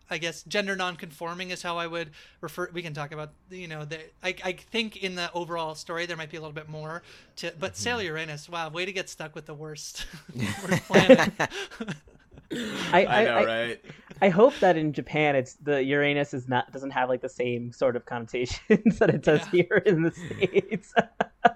I 0.10 0.18
guess 0.18 0.44
gender 0.44 0.76
non-conforming 0.76 1.50
is 1.52 1.62
how 1.62 1.78
I 1.78 1.88
would 1.88 2.12
refer. 2.42 2.70
We 2.74 2.82
can 2.82 2.94
talk 2.94 3.12
about 3.12 3.32
you 3.50 3.68
know 3.68 3.86
the 3.86 4.00
I 4.24 4.36
I 4.44 4.52
think 4.54 4.98
in 5.04 5.16
the 5.16 5.32
overall 5.34 5.76
story 5.76 6.06
there 6.06 6.18
might 6.18 6.30
be 6.30 6.38
a 6.38 6.40
little 6.42 6.54
bit 6.54 6.70
more 6.70 7.04
to 7.38 7.54
but 7.60 7.74
Mm-hmm. 7.74 7.82
Sailor 7.84 8.04
Uranus. 8.04 8.50
Wow, 8.50 8.70
way 8.70 8.86
to 8.86 8.92
get 8.92 9.10
stuck 9.10 9.36
with 9.36 9.46
the 9.46 9.54
worst, 9.54 10.06
worst 10.36 10.84
planet. 10.88 11.34
I 12.94 13.06
I, 13.06 13.26
I, 13.26 13.46
right? 13.46 13.82
I 14.22 14.30
hope 14.30 14.54
that 14.62 14.78
in 14.78 14.94
Japan 14.94 15.36
it's 15.36 15.56
the 15.56 15.84
Uranus 15.84 16.34
is 16.34 16.48
not 16.48 16.72
doesn't 16.72 16.92
have 16.92 17.10
like 17.10 17.22
the 17.22 17.28
same 17.30 17.72
sort 17.74 17.96
of 17.98 18.06
connotations 18.06 18.60
that 19.00 19.10
it 19.10 19.24
does 19.24 19.42
Yeah. 19.52 19.64
here 19.68 19.84
in 19.86 20.04
the 20.04 20.12
states. 20.12 20.94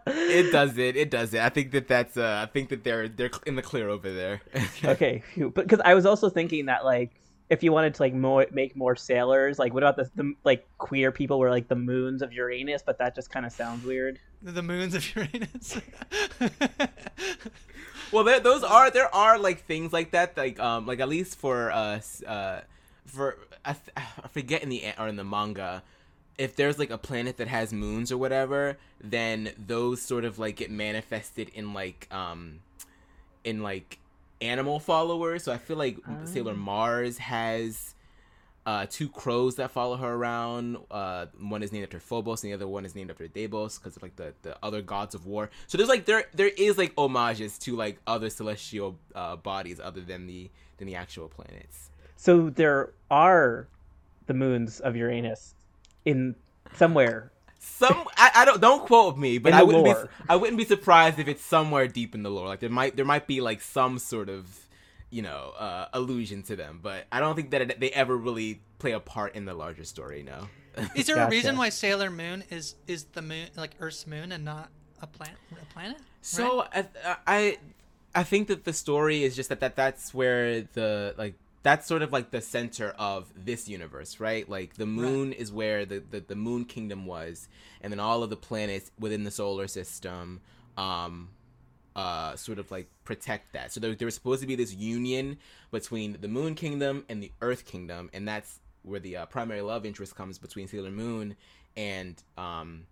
It 0.08 0.52
does 0.52 0.78
it. 0.78 0.98
It 0.98 1.10
does 1.10 1.34
it. 1.34 1.42
I 1.42 1.50
think 1.50 1.72
that 1.72 1.88
that's. 1.88 2.18
Uh, 2.18 2.46
I 2.48 2.52
think 2.52 2.70
that 2.70 2.84
they're 2.84 3.08
they're 3.08 3.32
in 3.46 3.56
the 3.56 3.62
clear 3.62 3.88
over 3.90 4.12
there. 4.14 4.42
okay, 4.84 5.24
but 5.38 5.54
because 5.56 5.80
I 5.84 5.94
was 5.94 6.06
also 6.06 6.30
thinking 6.30 6.66
that 6.66 6.84
like 6.84 7.12
if 7.52 7.62
you 7.62 7.74
wanted 7.74 7.94
to 7.94 8.02
like 8.02 8.14
more 8.14 8.48
make 8.52 8.78
more 8.78 8.96
sailors, 8.96 9.60
like 9.60 9.74
what 9.74 9.84
about 9.84 9.98
the, 9.98 10.10
the 10.16 10.34
like 10.46 10.66
queer 10.78 11.12
people 11.12 11.38
were 11.38 11.50
like 11.50 11.68
the 11.68 11.76
moons 11.76 12.22
of 12.22 12.32
Uranus, 12.32 12.82
but 12.82 12.98
that 13.00 13.14
just 13.14 13.30
kind 13.30 13.46
of 13.46 13.52
sounds 13.52 13.86
weird. 13.86 14.20
the 14.42 14.64
moons 14.64 14.96
of 14.96 15.16
Uranus. 15.16 15.82
well, 18.14 18.24
there, 18.24 18.40
those 18.40 18.64
are 18.64 18.90
there 18.90 19.14
are 19.14 19.38
like 19.38 19.66
things 19.66 19.92
like 19.92 20.12
that, 20.12 20.38
like 20.38 20.62
um, 20.62 20.86
like 20.86 21.02
at 21.02 21.10
least 21.10 21.38
for 21.38 21.72
us, 21.72 22.24
uh, 22.24 22.62
for 23.06 23.38
I, 23.66 23.76
I 23.98 24.28
forget 24.30 24.64
in 24.64 24.70
the 24.70 24.86
or 24.98 25.10
in 25.10 25.18
the 25.18 25.26
manga, 25.26 25.84
if 26.38 26.56
there's 26.56 26.80
like 26.80 26.90
a 26.90 26.98
planet 26.98 27.36
that 27.36 27.50
has 27.50 27.74
moons 27.74 28.14
or 28.14 28.18
whatever, 28.18 28.78
then 29.04 29.52
those 29.58 30.02
sort 30.02 30.24
of 30.24 30.40
like 30.40 30.56
get 30.56 30.72
manifested 30.72 31.52
in 31.54 31.74
like 31.74 32.08
um, 32.12 32.60
in 33.44 33.62
like 33.62 34.00
animal 34.42 34.80
followers. 34.80 35.44
So 35.44 35.52
I 35.52 35.58
feel 35.58 35.78
like 35.78 35.98
Sailor 36.26 36.56
Mars 36.56 37.18
has 37.18 37.96
uh, 38.66 38.86
two 38.90 39.10
crows 39.10 39.56
that 39.56 39.72
follow 39.72 39.98
her 39.98 40.14
around. 40.14 40.78
Uh, 40.90 41.26
one 41.40 41.64
is 41.64 41.72
named 41.72 41.84
after 41.84 42.00
Phobos, 42.00 42.44
and 42.44 42.52
the 42.52 42.56
other 42.56 42.68
one 42.68 42.86
is 42.86 42.96
named 42.96 43.10
after 43.10 43.28
Deimos 43.28 43.78
because 43.78 43.96
of 43.96 44.04
like 44.04 44.16
the, 44.16 44.34
the 44.44 44.56
other 44.62 44.82
gods 44.82 45.16
of 45.16 45.26
war. 45.26 45.50
So 45.68 45.78
there's 45.78 45.90
like 45.90 46.06
there 46.06 46.26
there 46.34 46.50
is 46.50 46.78
like 46.78 46.94
homages 46.96 47.58
to 47.60 47.76
like 47.76 48.00
other 48.06 48.30
celestial 48.30 48.98
uh, 49.16 49.36
bodies 49.36 49.80
other 49.80 50.02
than 50.02 50.28
the 50.28 50.50
than 50.78 50.88
the 50.88 50.96
actual 50.96 51.28
planets. 51.28 51.90
So 52.18 52.50
there 52.50 52.92
are 53.10 53.68
the 54.28 54.34
moons 54.34 54.80
of 54.80 54.96
Uranus 54.96 55.56
in 56.06 56.36
somewhere. 56.76 57.32
Some 57.64 58.06
I, 58.18 58.32
I 58.38 58.46
don't 58.46 58.60
don't 58.60 58.88
quote 58.88 59.20
me, 59.20 59.38
but 59.38 59.54
I 59.54 59.62
wouldn't 59.62 59.86
lore. 59.86 60.06
be 60.06 60.26
I 60.28 60.36
wouldn't 60.36 60.58
be 60.58 60.66
surprised 60.66 61.20
if 61.20 61.28
it's 61.28 61.44
somewhere 61.44 61.88
deep 61.88 62.16
in 62.16 62.24
the 62.24 62.32
lore. 62.32 62.48
Like 62.48 62.60
there 62.60 62.72
might 62.72 62.96
there 62.96 63.06
might 63.06 63.28
be 63.28 63.40
like 63.40 63.62
some 63.62 64.00
sort 64.00 64.30
of 64.30 64.68
you 65.12 65.22
know 65.22 65.54
uh, 65.60 65.88
allusion 65.94 66.42
to 66.44 66.56
them, 66.56 66.80
but 66.82 67.06
I 67.12 67.20
don't 67.20 67.36
think 67.36 67.52
that 67.52 67.62
it, 67.62 67.80
they 67.80 67.92
ever 67.92 68.18
really 68.18 68.62
play 68.80 68.94
a 68.94 69.00
part 69.00 69.36
in 69.36 69.46
the 69.46 69.54
larger 69.54 69.84
story. 69.84 70.24
No. 70.24 70.48
Is 70.96 71.06
there 71.06 71.18
a 71.18 71.30
reason 71.30 71.56
why 71.56 71.70
Sailor 71.70 72.10
Moon 72.10 72.44
is 72.50 72.74
is 72.88 73.04
the 73.04 73.22
moon 73.22 73.50
like 73.56 73.76
Earth's 73.80 74.08
moon 74.08 74.32
and 74.32 74.44
not 74.44 74.72
a 75.00 75.06
planet? 75.06 75.38
A 75.62 75.74
planet? 75.74 75.98
So 76.22 76.66
I, 76.74 76.88
I 77.28 77.58
I 78.16 78.24
think 78.24 78.48
that 78.48 78.64
the 78.64 78.74
story 78.74 79.24
is 79.24 79.36
just 79.36 79.50
that, 79.50 79.60
that 79.60 79.76
that's 79.76 80.16
where 80.16 80.62
the 80.62 81.14
like 81.16 81.36
that's 81.64 81.88
sort 81.88 82.02
of 82.02 82.12
like 82.12 82.32
the 82.32 82.42
center 82.42 82.90
of 82.98 83.32
this 83.36 83.68
universe, 83.70 84.20
right? 84.20 84.50
Like 84.50 84.76
the 84.76 84.86
moon 84.86 85.32
is 85.34 85.52
where 85.52 85.86
the, 85.86 86.00
the, 86.00 86.20
the 86.22 86.36
moon 86.36 86.66
kingdom 86.66 87.06
was, 87.06 87.48
and 87.82 87.92
then 87.94 88.00
all 88.00 88.24
of 88.24 88.30
the 88.30 88.38
planets 88.38 88.92
within 89.00 89.24
the 89.24 89.32
solar 89.32 89.68
system 89.68 90.42
um 90.78 91.30
uh 91.98 92.34
sort 92.38 92.58
of 92.58 92.72
like 92.72 92.88
protect 93.04 93.52
that. 93.54 93.72
So 93.74 93.80
there, 93.80 93.94
there 93.94 94.06
was 94.06 94.16
supposed 94.16 94.42
to 94.42 94.48
be 94.48 94.56
this 94.56 94.74
union 94.74 95.38
between 95.72 96.18
the 96.22 96.30
moon 96.30 96.56
kingdom 96.56 97.06
and 97.10 97.22
the 97.22 97.32
earth 97.42 97.66
kingdom, 97.66 98.10
and 98.14 98.28
that's 98.28 98.60
where 98.84 99.00
the 99.00 99.18
uh, 99.18 99.26
primary 99.26 99.62
love 99.62 99.86
interest 99.86 100.16
comes 100.16 100.40
between 100.40 100.68
Sailor 100.68 100.92
Moon 100.92 101.36
and 101.78 102.22
um 102.38 102.86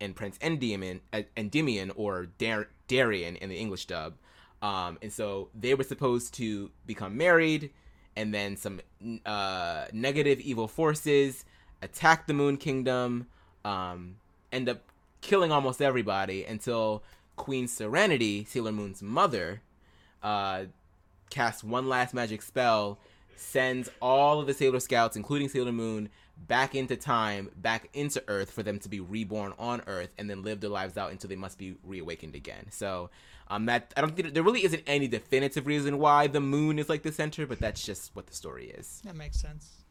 and 0.00 0.16
Prince 0.16 0.36
Endymion, 0.40 1.00
uh, 1.12 1.22
Endymion 1.36 1.92
or 1.94 2.26
Dar- 2.26 2.68
Darien 2.88 3.36
in 3.36 3.48
the 3.48 3.56
English 3.56 3.86
dub. 3.86 4.14
Um, 4.60 4.98
and 5.00 5.12
so 5.12 5.48
they 5.58 5.74
were 5.74 5.84
supposed 5.84 6.34
to 6.34 6.70
become 6.86 7.16
married, 7.16 7.70
and 8.16 8.32
then 8.32 8.56
some 8.56 8.80
uh, 9.24 9.86
negative 9.92 10.40
evil 10.40 10.68
forces 10.68 11.44
attack 11.80 12.26
the 12.26 12.34
Moon 12.34 12.56
Kingdom, 12.56 13.26
um, 13.64 14.16
end 14.52 14.68
up 14.68 14.80
killing 15.20 15.50
almost 15.52 15.80
everybody 15.80 16.44
until 16.44 17.02
Queen 17.36 17.66
Serenity, 17.66 18.44
Sailor 18.44 18.72
Moon's 18.72 19.02
mother, 19.02 19.62
uh, 20.22 20.64
casts 21.30 21.64
one 21.64 21.88
last 21.88 22.14
magic 22.14 22.42
spell, 22.42 22.98
sends 23.36 23.90
all 24.00 24.40
of 24.40 24.46
the 24.46 24.54
Sailor 24.54 24.80
Scouts, 24.80 25.16
including 25.16 25.48
Sailor 25.48 25.72
Moon, 25.72 26.08
back 26.36 26.74
into 26.74 26.96
time, 26.96 27.50
back 27.56 27.88
into 27.94 28.22
Earth 28.28 28.50
for 28.50 28.62
them 28.62 28.78
to 28.80 28.88
be 28.88 29.00
reborn 29.00 29.52
on 29.58 29.82
Earth 29.86 30.10
and 30.18 30.28
then 30.28 30.42
live 30.42 30.60
their 30.60 30.70
lives 30.70 30.96
out 30.96 31.10
until 31.10 31.28
they 31.28 31.36
must 31.36 31.58
be 31.58 31.76
reawakened 31.84 32.34
again. 32.34 32.66
So, 32.70 33.10
um, 33.52 33.66
that 33.66 33.92
I 33.96 34.00
don't 34.00 34.16
think 34.16 34.32
there 34.32 34.42
really 34.42 34.64
isn't 34.64 34.82
any 34.86 35.08
definitive 35.08 35.66
reason 35.66 35.98
why 35.98 36.26
the 36.26 36.40
moon 36.40 36.78
is 36.78 36.88
like 36.88 37.02
the 37.02 37.12
center, 37.12 37.46
but 37.46 37.60
that's 37.60 37.84
just 37.84 38.16
what 38.16 38.26
the 38.26 38.34
story 38.34 38.70
is. 38.70 39.02
That 39.04 39.14
makes 39.14 39.40
sense. 39.40 39.84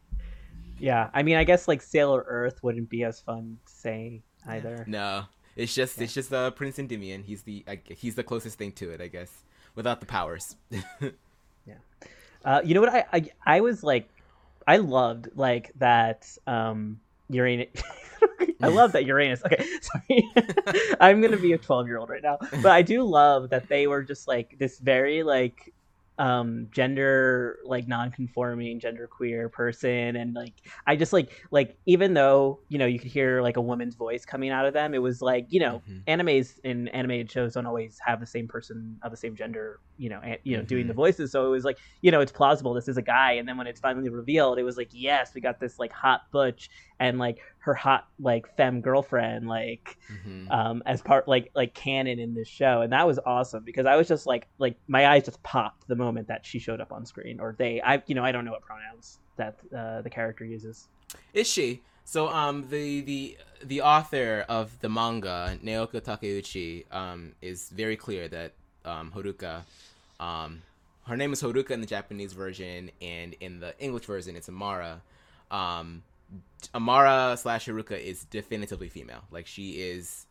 Yeah, 0.80 1.10
I 1.14 1.22
mean, 1.22 1.36
I 1.36 1.44
guess 1.44 1.68
like 1.68 1.80
Sailor 1.80 2.24
Earth 2.26 2.62
wouldn't 2.64 2.90
be 2.90 3.04
as 3.04 3.20
fun 3.20 3.58
to 3.64 3.72
say 3.72 4.20
either. 4.48 4.84
No, 4.88 5.26
it's 5.54 5.72
just 5.74 6.00
it's 6.00 6.12
just 6.12 6.32
uh, 6.32 6.50
Prince 6.50 6.80
Endymion. 6.80 7.22
He's 7.22 7.42
the 7.42 7.64
I, 7.68 7.78
he's 7.88 8.16
the 8.16 8.24
closest 8.24 8.58
thing 8.58 8.72
to 8.72 8.90
it, 8.90 9.00
I 9.00 9.06
guess, 9.06 9.30
without 9.76 10.00
the 10.00 10.06
powers. 10.06 10.56
Yeah, 11.64 11.74
uh, 12.44 12.60
you 12.64 12.74
know 12.74 12.80
what? 12.80 12.92
I, 12.92 13.04
I 13.12 13.30
I 13.46 13.60
was 13.60 13.84
like, 13.84 14.08
I 14.66 14.78
loved 14.78 15.28
like 15.36 15.70
that 15.78 16.26
um 16.48 16.98
Uranus. 17.32 17.68
I 18.62 18.68
love 18.68 18.92
that 18.92 19.04
Uranus. 19.04 19.42
Okay, 19.44 19.64
sorry. 19.80 20.28
I'm 21.00 21.20
gonna 21.20 21.36
be 21.36 21.52
a 21.52 21.58
12 21.58 21.86
year 21.88 21.98
old 21.98 22.08
right 22.08 22.22
now, 22.22 22.38
but 22.62 22.66
I 22.66 22.82
do 22.82 23.02
love 23.02 23.50
that 23.50 23.68
they 23.68 23.86
were 23.86 24.02
just 24.02 24.28
like 24.28 24.56
this 24.58 24.78
very 24.78 25.22
like 25.22 25.72
um 26.22 26.68
gender 26.70 27.58
like 27.64 27.88
non-conforming 27.88 28.78
gender 28.78 29.08
queer 29.08 29.48
person 29.48 30.14
and 30.14 30.34
like 30.34 30.54
i 30.86 30.94
just 30.94 31.12
like 31.12 31.32
like 31.50 31.76
even 31.84 32.14
though 32.14 32.60
you 32.68 32.78
know 32.78 32.86
you 32.86 33.00
could 33.00 33.10
hear 33.10 33.42
like 33.42 33.56
a 33.56 33.60
woman's 33.60 33.96
voice 33.96 34.24
coming 34.24 34.50
out 34.50 34.64
of 34.64 34.72
them 34.72 34.94
it 34.94 35.02
was 35.02 35.20
like 35.20 35.46
you 35.48 35.58
know 35.58 35.82
Mhm. 35.88 36.04
animes 36.06 36.52
and 36.62 36.88
animated 36.94 37.28
shows 37.28 37.54
don't 37.54 37.66
always 37.66 37.98
have 38.06 38.20
the 38.20 38.26
same 38.26 38.46
person 38.46 38.98
of 39.02 39.10
the 39.10 39.16
same 39.16 39.34
gender 39.34 39.80
you 39.96 40.08
know 40.10 40.20
and, 40.22 40.38
you 40.44 40.56
know 40.56 40.62
doing 40.62 40.84
Mhm. 40.84 40.88
the 40.88 40.94
voices 40.94 41.32
so 41.32 41.44
it 41.48 41.50
was 41.50 41.64
like 41.64 41.78
you 42.02 42.10
know 42.12 42.20
it's 42.20 42.32
plausible 42.32 42.72
this 42.72 42.86
is 42.86 42.96
a 42.96 43.02
guy 43.02 43.32
and 43.32 43.48
then 43.48 43.56
when 43.58 43.66
it's 43.66 43.80
finally 43.80 44.08
revealed 44.08 44.58
it 44.60 44.62
was 44.62 44.76
like 44.76 44.90
yes 44.92 45.32
we 45.34 45.40
got 45.40 45.58
this 45.58 45.78
like 45.80 45.92
hot 45.92 46.20
butch 46.30 46.70
and 47.00 47.18
like 47.18 47.38
her 47.58 47.74
hot 47.74 48.04
like 48.20 48.46
femme 48.56 48.80
girlfriend 48.80 49.48
like 49.48 49.98
Mhm. 50.10 50.52
um 50.52 50.82
as 50.86 51.00
part 51.02 51.26
like 51.28 51.50
like 51.54 51.72
canon 51.74 52.18
in 52.18 52.34
this 52.34 52.48
show 52.48 52.80
and 52.82 52.92
that 52.92 53.06
was 53.06 53.18
awesome 53.24 53.62
because 53.64 53.86
i 53.86 53.96
was 53.96 54.08
just 54.08 54.26
like 54.26 54.48
like 54.58 54.76
my 54.88 55.06
eyes 55.08 55.24
just 55.24 55.42
popped 55.42 55.86
the 55.88 55.96
moment 55.96 56.11
that 56.20 56.44
she 56.44 56.58
showed 56.58 56.80
up 56.80 56.92
on 56.92 57.06
screen 57.06 57.40
or 57.40 57.54
they 57.58 57.80
i 57.82 58.02
you 58.06 58.14
know 58.14 58.24
i 58.24 58.30
don't 58.32 58.44
know 58.44 58.52
what 58.52 58.62
pronouns 58.62 59.18
that 59.36 59.58
uh, 59.74 60.02
the 60.02 60.10
character 60.10 60.44
uses 60.44 60.88
Is 61.34 61.46
she? 61.46 61.80
So 62.04 62.28
um 62.28 62.66
the 62.68 63.00
the 63.02 63.38
the 63.64 63.80
author 63.82 64.44
of 64.48 64.80
the 64.80 64.88
manga 64.88 65.58
Naoko 65.62 66.00
Takeuchi 66.00 66.84
um 66.92 67.32
is 67.40 67.70
very 67.70 67.96
clear 67.96 68.28
that 68.28 68.52
um 68.84 69.12
Haruka 69.14 69.62
um 70.18 70.62
her 71.06 71.16
name 71.16 71.32
is 71.32 71.42
Haruka 71.42 71.70
in 71.70 71.80
the 71.80 71.86
Japanese 71.86 72.32
version 72.32 72.90
and 73.00 73.34
in 73.40 73.60
the 73.60 73.74
English 73.78 74.04
version 74.04 74.36
it's 74.36 74.48
Amara. 74.48 75.00
Um 75.50 76.02
Amara 76.74 77.36
slash 77.36 77.66
Haruka 77.66 77.98
is 77.98 78.24
definitively 78.24 78.88
female. 78.88 79.22
Like 79.30 79.46
she 79.46 79.72
is 79.72 80.26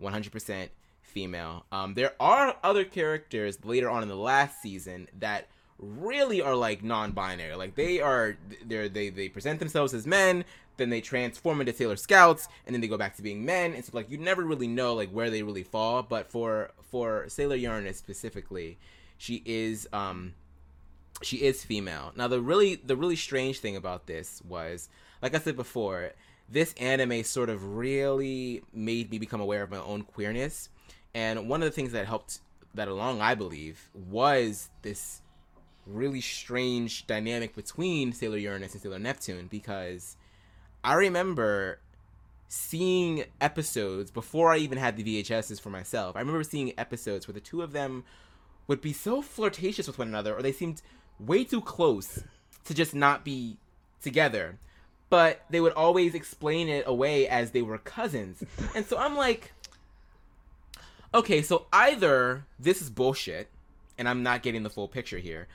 100% 0.00 0.68
female. 1.08 1.64
Um, 1.72 1.94
there 1.94 2.14
are 2.20 2.56
other 2.62 2.84
characters 2.84 3.58
later 3.64 3.90
on 3.90 4.02
in 4.02 4.08
the 4.08 4.16
last 4.16 4.62
season 4.62 5.08
that 5.18 5.48
really 5.78 6.40
are 6.40 6.54
like 6.54 6.82
non-binary. 6.82 7.54
Like 7.54 7.74
they 7.74 8.00
are, 8.00 8.36
they 8.66 8.88
they 8.88 9.10
they 9.10 9.28
present 9.28 9.58
themselves 9.58 9.94
as 9.94 10.06
men, 10.06 10.44
then 10.76 10.90
they 10.90 11.00
transform 11.00 11.60
into 11.60 11.72
Sailor 11.72 11.96
Scouts, 11.96 12.48
and 12.66 12.74
then 12.74 12.80
they 12.80 12.88
go 12.88 12.96
back 12.96 13.16
to 13.16 13.22
being 13.22 13.44
men. 13.44 13.74
And 13.74 13.84
so 13.84 13.92
like 13.94 14.10
you 14.10 14.18
never 14.18 14.44
really 14.44 14.68
know 14.68 14.94
like 14.94 15.10
where 15.10 15.30
they 15.30 15.42
really 15.42 15.62
fall. 15.62 16.02
But 16.02 16.30
for 16.30 16.70
for 16.90 17.28
Sailor 17.28 17.56
Uranus 17.56 17.96
specifically, 17.98 18.78
she 19.16 19.42
is 19.44 19.88
um 19.92 20.34
she 21.22 21.38
is 21.38 21.64
female. 21.64 22.12
Now 22.16 22.28
the 22.28 22.40
really 22.40 22.76
the 22.76 22.96
really 22.96 23.16
strange 23.16 23.58
thing 23.60 23.76
about 23.76 24.06
this 24.06 24.42
was, 24.48 24.88
like 25.22 25.34
I 25.34 25.38
said 25.38 25.56
before, 25.56 26.12
this 26.48 26.72
anime 26.74 27.24
sort 27.24 27.50
of 27.50 27.76
really 27.76 28.62
made 28.72 29.10
me 29.10 29.18
become 29.18 29.40
aware 29.40 29.62
of 29.62 29.70
my 29.70 29.78
own 29.78 30.02
queerness. 30.02 30.70
And 31.14 31.48
one 31.48 31.62
of 31.62 31.66
the 31.66 31.74
things 31.74 31.92
that 31.92 32.06
helped 32.06 32.40
that 32.74 32.88
along, 32.88 33.20
I 33.20 33.34
believe, 33.34 33.88
was 33.94 34.70
this 34.82 35.22
really 35.86 36.20
strange 36.20 37.06
dynamic 37.06 37.54
between 37.54 38.12
Sailor 38.12 38.36
Uranus 38.36 38.74
and 38.74 38.82
Sailor 38.82 38.98
Neptune 38.98 39.46
because 39.46 40.16
I 40.84 40.94
remember 40.94 41.80
seeing 42.48 43.24
episodes 43.40 44.10
before 44.10 44.52
I 44.52 44.58
even 44.58 44.78
had 44.78 44.96
the 44.96 45.22
VHSs 45.22 45.60
for 45.60 45.70
myself. 45.70 46.16
I 46.16 46.20
remember 46.20 46.44
seeing 46.44 46.72
episodes 46.78 47.26
where 47.26 47.34
the 47.34 47.40
two 47.40 47.62
of 47.62 47.72
them 47.72 48.04
would 48.66 48.80
be 48.80 48.92
so 48.92 49.22
flirtatious 49.22 49.86
with 49.86 49.98
one 49.98 50.08
another 50.08 50.34
or 50.34 50.42
they 50.42 50.52
seemed 50.52 50.82
way 51.18 51.44
too 51.44 51.60
close 51.60 52.22
to 52.64 52.74
just 52.74 52.94
not 52.94 53.24
be 53.24 53.56
together. 54.02 54.58
But 55.10 55.42
they 55.48 55.60
would 55.60 55.72
always 55.72 56.14
explain 56.14 56.68
it 56.68 56.84
away 56.86 57.26
as 57.26 57.52
they 57.52 57.62
were 57.62 57.78
cousins. 57.78 58.44
And 58.74 58.84
so 58.84 58.98
I'm 58.98 59.16
like, 59.16 59.52
okay, 61.14 61.42
so 61.42 61.66
either 61.72 62.44
this 62.58 62.82
is 62.82 62.90
bullshit 62.90 63.48
and 63.96 64.08
I'm 64.08 64.22
not 64.22 64.42
getting 64.42 64.62
the 64.62 64.70
full 64.70 64.88
picture 64.88 65.18
here, 65.18 65.48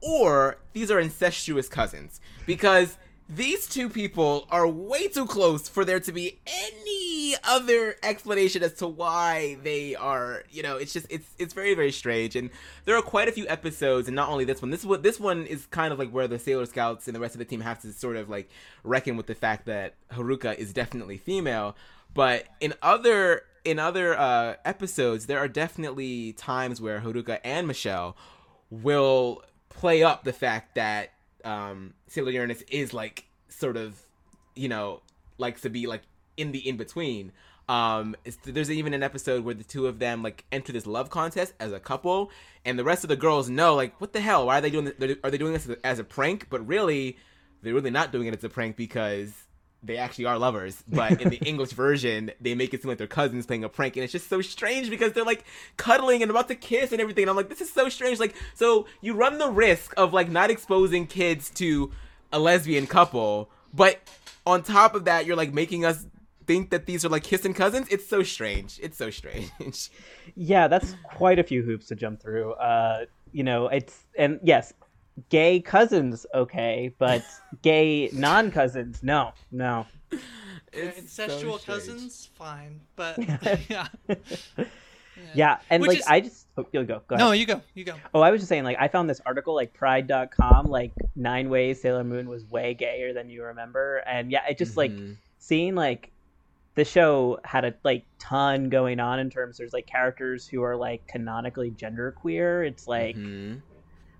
or 0.00 0.58
these 0.72 0.90
are 0.90 1.00
incestuous 1.00 1.68
cousins 1.68 2.20
because 2.46 2.98
these 3.28 3.66
two 3.66 3.88
people 3.88 4.46
are 4.50 4.68
way 4.68 5.08
too 5.08 5.24
close 5.24 5.66
for 5.66 5.84
there 5.84 6.00
to 6.00 6.12
be 6.12 6.38
any 6.46 7.34
other 7.42 7.96
explanation 8.02 8.62
as 8.62 8.74
to 8.74 8.86
why 8.86 9.56
they 9.62 9.94
are 9.94 10.44
you 10.50 10.62
know 10.62 10.76
it's 10.76 10.92
just 10.92 11.06
it's 11.08 11.26
it's 11.38 11.54
very 11.54 11.74
very 11.74 11.90
strange 11.90 12.36
and 12.36 12.50
there 12.84 12.94
are 12.96 13.02
quite 13.02 13.26
a 13.26 13.32
few 13.32 13.48
episodes 13.48 14.08
and 14.08 14.14
not 14.14 14.28
only 14.28 14.44
this 14.44 14.60
one 14.60 14.70
this 14.70 14.84
one 14.84 15.00
this 15.00 15.18
one 15.18 15.46
is 15.46 15.64
kind 15.66 15.90
of 15.90 15.98
like 15.98 16.10
where 16.10 16.28
the 16.28 16.38
sailor 16.38 16.66
scouts 16.66 17.08
and 17.08 17.16
the 17.16 17.20
rest 17.20 17.34
of 17.34 17.38
the 17.38 17.46
team 17.46 17.62
have 17.62 17.80
to 17.80 17.90
sort 17.92 18.16
of 18.16 18.28
like 18.28 18.50
reckon 18.82 19.16
with 19.16 19.26
the 19.26 19.34
fact 19.34 19.64
that 19.64 19.94
haruka 20.12 20.54
is 20.56 20.74
definitely 20.74 21.16
female 21.16 21.74
but 22.12 22.44
in 22.60 22.74
other 22.82 23.42
in 23.64 23.78
other 23.78 24.18
uh, 24.18 24.54
episodes, 24.64 25.26
there 25.26 25.38
are 25.38 25.48
definitely 25.48 26.32
times 26.34 26.80
where 26.80 27.00
Haruka 27.00 27.40
and 27.42 27.66
Michelle 27.66 28.16
will 28.70 29.42
play 29.68 30.02
up 30.02 30.24
the 30.24 30.32
fact 30.32 30.74
that 30.74 31.12
um, 31.44 31.94
Sailor 32.06 32.30
Uranus 32.30 32.62
is 32.62 32.92
like 32.92 33.26
sort 33.48 33.76
of, 33.76 34.00
you 34.54 34.68
know, 34.68 35.00
likes 35.38 35.62
to 35.62 35.70
be 35.70 35.86
like 35.86 36.02
in 36.36 36.52
the 36.52 36.66
in 36.66 36.76
between. 36.76 37.32
Um, 37.66 38.14
there's 38.44 38.70
even 38.70 38.92
an 38.92 39.02
episode 39.02 39.44
where 39.44 39.54
the 39.54 39.64
two 39.64 39.86
of 39.86 39.98
them 39.98 40.22
like 40.22 40.44
enter 40.52 40.72
this 40.72 40.86
love 40.86 41.08
contest 41.08 41.54
as 41.58 41.72
a 41.72 41.80
couple, 41.80 42.30
and 42.64 42.78
the 42.78 42.84
rest 42.84 43.04
of 43.04 43.08
the 43.08 43.16
girls 43.16 43.48
know 43.48 43.74
like, 43.74 43.98
what 44.00 44.12
the 44.12 44.20
hell? 44.20 44.46
Why 44.46 44.58
are 44.58 44.60
they 44.60 44.70
doing 44.70 44.84
this? 44.84 45.16
Are 45.24 45.30
they 45.30 45.38
doing 45.38 45.54
this 45.54 45.68
as 45.82 45.98
a 45.98 46.04
prank? 46.04 46.48
But 46.50 46.66
really, 46.66 47.16
they're 47.62 47.74
really 47.74 47.90
not 47.90 48.12
doing 48.12 48.26
it 48.26 48.36
as 48.36 48.44
a 48.44 48.50
prank 48.50 48.76
because 48.76 49.32
they 49.84 49.98
actually 49.98 50.24
are 50.24 50.38
lovers, 50.38 50.82
but 50.88 51.20
in 51.20 51.28
the 51.28 51.36
English 51.44 51.70
version, 51.70 52.30
they 52.40 52.54
make 52.54 52.72
it 52.72 52.82
seem 52.82 52.88
like 52.88 52.98
they're 52.98 53.06
cousins 53.06 53.46
playing 53.46 53.64
a 53.64 53.68
prank, 53.68 53.96
and 53.96 54.04
it's 54.04 54.12
just 54.12 54.28
so 54.28 54.40
strange 54.40 54.90
because 54.90 55.12
they're 55.12 55.24
like 55.24 55.44
cuddling 55.76 56.22
and 56.22 56.30
about 56.30 56.48
to 56.48 56.54
kiss 56.54 56.92
and 56.92 57.00
everything. 57.00 57.22
And 57.22 57.30
I'm 57.30 57.36
like, 57.36 57.48
this 57.48 57.60
is 57.60 57.72
so 57.72 57.88
strange. 57.88 58.18
Like, 58.18 58.34
so 58.54 58.86
you 59.00 59.14
run 59.14 59.38
the 59.38 59.50
risk 59.50 59.92
of 59.96 60.12
like 60.12 60.30
not 60.30 60.50
exposing 60.50 61.06
kids 61.06 61.50
to 61.50 61.92
a 62.32 62.38
lesbian 62.38 62.86
couple, 62.86 63.50
but 63.72 64.00
on 64.46 64.62
top 64.62 64.94
of 64.94 65.04
that, 65.04 65.26
you're 65.26 65.36
like 65.36 65.52
making 65.52 65.84
us 65.84 66.06
think 66.46 66.70
that 66.70 66.86
these 66.86 67.04
are 67.04 67.08
like 67.08 67.24
kissing 67.24 67.54
cousins. 67.54 67.88
It's 67.90 68.06
so 68.06 68.22
strange. 68.22 68.78
It's 68.82 68.96
so 68.96 69.10
strange. 69.10 69.90
yeah, 70.34 70.68
that's 70.68 70.94
quite 71.04 71.38
a 71.38 71.42
few 71.42 71.62
hoops 71.62 71.86
to 71.88 71.94
jump 71.94 72.20
through. 72.20 72.52
Uh, 72.54 73.06
you 73.32 73.42
know, 73.42 73.68
it's 73.68 74.04
and 74.16 74.40
yes, 74.42 74.72
gay 75.28 75.60
cousins 75.60 76.26
okay, 76.34 76.94
but 76.98 77.24
gay 77.62 78.10
non 78.12 78.50
cousins 78.50 79.02
no, 79.02 79.32
no. 79.50 79.86
It's 80.72 81.00
incestual 81.00 81.60
so 81.60 81.66
cousins 81.66 82.30
fine, 82.34 82.80
but 82.96 83.18
yeah. 83.68 83.88
yeah. 84.08 84.64
Yeah, 85.32 85.58
and 85.70 85.80
Which 85.80 85.88
like 85.88 85.98
is... 85.98 86.06
I 86.06 86.20
just 86.20 86.46
oh, 86.58 86.66
you 86.72 86.82
go. 86.82 87.00
Go 87.06 87.14
ahead. 87.14 87.24
No, 87.24 87.32
you 87.32 87.46
go. 87.46 87.60
You 87.74 87.84
go. 87.84 87.94
Oh, 88.12 88.20
I 88.20 88.32
was 88.32 88.40
just 88.40 88.48
saying 88.48 88.64
like 88.64 88.76
I 88.80 88.88
found 88.88 89.08
this 89.08 89.20
article 89.24 89.54
like 89.54 89.72
pride.com 89.72 90.66
like 90.66 90.92
9 91.14 91.48
ways 91.50 91.80
Sailor 91.80 92.04
Moon 92.04 92.28
was 92.28 92.44
way 92.46 92.74
gayer 92.74 93.12
than 93.12 93.30
you 93.30 93.44
remember 93.44 93.98
and 94.06 94.32
yeah, 94.32 94.42
it 94.48 94.58
just 94.58 94.74
mm-hmm. 94.74 95.06
like 95.08 95.16
seeing 95.38 95.76
like 95.76 96.10
the 96.74 96.84
show 96.84 97.38
had 97.44 97.64
a 97.64 97.74
like 97.84 98.04
ton 98.18 98.68
going 98.68 98.98
on 98.98 99.20
in 99.20 99.30
terms 99.30 99.56
there's 99.56 99.72
like 99.72 99.86
characters 99.86 100.48
who 100.48 100.62
are 100.62 100.76
like 100.76 101.06
canonically 101.06 101.70
genderqueer. 101.70 102.66
It's 102.66 102.88
like 102.88 103.16
mm-hmm 103.16 103.60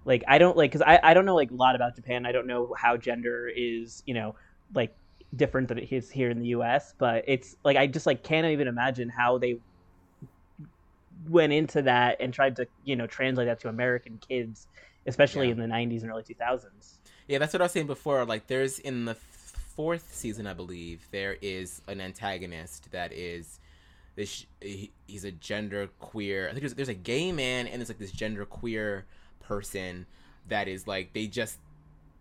like 0.05 0.25
i 0.29 0.39
don't 0.39 0.57
like 0.57 0.71
because 0.71 0.83
I, 0.87 1.01
I 1.03 1.15
don't 1.15 1.25
know 1.25 1.35
like 1.35 1.51
a 1.51 1.55
lot 1.55 1.75
about 1.75 1.97
japan. 1.97 2.27
I 2.27 2.33
don't 2.33 2.47
know 2.47 2.75
how 2.77 2.97
gender 2.97 3.51
is 3.55 4.03
you 4.07 4.15
know 4.15 4.35
like 4.75 4.95
different 5.37 5.69
than 5.69 5.79
it 5.79 5.93
is 5.93 6.11
here 6.11 6.31
in 6.31 6.39
the 6.39 6.49
us 6.49 6.95
but 6.99 7.25
it's 7.27 7.57
like 7.65 7.77
i 7.77 7.87
just 7.87 8.07
like 8.07 8.23
can't 8.23 8.47
even 8.47 8.69
imagine 8.69 9.09
how 9.09 9.39
they 9.39 9.59
went 11.29 11.53
into 11.53 11.83
that 11.83 12.17
and 12.21 12.33
tried 12.33 12.57
to 12.57 12.67
you 12.85 12.97
know 12.97 13.07
translate 13.07 13.47
that 13.47 13.59
to 13.61 13.69
american 13.69 14.19
kids 14.29 14.69
especially 15.07 15.47
yeah. 15.47 15.53
in 15.53 15.59
the 15.59 15.67
90s 15.67 16.03
and 16.03 16.11
early 16.11 16.23
2000s 16.23 16.99
yeah 17.27 17.39
that's 17.39 17.53
what 17.53 17.63
i 17.63 17.65
was 17.65 17.73
saying 17.73 17.87
before. 17.87 18.25
Like 18.25 18.47
there's 18.47 18.79
in 18.79 19.05
the 19.05 19.15
fourth 19.15 20.15
season 20.15 20.47
i 20.47 20.53
believe 20.53 21.09
there 21.11 21.37
is 21.43 21.83
an 21.89 22.01
antagonist 22.01 22.91
that 22.93 23.13
is 23.13 23.59
this 24.15 24.47
he's 24.61 25.25
a 25.25 25.33
gender 25.33 25.89
queer 25.99 26.47
i 26.47 26.51
think 26.51 26.61
there's, 26.61 26.75
there's 26.75 26.89
a 26.89 26.95
gay 26.95 27.33
man 27.33 27.67
and 27.67 27.81
there's 27.81 27.89
like 27.89 27.99
this 27.99 28.13
gender 28.13 28.45
queer 28.45 29.05
person 29.47 30.07
that 30.49 30.69
is 30.69 30.87
like 30.87 31.13
they 31.13 31.27
just 31.27 31.59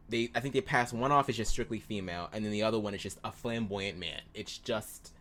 they 0.10 0.30
I 0.36 0.40
think 0.40 0.54
they 0.54 0.62
pass 0.62 0.94
one 0.94 1.12
off 1.12 1.30
as 1.30 1.38
just 1.38 1.52
strictly 1.52 1.80
female, 1.80 2.30
and 2.32 2.44
then 2.44 2.52
the 2.52 2.64
other 2.64 2.80
one 2.80 2.94
is 2.94 3.02
just 3.02 3.20
a 3.24 3.32
flamboyant 3.32 3.98
man. 3.98 4.22
It's 4.34 4.58
just 4.58 5.14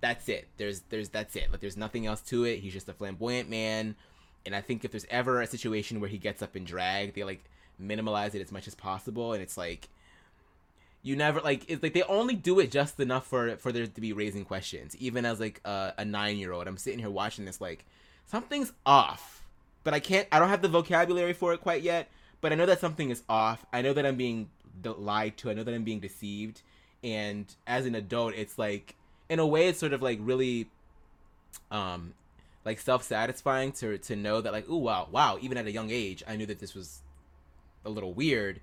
that's 0.00 0.28
it. 0.28 0.48
There's 0.56 0.80
there's 0.88 1.08
that's 1.08 1.36
it. 1.36 1.50
Like 1.50 1.60
there's 1.60 1.76
nothing 1.76 2.06
else 2.06 2.20
to 2.22 2.44
it. 2.44 2.60
He's 2.60 2.72
just 2.72 2.88
a 2.88 2.92
flamboyant 2.92 3.48
man. 3.48 3.96
And 4.44 4.54
I 4.54 4.60
think 4.60 4.84
if 4.84 4.92
there's 4.92 5.06
ever 5.10 5.40
a 5.40 5.46
situation 5.46 6.00
where 6.00 6.08
he 6.08 6.18
gets 6.18 6.42
up 6.42 6.54
in 6.54 6.64
drag, 6.64 7.14
they 7.14 7.24
like 7.24 7.44
minimalize 7.82 8.34
it 8.34 8.40
as 8.40 8.52
much 8.52 8.68
as 8.68 8.74
possible, 8.74 9.32
and 9.32 9.42
it's 9.42 9.56
like 9.56 9.88
you 11.02 11.16
never 11.16 11.40
like 11.40 11.64
it's 11.68 11.82
like 11.82 11.94
they 11.94 12.02
only 12.04 12.34
do 12.34 12.60
it 12.60 12.70
just 12.70 12.98
enough 13.00 13.26
for 13.26 13.56
for 13.56 13.72
there 13.72 13.86
to 13.86 14.00
be 14.00 14.12
raising 14.12 14.44
questions. 14.44 14.96
Even 14.96 15.24
as 15.24 15.40
like 15.40 15.60
a, 15.64 15.94
a 15.98 16.04
nine 16.04 16.36
year 16.36 16.52
old, 16.52 16.66
I'm 16.66 16.76
sitting 16.76 16.98
here 16.98 17.10
watching 17.10 17.44
this 17.44 17.60
like 17.60 17.84
something's 18.26 18.72
off 18.84 19.35
but 19.86 19.94
I 19.94 20.00
can't. 20.00 20.26
I 20.32 20.40
don't 20.40 20.48
have 20.48 20.62
the 20.62 20.68
vocabulary 20.68 21.32
for 21.32 21.54
it 21.54 21.60
quite 21.60 21.80
yet. 21.80 22.08
But 22.40 22.50
I 22.50 22.56
know 22.56 22.66
that 22.66 22.80
something 22.80 23.10
is 23.10 23.22
off. 23.28 23.64
I 23.72 23.82
know 23.82 23.92
that 23.92 24.04
I'm 24.04 24.16
being 24.16 24.50
lied 24.82 25.36
to. 25.36 25.50
I 25.50 25.54
know 25.54 25.62
that 25.62 25.72
I'm 25.72 25.84
being 25.84 26.00
deceived. 26.00 26.62
And 27.04 27.46
as 27.68 27.86
an 27.86 27.94
adult, 27.94 28.34
it's 28.34 28.58
like, 28.58 28.96
in 29.28 29.38
a 29.38 29.46
way, 29.46 29.68
it's 29.68 29.78
sort 29.78 29.92
of 29.92 30.02
like 30.02 30.18
really, 30.20 30.68
um, 31.70 32.14
like 32.64 32.80
self-satisfying 32.80 33.70
to 33.74 33.96
to 33.98 34.16
know 34.16 34.40
that 34.40 34.52
like, 34.52 34.66
oh 34.68 34.78
wow, 34.78 35.06
wow. 35.12 35.38
Even 35.40 35.56
at 35.56 35.66
a 35.66 35.70
young 35.70 35.92
age, 35.92 36.24
I 36.26 36.34
knew 36.34 36.46
that 36.46 36.58
this 36.58 36.74
was 36.74 37.02
a 37.84 37.88
little 37.88 38.12
weird. 38.12 38.60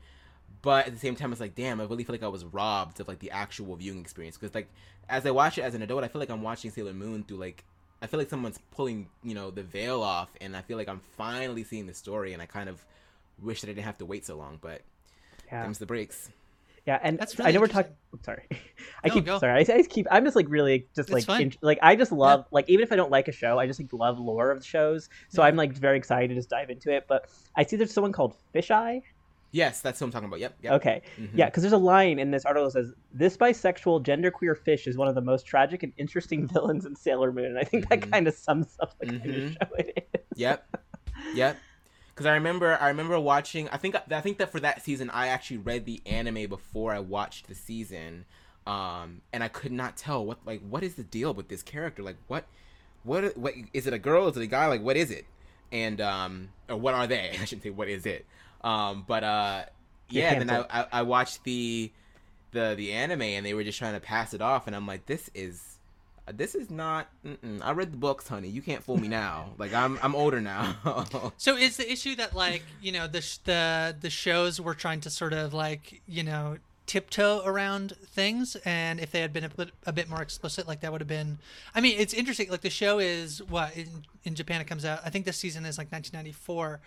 But 0.61 0.87
at 0.87 0.93
the 0.93 0.99
same 0.99 1.15
time, 1.15 1.31
it's 1.31 1.39
like, 1.39 1.55
damn, 1.55 1.79
I 1.79 1.85
really 1.85 2.03
feel 2.03 2.15
like 2.15 2.23
I 2.23 2.27
was 2.27 2.43
robbed 2.43 2.99
of 2.99 3.07
like 3.07 3.19
the 3.19 3.31
actual 3.31 3.77
viewing 3.77 4.01
experience. 4.01 4.37
Because 4.37 4.53
like, 4.53 4.67
as 5.07 5.25
I 5.25 5.31
watch 5.31 5.57
it 5.57 5.61
as 5.61 5.73
an 5.73 5.83
adult, 5.83 6.03
I 6.03 6.09
feel 6.09 6.19
like 6.19 6.29
I'm 6.29 6.41
watching 6.41 6.69
Sailor 6.69 6.93
Moon 6.93 7.23
through 7.23 7.37
like 7.37 7.63
I 8.03 8.07
feel 8.07 8.19
like 8.19 8.29
someone's 8.29 8.59
pulling, 8.71 9.07
you 9.23 9.33
know, 9.33 9.49
the 9.49 9.63
veil 9.63 10.03
off, 10.03 10.29
and 10.41 10.57
I 10.57 10.61
feel 10.61 10.75
like 10.75 10.89
I'm 10.89 10.99
finally 11.15 11.63
seeing 11.63 11.87
the 11.87 11.93
story, 11.93 12.33
and 12.33 12.41
I 12.41 12.45
kind 12.45 12.67
of 12.67 12.83
wish 13.41 13.61
that 13.61 13.69
I 13.69 13.73
didn't 13.73 13.85
have 13.85 13.97
to 13.99 14.05
wait 14.05 14.25
so 14.25 14.35
long, 14.35 14.59
but 14.61 14.81
yeah. 15.47 15.63
comes 15.63 15.79
the 15.79 15.85
breaks. 15.85 16.29
Yeah, 16.85 16.99
and 17.01 17.17
That's 17.17 17.39
really 17.39 17.49
I 17.49 17.53
know 17.53 17.61
we're 17.61 17.67
talking. 17.67 17.93
Sorry, 18.25 18.43
I 19.05 19.07
no, 19.07 19.13
keep 19.13 19.25
go. 19.25 19.39
sorry. 19.39 19.65
I, 19.65 19.73
I, 19.73 19.83
keep. 19.83 20.05
I'm 20.11 20.25
just 20.25 20.35
like 20.35 20.47
really 20.49 20.87
just 20.93 21.09
it's 21.09 21.29
like 21.29 21.41
in, 21.41 21.53
like 21.61 21.79
I 21.81 21.95
just 21.95 22.11
love 22.11 22.41
yeah. 22.41 22.47
like 22.51 22.69
even 22.69 22.83
if 22.83 22.91
I 22.91 22.97
don't 22.97 23.09
like 23.09 23.29
a 23.29 23.31
show, 23.31 23.57
I 23.57 23.67
just 23.67 23.79
like 23.79 23.93
love 23.93 24.19
lore 24.19 24.51
of 24.51 24.59
the 24.59 24.65
shows. 24.65 25.07
So 25.29 25.41
yeah. 25.41 25.47
I'm 25.47 25.55
like 25.55 25.71
very 25.71 25.97
excited 25.97 26.27
to 26.27 26.35
just 26.35 26.49
dive 26.49 26.69
into 26.69 26.93
it. 26.93 27.05
But 27.07 27.29
I 27.55 27.63
see 27.63 27.77
there's 27.77 27.93
someone 27.93 28.11
called 28.11 28.35
Fisheye 28.53 29.01
Yes, 29.53 29.81
that's 29.81 30.01
what 30.01 30.07
I'm 30.07 30.11
talking 30.11 30.27
about. 30.27 30.39
Yep. 30.39 30.57
yep. 30.63 30.73
Okay. 30.73 31.01
Mm-hmm. 31.19 31.37
Yeah, 31.37 31.45
because 31.45 31.61
there's 31.61 31.73
a 31.73 31.77
line 31.77 32.17
in 32.17 32.31
this 32.31 32.43
article 32.43 32.65
that 32.65 32.71
says, 32.71 32.93
"This 33.13 33.37
bisexual, 33.37 34.03
genderqueer 34.03 34.57
fish 34.57 34.87
is 34.87 34.97
one 34.97 35.07
of 35.07 35.13
the 35.13 35.21
most 35.21 35.45
tragic 35.45 35.83
and 35.83 35.93
interesting 35.97 36.47
villains 36.53 36.85
in 36.85 36.95
Sailor 36.95 37.31
Moon." 37.31 37.45
And 37.45 37.59
I 37.59 37.63
think 37.63 37.85
mm-hmm. 37.85 38.01
that 38.01 38.11
kind 38.11 38.27
of 38.27 38.33
sums 38.33 38.75
up 38.81 38.97
the 38.99 39.05
mm-hmm. 39.05 39.17
kind 39.19 39.35
of 39.35 39.51
show 39.51 39.75
it 39.77 40.09
is. 40.11 40.21
Yep. 40.37 40.77
Yep. 41.35 41.57
Because 42.09 42.25
I 42.25 42.33
remember, 42.33 42.77
I 42.81 42.87
remember 42.87 43.19
watching. 43.19 43.69
I 43.69 43.77
think, 43.77 43.95
I 44.09 44.21
think 44.21 44.39
that 44.39 44.51
for 44.51 44.59
that 44.59 44.83
season, 44.83 45.11
I 45.11 45.27
actually 45.27 45.57
read 45.57 45.85
the 45.85 46.01
anime 46.07 46.47
before 46.47 46.91
I 46.91 46.99
watched 46.99 47.47
the 47.47 47.55
season, 47.55 48.25
um, 48.65 49.21
and 49.31 49.43
I 49.43 49.49
could 49.49 49.71
not 49.71 49.97
tell 49.97 50.25
what, 50.25 50.39
like, 50.45 50.61
what 50.67 50.83
is 50.83 50.95
the 50.95 51.03
deal 51.03 51.31
with 51.33 51.49
this 51.49 51.61
character? 51.61 52.01
Like, 52.01 52.17
what, 52.27 52.45
what, 53.03 53.37
what 53.37 53.53
is 53.71 53.85
it? 53.85 53.93
A 53.93 53.99
girl? 53.99 54.27
Is 54.27 54.37
it 54.37 54.41
a 54.41 54.47
guy? 54.47 54.65
Like, 54.65 54.81
what 54.81 54.97
is 54.97 55.11
it? 55.11 55.25
And 55.71 56.01
um, 56.01 56.49
or 56.69 56.77
what 56.77 56.95
are 56.95 57.05
they? 57.05 57.29
I 57.41 57.45
shouldn't 57.45 57.63
say 57.63 57.69
what 57.69 57.87
is 57.87 58.07
it. 58.07 58.25
Um, 58.63 59.03
but 59.07 59.23
uh, 59.23 59.65
yeah, 60.09 60.39
then 60.39 60.49
I, 60.49 60.65
I, 60.69 60.85
I 60.91 61.01
watched 61.01 61.43
the 61.43 61.91
the 62.51 62.75
the 62.77 62.93
anime 62.93 63.21
and 63.21 63.45
they 63.45 63.53
were 63.53 63.63
just 63.63 63.79
trying 63.79 63.93
to 63.93 63.99
pass 63.99 64.33
it 64.33 64.41
off, 64.41 64.67
and 64.67 64.75
I'm 64.75 64.87
like, 64.87 65.05
this 65.05 65.29
is 65.33 65.77
this 66.31 66.55
is 66.55 66.69
not. 66.69 67.07
Mm-mm. 67.25 67.59
I 67.61 67.71
read 67.71 67.91
the 67.91 67.97
books, 67.97 68.27
honey. 68.27 68.47
You 68.47 68.61
can't 68.61 68.83
fool 68.83 68.97
me 68.97 69.07
now. 69.07 69.51
like 69.57 69.73
I'm 69.73 69.99
I'm 70.01 70.15
older 70.15 70.39
now. 70.39 70.75
so 71.37 71.57
is 71.57 71.77
the 71.77 71.91
issue 71.91 72.15
that 72.15 72.35
like 72.35 72.63
you 72.81 72.91
know 72.91 73.07
the 73.07 73.25
the 73.43 73.95
the 73.99 74.09
shows 74.09 74.61
were 74.61 74.75
trying 74.75 75.01
to 75.01 75.09
sort 75.09 75.33
of 75.33 75.53
like 75.53 76.01
you 76.07 76.23
know 76.23 76.57
tiptoe 76.85 77.41
around 77.45 77.93
things 78.05 78.57
and 78.65 78.99
if 78.99 79.11
they 79.11 79.21
had 79.21 79.31
been 79.31 79.45
a 79.45 79.49
bit, 79.49 79.69
a 79.85 79.93
bit 79.93 80.09
more 80.09 80.21
explicit 80.21 80.67
like 80.67 80.81
that 80.81 80.91
would 80.91 80.99
have 80.99 81.07
been 81.07 81.37
i 81.73 81.79
mean 81.79 81.97
it's 81.97 82.13
interesting 82.13 82.49
like 82.49 82.61
the 82.61 82.69
show 82.69 82.99
is 82.99 83.41
what 83.43 83.75
in, 83.77 83.87
in 84.25 84.35
japan 84.35 84.59
it 84.59 84.67
comes 84.67 84.83
out 84.83 84.99
i 85.05 85.09
think 85.09 85.25
this 85.25 85.37
season 85.37 85.65
is 85.65 85.77
like 85.77 85.91
1994 85.91 86.81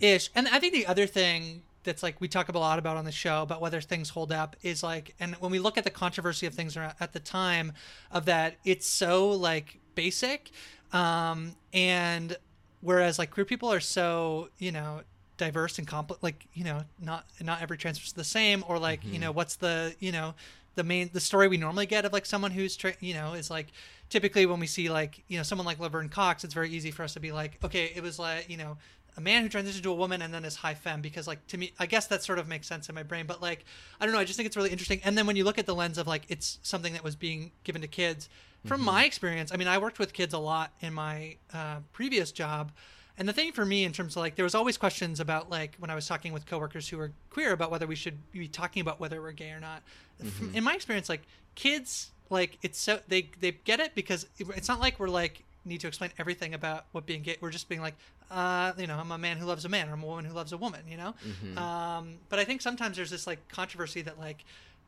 ish 0.00 0.28
mm-hmm. 0.28 0.38
and 0.38 0.48
i 0.48 0.60
think 0.60 0.72
the 0.72 0.86
other 0.86 1.06
thing 1.06 1.62
that's 1.82 2.02
like 2.02 2.20
we 2.20 2.28
talk 2.28 2.48
a 2.48 2.58
lot 2.58 2.78
about 2.78 2.96
on 2.96 3.04
the 3.04 3.12
show 3.12 3.42
about 3.42 3.60
whether 3.60 3.80
things 3.80 4.10
hold 4.10 4.30
up 4.30 4.54
is 4.62 4.82
like 4.82 5.14
and 5.18 5.34
when 5.36 5.50
we 5.50 5.58
look 5.58 5.76
at 5.76 5.84
the 5.84 5.90
controversy 5.90 6.46
of 6.46 6.54
things 6.54 6.76
at 6.76 7.12
the 7.12 7.20
time 7.20 7.72
of 8.12 8.26
that 8.26 8.56
it's 8.64 8.86
so 8.86 9.30
like 9.30 9.80
basic 9.94 10.50
um 10.92 11.56
and 11.72 12.36
whereas 12.80 13.18
like 13.18 13.30
queer 13.30 13.46
people 13.46 13.72
are 13.72 13.80
so 13.80 14.48
you 14.58 14.70
know 14.70 15.00
diverse 15.36 15.78
and 15.78 15.86
complex 15.86 16.22
like 16.22 16.46
you 16.54 16.64
know 16.64 16.80
not 17.00 17.26
not 17.42 17.60
every 17.60 17.76
transfer 17.76 18.04
is 18.04 18.12
the 18.12 18.24
same 18.24 18.64
or 18.68 18.78
like 18.78 19.02
mm-hmm. 19.02 19.14
you 19.14 19.20
know 19.20 19.32
what's 19.32 19.56
the 19.56 19.94
you 19.98 20.12
know 20.12 20.34
the 20.76 20.84
main 20.84 21.10
the 21.12 21.20
story 21.20 21.48
we 21.48 21.56
normally 21.56 21.86
get 21.86 22.04
of 22.04 22.12
like 22.12 22.26
someone 22.26 22.50
who's 22.50 22.76
tra- 22.76 22.96
you 23.00 23.14
know 23.14 23.32
is 23.34 23.50
like 23.50 23.68
typically 24.08 24.46
when 24.46 24.60
we 24.60 24.66
see 24.66 24.88
like 24.88 25.22
you 25.28 25.36
know 25.36 25.42
someone 25.42 25.66
like 25.66 25.78
Laverne 25.80 26.08
Cox 26.08 26.44
it's 26.44 26.54
very 26.54 26.70
easy 26.70 26.90
for 26.90 27.02
us 27.02 27.14
to 27.14 27.20
be 27.20 27.32
like 27.32 27.58
okay 27.64 27.92
it 27.94 28.02
was 28.02 28.18
like 28.18 28.48
you 28.48 28.56
know 28.56 28.76
a 29.16 29.20
man 29.20 29.42
who 29.42 29.48
transitioned 29.48 29.82
to 29.82 29.90
a 29.90 29.94
woman 29.94 30.20
and 30.20 30.32
then 30.32 30.44
is 30.44 30.56
high 30.56 30.74
femme 30.74 31.00
because 31.00 31.26
like 31.26 31.44
to 31.48 31.58
me 31.58 31.72
I 31.78 31.86
guess 31.86 32.06
that 32.08 32.22
sort 32.22 32.38
of 32.38 32.46
makes 32.46 32.66
sense 32.66 32.88
in 32.88 32.94
my 32.94 33.02
brain 33.02 33.26
but 33.26 33.42
like 33.42 33.64
I 34.00 34.04
don't 34.04 34.14
know 34.14 34.20
I 34.20 34.24
just 34.24 34.36
think 34.36 34.46
it's 34.46 34.56
really 34.56 34.70
interesting 34.70 35.00
and 35.04 35.16
then 35.16 35.26
when 35.26 35.36
you 35.36 35.44
look 35.44 35.58
at 35.58 35.66
the 35.66 35.74
lens 35.74 35.98
of 35.98 36.06
like 36.06 36.24
it's 36.28 36.58
something 36.62 36.92
that 36.92 37.02
was 37.02 37.16
being 37.16 37.52
given 37.64 37.82
to 37.82 37.88
kids 37.88 38.28
from 38.64 38.78
mm-hmm. 38.78 38.86
my 38.86 39.04
experience 39.04 39.52
I 39.52 39.56
mean 39.56 39.68
I 39.68 39.78
worked 39.78 39.98
with 39.98 40.12
kids 40.12 40.34
a 40.34 40.38
lot 40.38 40.72
in 40.80 40.92
my 40.92 41.36
uh, 41.52 41.78
previous 41.92 42.32
job 42.32 42.72
and 43.18 43.28
the 43.28 43.32
thing 43.32 43.52
for 43.52 43.64
me, 43.64 43.84
in 43.84 43.92
terms 43.92 44.14
of 44.14 44.20
like, 44.20 44.36
there 44.36 44.44
was 44.44 44.54
always 44.54 44.76
questions 44.76 45.20
about 45.20 45.50
like 45.50 45.76
when 45.78 45.90
I 45.90 45.94
was 45.94 46.06
talking 46.06 46.32
with 46.32 46.46
coworkers 46.46 46.88
who 46.88 46.98
were 46.98 47.12
queer 47.30 47.52
about 47.52 47.70
whether 47.70 47.86
we 47.86 47.96
should 47.96 48.18
be 48.32 48.48
talking 48.48 48.80
about 48.80 49.00
whether 49.00 49.22
we're 49.22 49.32
gay 49.32 49.50
or 49.50 49.60
not. 49.60 49.82
Mm-hmm. 50.22 50.54
In 50.54 50.64
my 50.64 50.74
experience, 50.74 51.08
like 51.08 51.22
kids 51.54 52.10
like 52.30 52.58
it's 52.62 52.78
so 52.78 53.00
they 53.08 53.30
they 53.40 53.52
get 53.52 53.80
it 53.80 53.94
because 53.94 54.26
it's 54.38 54.68
not 54.68 54.80
like 54.80 54.98
we're 54.98 55.08
like 55.08 55.44
need 55.64 55.80
to 55.80 55.88
explain 55.88 56.10
everything 56.18 56.54
about 56.54 56.86
what 56.92 57.06
being 57.06 57.22
gay. 57.22 57.36
We're 57.40 57.50
just 57.50 57.68
being 57.68 57.80
like, 57.80 57.94
uh, 58.30 58.72
you 58.78 58.86
know, 58.86 58.96
I'm 58.96 59.10
a 59.10 59.18
man 59.18 59.36
who 59.36 59.46
loves 59.46 59.64
a 59.64 59.68
man, 59.68 59.88
or 59.88 59.92
I'm 59.92 60.02
a 60.02 60.06
woman 60.06 60.24
who 60.24 60.32
loves 60.32 60.52
a 60.52 60.56
woman, 60.56 60.82
you 60.88 60.96
know. 60.96 61.14
Mm-hmm. 61.26 61.58
Um, 61.58 62.18
but 62.28 62.38
I 62.38 62.44
think 62.44 62.62
sometimes 62.62 62.96
there's 62.96 63.10
this 63.10 63.26
like 63.26 63.46
controversy 63.48 64.02
that 64.02 64.18
like 64.18 64.44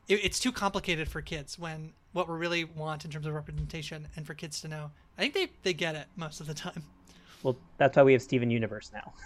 it, 0.09 0.25
it's 0.25 0.39
too 0.39 0.53
complicated 0.53 1.09
for 1.09 1.21
kids 1.21 1.59
when 1.59 1.93
what 2.13 2.29
we 2.29 2.37
really 2.37 2.65
want 2.65 3.05
in 3.05 3.11
terms 3.11 3.27
of 3.27 3.35
representation 3.35 4.09
and 4.17 4.27
for 4.27 4.35
kids 4.35 4.61
to 4.63 4.69
know. 4.69 4.91
I 5.17 5.23
think 5.23 5.35
they 5.35 5.49
they 5.63 5.73
get 5.73 5.95
it 5.95 6.07
most 6.17 6.41
of 6.41 6.47
the 6.47 6.55
time. 6.55 6.85
Well, 7.43 7.57
that's 7.77 7.97
why 7.97 8.03
we 8.03 8.13
have 8.13 8.23
Steven 8.23 8.51
Universe 8.51 8.91
now. 8.93 9.13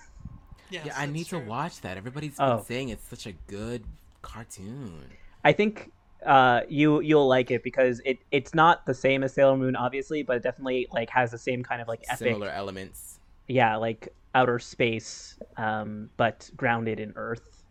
Yes, 0.70 0.87
yeah, 0.87 0.94
I 0.96 1.05
need 1.05 1.27
true. 1.27 1.38
to 1.40 1.44
watch 1.44 1.83
that. 1.83 1.98
Everybody's 1.98 2.37
Oh. 2.38 2.57
been 2.57 2.64
saying 2.64 2.88
it's 2.88 3.07
such 3.07 3.27
a 3.27 3.33
good 3.46 3.85
cartoon. 4.22 5.05
I 5.44 5.53
think 5.53 5.92
uh, 6.25 6.62
you 6.66 7.01
you'll 7.03 7.29
like 7.29 7.51
it 7.51 7.62
because 7.62 8.01
it 8.07 8.20
it's 8.31 8.55
not 8.55 8.87
the 8.87 8.94
same 8.94 9.22
as 9.22 9.35
Sailor 9.35 9.59
Moon, 9.59 9.77
obviously, 9.77 10.22
but 10.22 10.37
it 10.37 10.42
definitely 10.42 10.87
like 10.90 11.11
has 11.11 11.31
the 11.31 11.37
same 11.37 11.62
kind 11.62 11.83
of 11.83 11.88
like 11.88 12.01
epic, 12.09 12.27
Similar 12.29 12.48
elements. 12.48 13.18
yeah, 13.48 13.77
like 13.77 14.09
outer 14.35 14.59
space, 14.59 15.38
um, 15.59 16.09
but 16.16 16.48
grounded 16.57 17.01
in 17.01 17.12
Earth, 17.16 17.62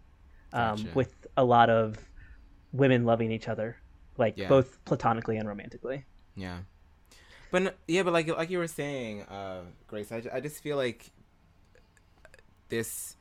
um, 0.54 0.76
Gotcha. 0.76 0.90
with 0.94 1.26
a 1.38 1.44
lot 1.44 1.72
of 1.72 1.98
women 2.72 3.04
loving 3.04 3.32
each 3.32 3.48
other, 3.48 3.78
like 4.20 4.38
Yeah. 4.38 4.48
both 4.48 4.78
platonically 4.86 5.38
and 5.38 5.48
romantically. 5.48 6.06
Yeah. 6.36 6.60
But 7.52 7.78
yeah, 7.88 8.04
but 8.04 8.14
like 8.14 8.28
like 8.28 8.50
you 8.50 8.58
were 8.58 8.68
saying, 8.68 9.24
uh, 9.24 9.62
Grace, 9.88 10.12
I, 10.12 10.24
I 10.34 10.40
just 10.40 10.64
feel 10.64 10.78
like 10.78 11.12
this. 12.70 13.16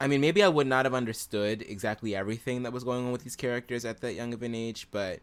I 0.00 0.06
mean, 0.06 0.20
maybe 0.20 0.44
I 0.44 0.48
would 0.48 0.68
not 0.68 0.84
have 0.84 0.94
understood 0.94 1.62
exactly 1.62 2.14
everything 2.14 2.62
that 2.62 2.72
was 2.72 2.84
going 2.84 3.06
on 3.06 3.12
with 3.12 3.24
these 3.24 3.34
characters 3.34 3.84
at 3.84 4.00
that 4.02 4.12
young 4.14 4.32
of 4.32 4.42
an 4.44 4.54
age, 4.54 4.86
but 4.92 5.18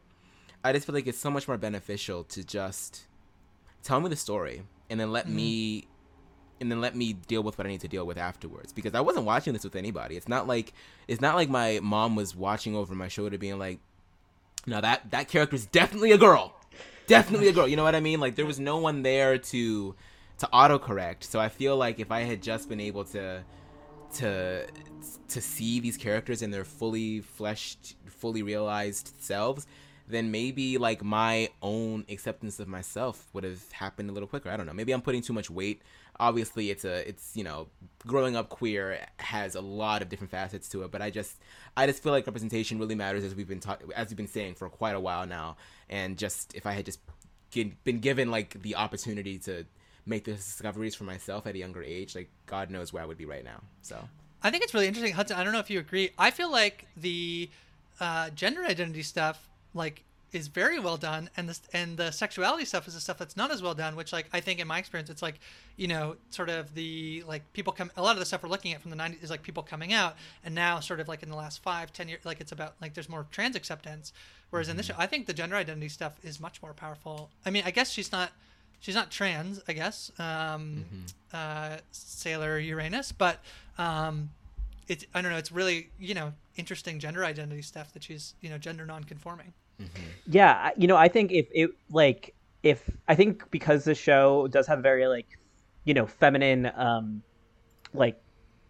I 0.65 0.73
just 0.73 0.85
feel 0.85 0.95
like 0.95 1.07
it's 1.07 1.19
so 1.19 1.29
much 1.29 1.47
more 1.47 1.57
beneficial 1.57 2.25
to 2.25 2.43
just 2.43 3.03
tell 3.83 4.01
me 4.01 4.09
the 4.09 4.17
story 4.17 4.63
and 4.89 4.99
then 4.99 5.11
let 5.11 5.29
me 5.29 5.87
and 6.59 6.71
then 6.71 6.81
let 6.81 6.95
me 6.95 7.13
deal 7.13 7.43
with 7.43 7.57
what 7.57 7.67
I 7.67 7.69
need 7.69 7.81
to 7.81 7.87
deal 7.87 8.05
with 8.05 8.17
afterwards 8.17 8.73
because 8.73 8.95
I 8.95 9.01
wasn't 9.01 9.25
watching 9.25 9.53
this 9.53 9.63
with 9.63 9.75
anybody. 9.75 10.17
It's 10.17 10.27
not 10.27 10.47
like 10.47 10.73
it's 11.07 11.21
not 11.21 11.35
like 11.35 11.49
my 11.49 11.79
mom 11.81 12.15
was 12.15 12.35
watching 12.35 12.75
over 12.75 12.95
my 12.95 13.07
shoulder 13.07 13.37
being 13.37 13.59
like, 13.59 13.79
"No, 14.65 14.81
that 14.81 15.11
that 15.11 15.27
character 15.27 15.55
is 15.55 15.65
definitely 15.65 16.11
a 16.11 16.17
girl. 16.17 16.55
Definitely 17.07 17.47
a 17.47 17.53
girl." 17.53 17.67
You 17.67 17.75
know 17.75 17.83
what 17.83 17.95
I 17.95 17.99
mean? 17.99 18.19
Like 18.19 18.35
there 18.35 18.45
was 18.45 18.59
no 18.59 18.77
one 18.77 19.03
there 19.03 19.37
to 19.37 19.95
to 20.39 20.49
autocorrect. 20.53 21.23
So 21.23 21.39
I 21.39 21.49
feel 21.49 21.77
like 21.77 21.99
if 21.99 22.11
I 22.11 22.21
had 22.21 22.41
just 22.41 22.69
been 22.69 22.79
able 22.79 23.03
to 23.05 23.43
to 24.15 24.67
to 25.27 25.41
see 25.41 25.79
these 25.79 25.97
characters 25.97 26.41
in 26.41 26.51
their 26.51 26.63
fully 26.63 27.21
fleshed, 27.21 27.95
fully 28.07 28.43
realized 28.43 29.13
selves, 29.19 29.67
then 30.07 30.31
maybe 30.31 30.77
like 30.77 31.03
my 31.03 31.49
own 31.61 32.05
acceptance 32.09 32.59
of 32.59 32.67
myself 32.67 33.27
would 33.33 33.43
have 33.43 33.71
happened 33.71 34.09
a 34.09 34.13
little 34.13 34.27
quicker. 34.27 34.49
I 34.49 34.57
don't 34.57 34.65
know. 34.65 34.73
Maybe 34.73 34.93
I'm 34.93 35.01
putting 35.01 35.21
too 35.21 35.33
much 35.33 35.49
weight. 35.49 35.81
Obviously, 36.19 36.69
it's 36.69 36.85
a 36.85 37.07
it's 37.07 37.35
you 37.35 37.43
know 37.43 37.67
growing 38.05 38.35
up 38.35 38.49
queer 38.49 39.05
has 39.17 39.55
a 39.55 39.61
lot 39.61 40.01
of 40.01 40.09
different 40.09 40.31
facets 40.31 40.69
to 40.69 40.83
it, 40.83 40.91
but 40.91 41.01
I 41.01 41.09
just 41.09 41.39
I 41.75 41.87
just 41.87 42.01
feel 42.01 42.11
like 42.11 42.25
representation 42.25 42.79
really 42.79 42.95
matters 42.95 43.23
as 43.23 43.35
we've 43.35 43.47
been 43.47 43.59
ta- 43.59 43.77
as 43.95 44.09
we've 44.09 44.17
been 44.17 44.27
saying 44.27 44.55
for 44.55 44.69
quite 44.69 44.95
a 44.95 44.99
while 44.99 45.25
now. 45.25 45.57
And 45.89 46.17
just 46.17 46.55
if 46.55 46.65
I 46.65 46.73
had 46.73 46.85
just 46.85 46.99
gi- 47.51 47.75
been 47.83 47.99
given 47.99 48.31
like 48.31 48.61
the 48.61 48.75
opportunity 48.75 49.37
to 49.39 49.65
make 50.05 50.23
those 50.25 50.37
discoveries 50.37 50.95
for 50.95 51.03
myself 51.03 51.47
at 51.47 51.55
a 51.55 51.57
younger 51.57 51.83
age, 51.83 52.15
like 52.15 52.29
God 52.45 52.69
knows 52.69 52.93
where 52.93 53.01
I 53.03 53.05
would 53.05 53.17
be 53.17 53.25
right 53.25 53.43
now. 53.43 53.61
So 53.81 54.07
I 54.43 54.51
think 54.51 54.63
it's 54.63 54.73
really 54.73 54.87
interesting, 54.87 55.13
Hudson. 55.13 55.37
I 55.37 55.43
don't 55.43 55.53
know 55.53 55.59
if 55.59 55.69
you 55.69 55.79
agree. 55.79 56.11
I 56.19 56.29
feel 56.29 56.51
like 56.51 56.85
the 56.95 57.49
uh, 57.99 58.29
gender 58.29 58.63
identity 58.63 59.01
stuff, 59.01 59.49
like, 59.73 60.03
is 60.35 60.47
very 60.47 60.79
well 60.79 60.97
done, 60.97 61.29
and 61.37 61.49
the 61.49 61.59
and 61.73 61.97
the 61.97 62.11
sexuality 62.11 62.65
stuff 62.65 62.87
is 62.87 62.93
the 62.93 62.99
stuff 62.99 63.17
that's 63.17 63.37
not 63.37 63.51
as 63.51 63.61
well 63.61 63.73
done. 63.73 63.95
Which, 63.95 64.11
like, 64.11 64.27
I 64.33 64.41
think 64.41 64.59
in 64.59 64.67
my 64.67 64.77
experience, 64.77 65.09
it's 65.09 65.21
like, 65.21 65.39
you 65.77 65.87
know, 65.87 66.17
sort 66.29 66.49
of 66.49 66.75
the 66.75 67.23
like 67.27 67.51
people 67.53 67.73
come. 67.73 67.91
A 67.97 68.01
lot 68.01 68.11
of 68.11 68.19
the 68.19 68.25
stuff 68.25 68.43
we're 68.43 68.49
looking 68.49 68.73
at 68.73 68.81
from 68.81 68.91
the 68.91 68.97
'90s 68.97 69.23
is 69.23 69.29
like 69.29 69.41
people 69.41 69.63
coming 69.63 69.93
out, 69.93 70.15
and 70.43 70.53
now 70.53 70.79
sort 70.79 70.99
of 70.99 71.07
like 71.07 71.23
in 71.23 71.29
the 71.29 71.35
last 71.35 71.63
five, 71.63 71.93
ten 71.93 72.07
years, 72.09 72.25
like 72.25 72.41
it's 72.41 72.51
about 72.51 72.75
like 72.81 72.93
there's 72.93 73.09
more 73.09 73.25
trans 73.31 73.55
acceptance. 73.55 74.13
Whereas 74.49 74.69
in 74.69 74.77
this 74.77 74.85
show, 74.87 74.95
I 74.97 75.07
think 75.07 75.25
the 75.25 75.33
gender 75.33 75.55
identity 75.55 75.89
stuff 75.89 76.17
is 76.23 76.39
much 76.39 76.61
more 76.61 76.73
powerful. 76.73 77.29
I 77.45 77.49
mean, 77.49 77.63
I 77.65 77.71
guess 77.71 77.91
she's 77.91 78.11
not. 78.11 78.31
She's 78.81 78.95
not 78.95 79.09
trans, 79.09 79.61
I 79.67 79.73
guess. 79.73 80.11
Um, 80.19 80.85
uh, 81.33 81.77
Sailor 81.91 82.59
Uranus, 82.59 83.11
but 83.11 83.39
um, 83.79 84.29
it's 84.87 85.05
I 85.13 85.21
don't 85.21 85.31
know. 85.31 85.37
It's 85.37 85.51
really 85.51 85.89
you 85.99 86.13
know 86.13 86.33
interesting 86.57 86.99
gender 86.99 87.25
identity 87.25 87.61
stuff 87.61 87.93
that 87.93 88.03
she's 88.03 88.35
you 88.41 88.49
know 88.49 88.57
gender 88.57 88.85
non-conforming. 88.85 89.53
Yeah, 90.27 90.71
you 90.77 90.87
know, 90.87 90.95
I 90.95 91.07
think 91.07 91.31
if 91.31 91.47
it 91.51 91.71
like 91.89 92.33
if 92.63 92.89
I 93.07 93.15
think 93.15 93.49
because 93.51 93.83
the 93.83 93.95
show 93.95 94.47
does 94.47 94.67
have 94.67 94.81
very 94.81 95.07
like 95.07 95.27
you 95.83 95.93
know 95.93 96.07
feminine 96.07 96.71
um 96.75 97.21
like 97.93 98.19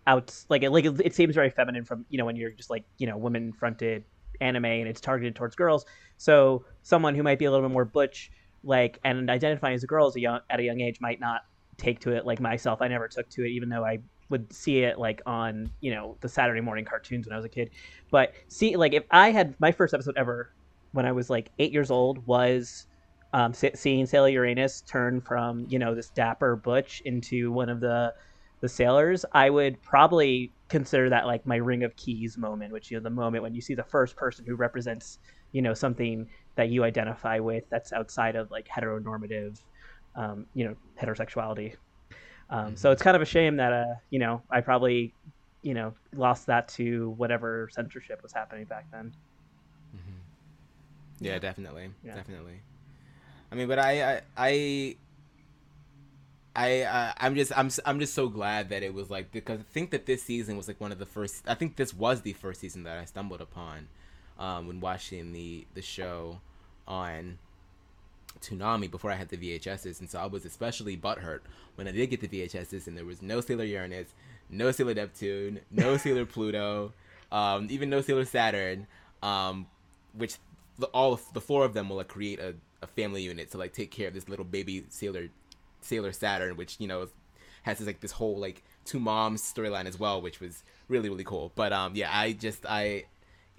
outs 0.07 0.45
like 0.49 0.63
it 0.63 0.69
like 0.69 0.85
it, 0.85 0.99
it 1.03 1.15
seems 1.15 1.33
very 1.33 1.49
feminine 1.49 1.85
from 1.85 2.05
you 2.09 2.17
know 2.17 2.25
when 2.25 2.35
you're 2.35 2.51
just 2.51 2.69
like 2.69 2.83
you 2.97 3.07
know 3.07 3.17
women 3.17 3.53
fronted 3.53 4.03
anime 4.41 4.65
and 4.65 4.87
it's 4.87 5.01
targeted 5.01 5.35
towards 5.35 5.55
girls. 5.55 5.85
So 6.17 6.65
someone 6.83 7.15
who 7.15 7.23
might 7.23 7.39
be 7.39 7.45
a 7.45 7.51
little 7.51 7.67
bit 7.67 7.73
more 7.73 7.85
butch 7.85 8.31
like 8.63 8.99
and 9.03 9.29
identifying 9.29 9.75
as 9.75 9.83
a 9.83 9.87
girl 9.87 10.07
as 10.07 10.15
a 10.15 10.19
young 10.19 10.39
at 10.49 10.59
a 10.59 10.63
young 10.63 10.81
age 10.81 10.99
might 10.99 11.19
not 11.19 11.41
take 11.77 11.99
to 12.01 12.11
it 12.11 12.25
like 12.25 12.39
myself. 12.39 12.81
I 12.81 12.87
never 12.87 13.07
took 13.07 13.29
to 13.29 13.45
it 13.45 13.49
even 13.49 13.69
though 13.69 13.85
I 13.85 13.99
would 14.29 14.51
see 14.51 14.79
it 14.79 14.97
like 14.97 15.21
on 15.25 15.71
you 15.79 15.93
know 15.93 16.17
the 16.21 16.29
Saturday 16.29 16.61
morning 16.61 16.83
cartoons 16.83 17.27
when 17.27 17.33
I 17.33 17.37
was 17.37 17.45
a 17.45 17.49
kid. 17.49 17.69
But 18.11 18.33
see 18.49 18.75
like 18.75 18.93
if 18.93 19.03
I 19.11 19.31
had 19.31 19.55
my 19.59 19.71
first 19.71 19.93
episode 19.93 20.17
ever 20.17 20.51
when 20.95 21.05
I 21.05 21.11
was 21.11 21.29
like 21.29 21.51
eight 21.59 21.73
years 21.73 21.91
old 21.91 22.25
was 22.25 22.87
um, 23.33 23.53
se- 23.53 23.73
seeing 23.75 24.05
Sailor 24.05 24.29
Uranus 24.29 24.81
turn 24.81 25.21
from 25.21 25.65
you 25.67 25.77
know 25.79 25.93
this 25.93 26.09
dapper 26.09 26.55
butch 26.55 27.01
into 27.05 27.51
one 27.51 27.69
of 27.69 27.81
the 27.81 28.13
the 28.61 28.69
sailors. 28.69 29.25
I 29.33 29.49
would 29.49 29.81
probably 29.81 30.53
consider 30.69 31.09
that 31.09 31.25
like 31.27 31.45
my 31.45 31.57
Ring 31.57 31.83
of 31.83 31.95
Keys 31.97 32.37
moment, 32.37 32.71
which 32.73 32.89
you 32.89 32.97
know 32.97 33.03
the 33.03 33.09
moment 33.09 33.43
when 33.43 33.53
you 33.53 33.61
see 33.61 33.75
the 33.75 33.83
first 33.83 34.15
person 34.15 34.45
who 34.47 34.55
represents 34.55 35.19
you 35.51 35.61
know 35.61 35.73
something 35.73 36.27
that 36.55 36.69
you 36.69 36.83
identify 36.85 37.39
with 37.39 37.65
that's 37.69 37.91
outside 37.93 38.35
of 38.37 38.49
like 38.51 38.67
heteronormative, 38.73 39.59
um, 40.15 40.45
you 40.53 40.65
know 40.65 40.75
heterosexuality. 41.01 41.75
Um, 42.49 42.75
So 42.77 42.91
it's 42.91 43.01
kind 43.01 43.15
of 43.15 43.21
a 43.21 43.25
shame 43.25 43.57
that 43.57 43.73
uh 43.73 43.95
you 44.09 44.19
know 44.19 44.43
I 44.49 44.61
probably 44.61 45.15
you 45.61 45.73
know 45.73 45.95
lost 46.13 46.47
that 46.47 46.69
to 46.69 47.09
whatever 47.17 47.69
censorship 47.71 48.21
was 48.23 48.33
happening 48.33 48.65
back 48.65 48.85
then. 48.93 49.13
Yeah, 51.19 51.39
definitely, 51.39 51.89
Yeah. 52.03 52.15
definitely. 52.15 52.61
I 53.51 53.55
mean, 53.55 53.67
but 53.67 53.79
I, 53.79 54.15
I, 54.15 54.21
I, 54.37 54.95
I, 56.55 56.81
uh, 56.81 57.13
I'm 57.17 57.35
just, 57.35 57.57
I'm, 57.57 57.69
I'm 57.85 57.99
just 57.99 58.13
so 58.13 58.27
glad 58.29 58.69
that 58.69 58.81
it 58.83 58.93
was 58.93 59.09
like 59.09 59.31
because 59.31 59.59
I 59.59 59.63
think 59.63 59.91
that 59.91 60.05
this 60.05 60.23
season 60.23 60.57
was 60.57 60.67
like 60.67 60.79
one 60.79 60.91
of 60.91 60.99
the 60.99 61.05
first. 61.05 61.43
I 61.47 61.53
think 61.53 61.75
this 61.75 61.93
was 61.93 62.21
the 62.21 62.33
first 62.33 62.61
season 62.61 62.83
that 62.83 62.97
I 62.97 63.05
stumbled 63.05 63.41
upon, 63.41 63.87
um, 64.39 64.67
when 64.67 64.79
watching 64.79 65.31
the 65.33 65.65
the 65.73 65.81
show 65.81 66.39
on 66.87 67.39
Toonami 68.41 68.89
before 68.89 69.11
I 69.11 69.15
had 69.15 69.29
the 69.29 69.37
VHSs, 69.37 69.99
and 69.99 70.09
so 70.09 70.19
I 70.19 70.25
was 70.27 70.45
especially 70.45 70.95
butthurt 70.97 71.41
when 71.75 71.87
I 71.87 71.91
did 71.91 72.09
get 72.09 72.21
the 72.21 72.27
VHSs, 72.27 72.87
and 72.87 72.97
there 72.97 73.05
was 73.05 73.21
no 73.21 73.41
Sailor 73.41 73.65
Uranus, 73.65 74.07
no 74.49 74.71
Sailor 74.71 74.93
Neptune, 74.93 75.59
no 75.71 75.97
Sailor 76.05 76.25
Pluto, 76.25 76.93
um, 77.31 77.67
even 77.69 77.89
no 77.89 78.01
Sailor 78.01 78.25
Saturn, 78.25 78.87
um, 79.23 79.67
which 80.13 80.35
the, 80.77 80.87
all 80.87 81.13
of, 81.13 81.33
the 81.33 81.41
four 81.41 81.65
of 81.65 81.73
them 81.73 81.89
will 81.89 81.97
like 81.97 82.07
create 82.07 82.39
a, 82.39 82.55
a 82.81 82.87
family 82.87 83.21
unit 83.21 83.51
to 83.51 83.57
like 83.57 83.73
take 83.73 83.91
care 83.91 84.07
of 84.07 84.13
this 84.13 84.29
little 84.29 84.45
baby 84.45 84.85
Sailor 84.89 85.29
Sailor 85.81 86.11
Saturn, 86.11 86.57
which 86.57 86.77
you 86.79 86.87
know 86.87 87.07
has 87.63 87.79
this 87.79 87.87
like 87.87 88.01
this 88.01 88.11
whole 88.11 88.37
like 88.37 88.63
two 88.83 88.99
moms 88.99 89.41
storyline 89.41 89.85
as 89.85 89.99
well, 89.99 90.21
which 90.21 90.39
was 90.39 90.63
really 90.87 91.09
really 91.09 91.23
cool. 91.23 91.51
But 91.55 91.73
um, 91.73 91.95
yeah, 91.95 92.09
I 92.11 92.33
just 92.33 92.65
I 92.67 93.05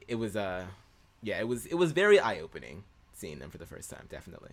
it 0.06 0.16
was 0.16 0.36
uh 0.36 0.64
yeah 1.22 1.38
it 1.38 1.48
was 1.48 1.66
it 1.66 1.74
was 1.74 1.92
very 1.92 2.20
eye 2.20 2.40
opening 2.40 2.84
seeing 3.12 3.38
them 3.38 3.50
for 3.50 3.58
the 3.58 3.66
first 3.66 3.90
time, 3.90 4.06
definitely. 4.08 4.52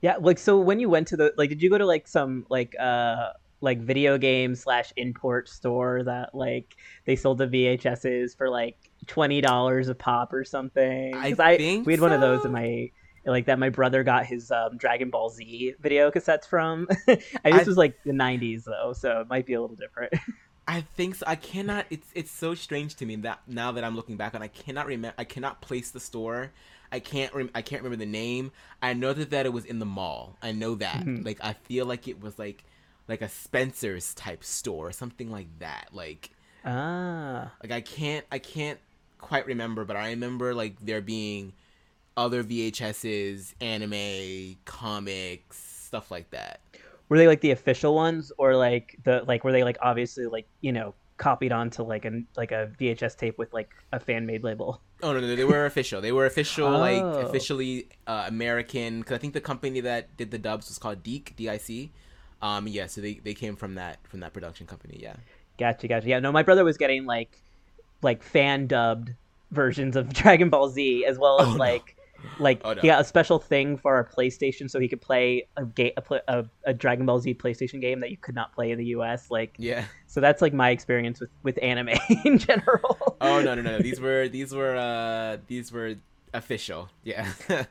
Yeah, 0.00 0.16
like 0.20 0.38
so 0.38 0.58
when 0.58 0.80
you 0.80 0.88
went 0.88 1.08
to 1.08 1.16
the 1.16 1.32
like 1.36 1.48
did 1.48 1.62
you 1.62 1.70
go 1.70 1.78
to 1.78 1.86
like 1.86 2.06
some 2.06 2.46
like 2.50 2.74
uh 2.78 3.30
like 3.60 3.80
video 3.80 4.18
game 4.18 4.54
slash 4.54 4.92
import 4.96 5.48
store 5.48 6.02
that 6.02 6.34
like 6.34 6.76
they 7.06 7.16
sold 7.16 7.38
the 7.38 7.46
VHSs 7.46 8.36
for 8.36 8.50
like 8.50 8.76
twenty 9.06 9.40
dollars 9.40 9.88
a 9.88 9.94
pop 9.94 10.32
or 10.32 10.44
something? 10.44 11.14
I 11.14 11.34
think 11.34 11.86
we 11.86 11.92
had 11.92 12.00
one 12.00 12.12
of 12.12 12.20
those 12.20 12.44
in 12.44 12.52
my 12.52 12.90
like 13.26 13.46
that 13.46 13.58
my 13.58 13.70
brother 13.70 14.04
got 14.04 14.26
his 14.26 14.50
um, 14.50 14.76
Dragon 14.76 15.10
Ball 15.10 15.30
Z 15.30 15.74
video 15.80 16.10
cassettes 16.10 16.46
from. 16.46 16.86
I, 17.08 17.16
this 17.16 17.28
I- 17.44 17.64
was 17.64 17.76
like 17.76 18.02
the 18.04 18.12
'90s 18.12 18.64
though, 18.64 18.92
so 18.92 19.20
it 19.20 19.28
might 19.28 19.46
be 19.46 19.54
a 19.54 19.60
little 19.60 19.76
different. 19.76 20.12
I 20.68 20.80
think 20.80 21.16
so. 21.16 21.24
I 21.26 21.36
cannot. 21.36 21.86
It's 21.90 22.08
it's 22.14 22.30
so 22.30 22.54
strange 22.54 22.94
to 22.96 23.06
me 23.06 23.16
that 23.16 23.40
now 23.46 23.72
that 23.72 23.84
I'm 23.84 23.94
looking 23.96 24.16
back 24.16 24.34
on, 24.34 24.42
I 24.42 24.48
cannot 24.48 24.86
remember. 24.86 25.14
I 25.18 25.24
cannot 25.24 25.60
place 25.60 25.90
the 25.90 26.00
store. 26.00 26.52
I 26.90 27.00
can't. 27.00 27.34
Rem- 27.34 27.50
I 27.54 27.60
can't 27.60 27.82
remember 27.82 28.02
the 28.02 28.10
name. 28.10 28.50
I 28.80 28.94
know 28.94 29.12
that 29.12 29.30
that 29.30 29.44
it 29.46 29.52
was 29.52 29.64
in 29.66 29.78
the 29.78 29.84
mall. 29.86 30.36
I 30.42 30.52
know 30.52 30.74
that. 30.76 31.04
Like 31.06 31.38
I 31.42 31.52
feel 31.52 31.84
like 31.84 32.08
it 32.08 32.20
was 32.22 32.38
like 32.38 32.64
like 33.08 33.20
a 33.20 33.28
Spencer's 33.28 34.14
type 34.14 34.42
store, 34.42 34.88
or 34.88 34.92
something 34.92 35.30
like 35.30 35.48
that. 35.58 35.88
Like 35.92 36.30
ah, 36.64 37.52
like 37.62 37.72
I 37.72 37.82
can't. 37.82 38.24
I 38.32 38.38
can't 38.38 38.78
quite 39.24 39.46
remember, 39.46 39.84
but 39.84 39.96
I 39.96 40.10
remember 40.10 40.54
like 40.54 40.76
there 40.80 41.00
being 41.00 41.52
other 42.16 42.44
VHSs, 42.44 43.54
anime, 43.60 44.56
comics, 44.64 45.56
stuff 45.56 46.10
like 46.10 46.30
that. 46.30 46.60
Were 47.08 47.18
they 47.18 47.26
like 47.26 47.40
the 47.40 47.50
official 47.50 47.94
ones, 47.94 48.32
or 48.38 48.56
like 48.56 48.96
the 49.04 49.24
like 49.26 49.44
were 49.44 49.52
they 49.52 49.64
like 49.64 49.76
obviously 49.82 50.26
like 50.26 50.46
you 50.60 50.72
know 50.72 50.94
copied 51.16 51.52
onto 51.52 51.82
like 51.82 52.04
a 52.04 52.22
like 52.36 52.50
a 52.52 52.70
VHS 52.80 53.16
tape 53.16 53.38
with 53.38 53.52
like 53.52 53.70
a 53.92 54.00
fan 54.00 54.26
made 54.26 54.42
label? 54.42 54.80
Oh 55.02 55.12
no, 55.12 55.20
no, 55.20 55.34
they 55.36 55.44
were 55.44 55.66
official. 55.66 56.00
They 56.00 56.12
were 56.12 56.26
official, 56.26 56.70
like 56.70 57.02
Oh. 57.02 57.20
officially 57.26 57.88
uh, 58.06 58.24
American. 58.28 59.00
Because 59.00 59.14
I 59.14 59.18
think 59.18 59.34
the 59.34 59.40
company 59.40 59.80
that 59.80 60.16
did 60.16 60.30
the 60.30 60.38
dubs 60.38 60.68
was 60.68 60.78
called 60.78 61.02
DIC, 61.02 61.34
D-I-C. 61.36 61.92
Um, 62.40 62.66
yeah, 62.68 62.86
so 62.86 63.00
they, 63.00 63.14
they 63.14 63.34
came 63.34 63.56
from 63.56 63.74
that 63.74 63.98
from 64.06 64.20
that 64.20 64.32
production 64.32 64.66
company. 64.66 64.98
Yeah. 65.02 65.16
Gotcha, 65.58 65.88
gotcha. 65.88 66.08
Yeah, 66.08 66.20
no, 66.20 66.32
my 66.32 66.42
brother 66.42 66.64
was 66.64 66.76
getting 66.76 67.04
like 67.06 67.38
like 68.04 68.22
fan 68.22 68.66
dubbed 68.68 69.14
versions 69.50 69.96
of 69.96 70.12
Dragon 70.12 70.50
Ball 70.50 70.68
Z 70.68 71.04
as 71.06 71.18
well 71.18 71.40
as 71.40 71.48
Oh, 71.48 71.52
no. 71.52 71.56
like 71.58 71.96
like 72.38 72.62
Oh, 72.64 72.72
no. 72.72 72.80
he 72.80 72.88
got 72.88 73.00
a 73.00 73.04
special 73.04 73.38
thing 73.38 73.76
for 73.76 73.94
our 73.94 74.04
PlayStation 74.04 74.70
so 74.70 74.80
he 74.80 74.88
could 74.88 75.00
play 75.00 75.46
a, 75.56 75.64
game 75.64 75.92
a, 75.96 76.20
a 76.28 76.44
a 76.64 76.72
Dragon 76.72 77.04
Ball 77.06 77.18
Z 77.20 77.34
PlayStation 77.34 77.80
game 77.80 78.00
that 78.00 78.10
you 78.10 78.16
could 78.16 78.34
not 78.34 78.52
play 78.54 78.70
in 78.70 78.78
the 78.78 78.86
US. 78.96 79.30
Like, 79.30 79.54
Yeah. 79.58 79.84
so 80.06 80.20
that's 80.20 80.40
like 80.40 80.52
my 80.54 80.70
experience 80.70 81.20
with 81.20 81.30
with 81.42 81.58
anime 81.62 81.90
in 82.24 82.38
general. 82.38 83.16
Oh 83.20 83.42
no, 83.42 83.54
no, 83.54 83.62
no, 83.62 83.72
no. 83.72 83.78
These 83.80 84.00
were 84.00 84.28
these 84.28 84.54
were 84.54 84.76
uh 84.76 85.36
these 85.48 85.70
were 85.72 85.96
official. 86.32 86.88
Yeah. 87.02 87.28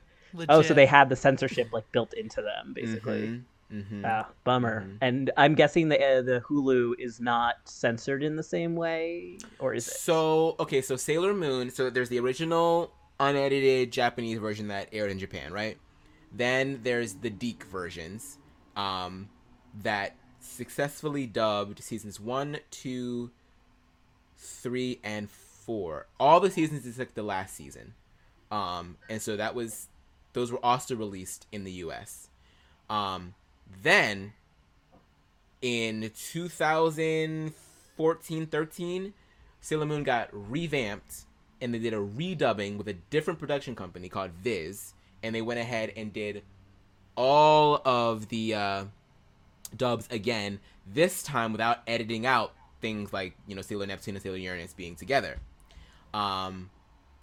Oh, 0.49 0.63
so 0.63 0.73
they 0.73 0.87
had 0.87 1.09
the 1.09 1.15
censorship 1.15 1.67
like 1.71 1.91
built 1.91 2.11
into 2.15 2.41
them, 2.41 2.73
basically. 2.73 3.27
Mhm, 3.27 3.41
mhm. 3.73 4.03
Ah, 4.05 4.29
bummer. 4.43 4.81
Mhm. 4.81 4.97
And 5.01 5.31
I'm 5.37 5.55
guessing 5.55 5.89
the 5.89 5.97
uh, 5.97 6.21
the 6.21 6.41
Hulu 6.41 6.95
is 6.99 7.19
not 7.19 7.55
censored 7.65 8.23
in 8.23 8.35
the 8.35 8.43
same 8.43 8.75
way, 8.75 9.37
or 9.59 9.73
is 9.73 9.87
it? 9.87 9.95
So 9.95 10.55
okay, 10.59 10.81
so 10.81 10.95
Sailor 10.95 11.33
Moon. 11.33 11.69
So 11.71 11.89
there's 11.89 12.09
the 12.09 12.19
original 12.19 12.93
unedited 13.19 13.91
Japanese 13.91 14.39
version 14.39 14.67
that 14.67 14.89
aired 14.91 15.11
in 15.11 15.19
Japan, 15.19 15.51
right? 15.53 15.77
Then 16.31 16.79
there's 16.83 17.15
the 17.15 17.29
DIC 17.29 17.63
versions, 17.65 18.37
um, 18.75 19.29
that 19.81 20.15
successfully 20.39 21.25
dubbed 21.27 21.81
seasons 21.83 22.19
one, 22.19 22.57
two, 22.71 23.31
three, 24.37 24.99
and 25.03 25.29
four. 25.29 26.07
All 26.19 26.39
the 26.39 26.49
seasons 26.49 26.85
except 26.85 27.15
the 27.15 27.23
last 27.23 27.55
season, 27.55 27.93
um, 28.51 28.97
and 29.09 29.21
so 29.21 29.37
that 29.37 29.55
was 29.55 29.87
those 30.33 30.51
were 30.51 30.63
also 30.63 30.95
released 30.95 31.47
in 31.51 31.63
the 31.63 31.71
U.S. 31.73 32.29
Um, 32.89 33.35
then 33.81 34.33
in 35.61 36.11
2014 36.15 38.47
13 38.47 39.13
Sailor 39.61 39.85
Moon 39.85 40.03
got 40.03 40.27
revamped 40.31 41.23
and 41.61 41.73
they 41.73 41.79
did 41.79 41.93
a 41.93 41.97
redubbing 41.97 42.77
with 42.77 42.89
a 42.89 42.93
different 42.93 43.39
production 43.39 43.75
company 43.75 44.09
called 44.09 44.31
Viz 44.31 44.93
and 45.23 45.33
they 45.33 45.41
went 45.41 45.59
ahead 45.59 45.93
and 45.95 46.11
did 46.11 46.43
all 47.15 47.81
of 47.85 48.27
the 48.29 48.53
uh, 48.53 48.83
dubs 49.75 50.07
again 50.11 50.59
this 50.85 51.23
time 51.23 51.53
without 51.53 51.79
editing 51.87 52.25
out 52.25 52.53
things 52.81 53.13
like 53.13 53.35
you 53.47 53.55
know 53.55 53.61
Sailor 53.61 53.87
Neptune 53.87 54.15
and 54.15 54.21
Sailor 54.21 54.37
Uranus 54.37 54.73
being 54.73 54.95
together. 54.95 55.37
Um, 56.13 56.69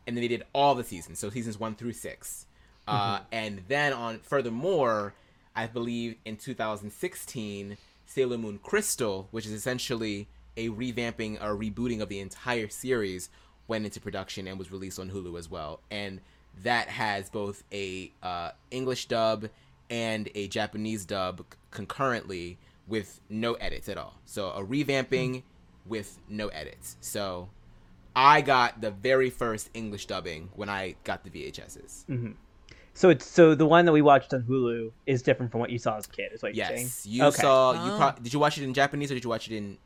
and 0.06 0.16
then 0.16 0.22
they 0.22 0.28
did 0.28 0.44
all 0.52 0.74
the 0.74 0.82
seasons 0.82 1.20
so 1.20 1.30
seasons 1.30 1.60
1 1.60 1.76
through 1.76 1.92
6 1.92 2.46
uh, 2.88 3.20
and 3.30 3.62
then 3.68 3.92
on 3.92 4.18
furthermore 4.18 5.14
I 5.54 5.66
believe 5.66 6.16
in 6.24 6.36
2016 6.36 7.76
Sailor 8.06 8.38
Moon 8.38 8.58
Crystal 8.62 9.28
which 9.30 9.46
is 9.46 9.52
essentially 9.52 10.28
a 10.56 10.68
revamping 10.68 11.42
or 11.42 11.56
rebooting 11.56 12.00
of 12.00 12.08
the 12.08 12.20
entire 12.20 12.68
series 12.68 13.30
went 13.68 13.84
into 13.84 14.00
production 14.00 14.46
and 14.46 14.58
was 14.58 14.70
released 14.72 14.98
on 14.98 15.10
Hulu 15.10 15.38
as 15.38 15.48
well. 15.48 15.80
And 15.90 16.20
that 16.62 16.88
has 16.88 17.30
both 17.30 17.62
a 17.72 18.12
uh, 18.22 18.50
English 18.70 19.06
dub 19.06 19.48
and 19.88 20.28
a 20.34 20.48
Japanese 20.48 21.04
dub 21.04 21.44
concurrently 21.70 22.58
with 22.86 23.20
no 23.28 23.54
edits 23.54 23.88
at 23.88 23.96
all. 23.96 24.14
So 24.24 24.50
a 24.50 24.64
revamping 24.64 25.44
with 25.86 26.18
no 26.28 26.48
edits. 26.48 26.96
So 27.00 27.48
I 28.14 28.40
got 28.40 28.80
the 28.80 28.90
very 28.90 29.30
first 29.30 29.70
English 29.72 30.06
dubbing 30.06 30.50
when 30.54 30.68
I 30.68 30.96
got 31.04 31.24
the 31.24 31.30
VHSs. 31.30 32.04
So 33.00 33.08
it's 33.08 33.24
so 33.26 33.54
the 33.54 33.64
one 33.64 33.86
that 33.86 33.92
we 33.92 34.02
watched 34.02 34.34
on 34.34 34.42
Hulu 34.42 34.92
is 35.06 35.22
different 35.22 35.50
from 35.50 35.60
what 35.60 35.70
you 35.70 35.78
saw 35.78 35.96
as 35.96 36.04
a 36.04 36.10
kid, 36.10 36.32
is 36.34 36.42
what 36.42 36.54
you're 36.54 36.66
saying? 36.66 36.80
Yes, 36.82 37.06
you 37.06 37.24
Okay. 37.24 37.40
saw. 37.40 37.72
You 37.72 37.92
Oh. 37.92 37.96
pro- 37.96 38.22
did 38.22 38.30
you 38.34 38.38
watch 38.38 38.58
it 38.58 38.64
in 38.64 38.74
Japanese 38.74 39.10
or 39.10 39.14
did 39.14 39.24
you 39.24 39.30
watch 39.30 39.48
it 39.50 39.56
in 39.56 39.78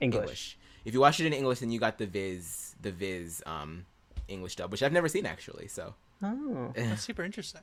English. 0.00 0.22
English? 0.22 0.58
If 0.86 0.94
you 0.94 1.00
watched 1.00 1.20
it 1.20 1.26
in 1.26 1.34
English, 1.34 1.58
then 1.58 1.70
you 1.70 1.78
got 1.78 1.98
the 1.98 2.06
Viz, 2.06 2.74
the 2.80 2.90
Viz 2.90 3.42
um 3.44 3.84
English 4.26 4.56
dub, 4.56 4.70
which 4.72 4.82
I've 4.82 4.90
never 4.92 5.06
seen 5.08 5.26
actually. 5.26 5.68
So 5.68 5.94
Oh, 6.22 6.72
That's 6.74 7.02
super 7.02 7.24
interesting. 7.24 7.60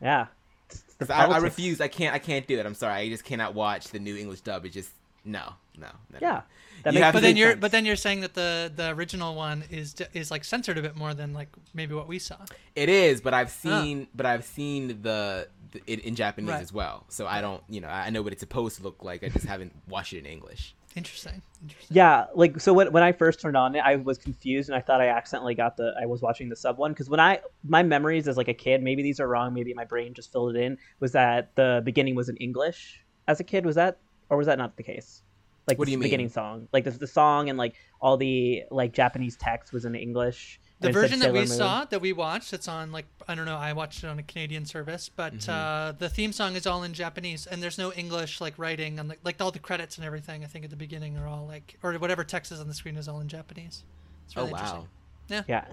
yeah. 0.00 0.28
It's 0.70 0.80
the 0.94 1.04
'Cause 1.04 1.10
I, 1.10 1.26
I 1.26 1.36
refuse. 1.38 1.78
I 1.82 1.88
can't. 1.88 2.14
I 2.14 2.18
can't 2.18 2.46
do 2.46 2.56
that. 2.56 2.64
I'm 2.64 2.74
sorry. 2.74 2.94
I 2.94 3.08
just 3.10 3.24
cannot 3.24 3.52
watch 3.54 3.88
the 3.88 3.98
new 3.98 4.16
English 4.16 4.40
dub. 4.40 4.64
It 4.64 4.70
just 4.70 4.92
no, 5.24 5.54
no. 5.78 5.88
no. 6.12 6.18
Yeah, 6.20 6.42
that 6.84 6.94
makes 6.94 7.00
But 7.12 7.12
then 7.12 7.12
complete 7.12 7.36
you're 7.36 7.50
sense. 7.50 7.60
but 7.60 7.70
then 7.72 7.84
you're 7.86 7.96
saying 7.96 8.20
that 8.20 8.34
the 8.34 8.72
the 8.74 8.90
original 8.90 9.34
one 9.34 9.64
is 9.70 9.94
is 10.14 10.30
like 10.30 10.44
censored 10.44 10.78
a 10.78 10.82
bit 10.82 10.96
more 10.96 11.14
than 11.14 11.32
like 11.32 11.48
maybe 11.74 11.94
what 11.94 12.08
we 12.08 12.18
saw. 12.18 12.36
It 12.74 12.88
is, 12.88 13.20
but 13.20 13.34
I've 13.34 13.50
seen, 13.50 14.08
but 14.14 14.26
I've 14.26 14.44
seen 14.44 14.88
the, 15.02 15.48
the 15.72 15.80
it 15.86 16.00
in 16.00 16.14
Japanese 16.14 16.50
Right. 16.50 16.62
as 16.62 16.72
well. 16.72 17.04
So 17.08 17.26
I 17.26 17.40
don't, 17.40 17.62
you 17.68 17.80
know, 17.80 17.88
I 17.88 18.10
know 18.10 18.22
what 18.22 18.32
it's 18.32 18.40
supposed 18.40 18.76
to 18.78 18.82
look 18.82 19.04
like. 19.04 19.22
I 19.22 19.28
just 19.28 19.46
haven't 19.46 19.72
watched 19.88 20.12
it 20.12 20.18
in 20.18 20.26
English. 20.26 20.74
Interesting. 20.96 21.40
Interesting. 21.62 21.94
Yeah, 21.96 22.26
like 22.34 22.58
so 22.60 22.72
when 22.72 22.90
when 22.90 23.02
I 23.04 23.12
first 23.12 23.40
turned 23.40 23.56
on 23.56 23.76
it, 23.76 23.80
I 23.80 23.94
was 23.96 24.18
confused 24.18 24.68
and 24.70 24.74
I 24.76 24.80
thought 24.80 25.00
I 25.00 25.08
accidentally 25.08 25.54
got 25.54 25.76
the 25.76 25.94
I 26.00 26.06
was 26.06 26.20
watching 26.20 26.48
the 26.48 26.56
sub 26.56 26.78
one 26.78 26.90
because 26.92 27.08
when 27.08 27.20
I 27.20 27.40
my 27.62 27.82
memories 27.84 28.26
as 28.26 28.36
like 28.36 28.48
a 28.48 28.54
kid, 28.54 28.82
maybe 28.82 29.02
these 29.02 29.20
are 29.20 29.28
wrong, 29.28 29.54
maybe 29.54 29.72
my 29.74 29.84
brain 29.84 30.14
just 30.14 30.32
filled 30.32 30.56
it 30.56 30.60
in, 30.60 30.78
was 30.98 31.12
that 31.12 31.54
the 31.54 31.80
beginning 31.84 32.16
was 32.16 32.28
in 32.28 32.36
English 32.38 33.04
as 33.28 33.38
a 33.38 33.44
kid. 33.44 33.64
Was 33.64 33.76
that 33.76 33.98
or 34.30 34.36
was 34.38 34.46
that 34.46 34.58
not 34.58 34.76
the 34.76 34.82
case? 34.82 35.22
Like 35.68 35.78
What 35.78 35.84
do 35.84 35.90
the 35.90 35.92
you 35.92 35.98
mean? 35.98 36.04
beginning 36.06 36.28
song, 36.30 36.68
like 36.72 36.84
the, 36.84 36.90
the 36.90 37.06
song 37.06 37.48
and 37.48 37.58
like 37.58 37.74
all 38.00 38.16
the 38.16 38.64
like 38.70 38.92
Japanese 38.92 39.36
text 39.36 39.72
was 39.72 39.84
in 39.84 39.94
English. 39.94 40.60
The 40.80 40.88
and 40.88 40.96
it 40.96 40.98
said 40.98 41.10
version 41.10 41.18
that 41.20 41.32
we 41.32 41.40
Moon. 41.40 41.46
saw 41.46 41.84
that 41.84 42.00
we 42.00 42.12
watched, 42.14 42.52
it's 42.54 42.66
on 42.66 42.90
like 42.90 43.06
I 43.28 43.34
don't 43.34 43.44
know. 43.44 43.56
I 43.58 43.74
watched 43.74 44.02
it 44.02 44.06
on 44.08 44.18
a 44.18 44.22
Canadian 44.22 44.64
service, 44.64 45.10
but 45.14 45.46
Mm-hmm. 45.46 45.50
uh, 45.50 45.92
the 45.92 46.08
theme 46.08 46.32
song 46.32 46.56
is 46.56 46.66
all 46.66 46.82
in 46.82 46.94
Japanese, 46.94 47.46
and 47.46 47.62
there's 47.62 47.76
no 47.78 47.92
English 47.92 48.40
like 48.40 48.54
writing 48.58 48.98
and 48.98 49.08
like, 49.10 49.20
like 49.22 49.40
all 49.40 49.50
the 49.52 49.58
credits 49.58 49.98
and 49.98 50.06
everything. 50.06 50.42
I 50.42 50.46
think 50.46 50.64
at 50.64 50.70
the 50.70 50.76
beginning 50.76 51.18
are 51.18 51.26
all 51.28 51.46
like 51.46 51.76
or 51.82 51.92
whatever 51.94 52.24
text 52.24 52.50
is 52.50 52.60
on 52.60 52.66
the 52.68 52.74
screen 52.74 52.96
is 52.96 53.08
all 53.08 53.20
in 53.20 53.28
Japanese. 53.28 53.84
It's 54.26 54.36
really 54.36 54.48
oh 54.48 54.52
interesting. 54.52 54.80
wow. 54.80 54.88
Yeah, 55.28 55.42
Yeah. 55.46 55.64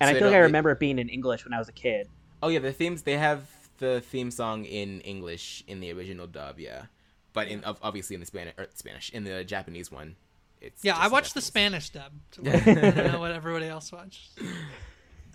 and 0.00 0.08
So 0.08 0.10
I 0.10 0.12
they 0.12 0.18
feel 0.18 0.28
like 0.28 0.36
I 0.36 0.40
remember 0.40 0.70
it 0.70 0.78
being 0.78 0.98
in 0.98 1.08
English 1.08 1.44
when 1.44 1.54
I 1.54 1.58
was 1.58 1.68
a 1.68 1.72
kid. 1.72 2.08
Oh 2.42 2.48
yeah, 2.48 2.58
the 2.60 2.72
themes 2.72 3.02
they 3.02 3.16
have 3.16 3.48
the 3.78 4.00
theme 4.02 4.30
song 4.30 4.64
in 4.66 5.00
English 5.00 5.64
in 5.66 5.80
the 5.80 5.90
original 5.92 6.26
dub, 6.26 6.58
yeah, 6.60 6.86
but 7.32 7.48
in 7.48 7.64
ob- 7.64 7.78
obviously 7.82 8.14
in 8.14 8.20
the 8.20 8.26
Spanish 8.26 8.54
or 8.58 8.66
Spanish 8.74 9.10
in 9.10 9.24
the 9.24 9.44
Japanese 9.44 9.90
one, 9.90 10.16
it's 10.60 10.84
Yeah, 10.84 10.96
I 10.96 11.06
in 11.06 11.12
watched 11.12 11.34
the 11.34 11.40
Spanish 11.40 11.90
dub. 11.90 12.12
I 12.46 12.58
don't 12.60 13.12
know 13.12 13.20
what 13.20 13.32
everybody 13.32 13.66
else 13.66 13.92
watched. 13.92 14.30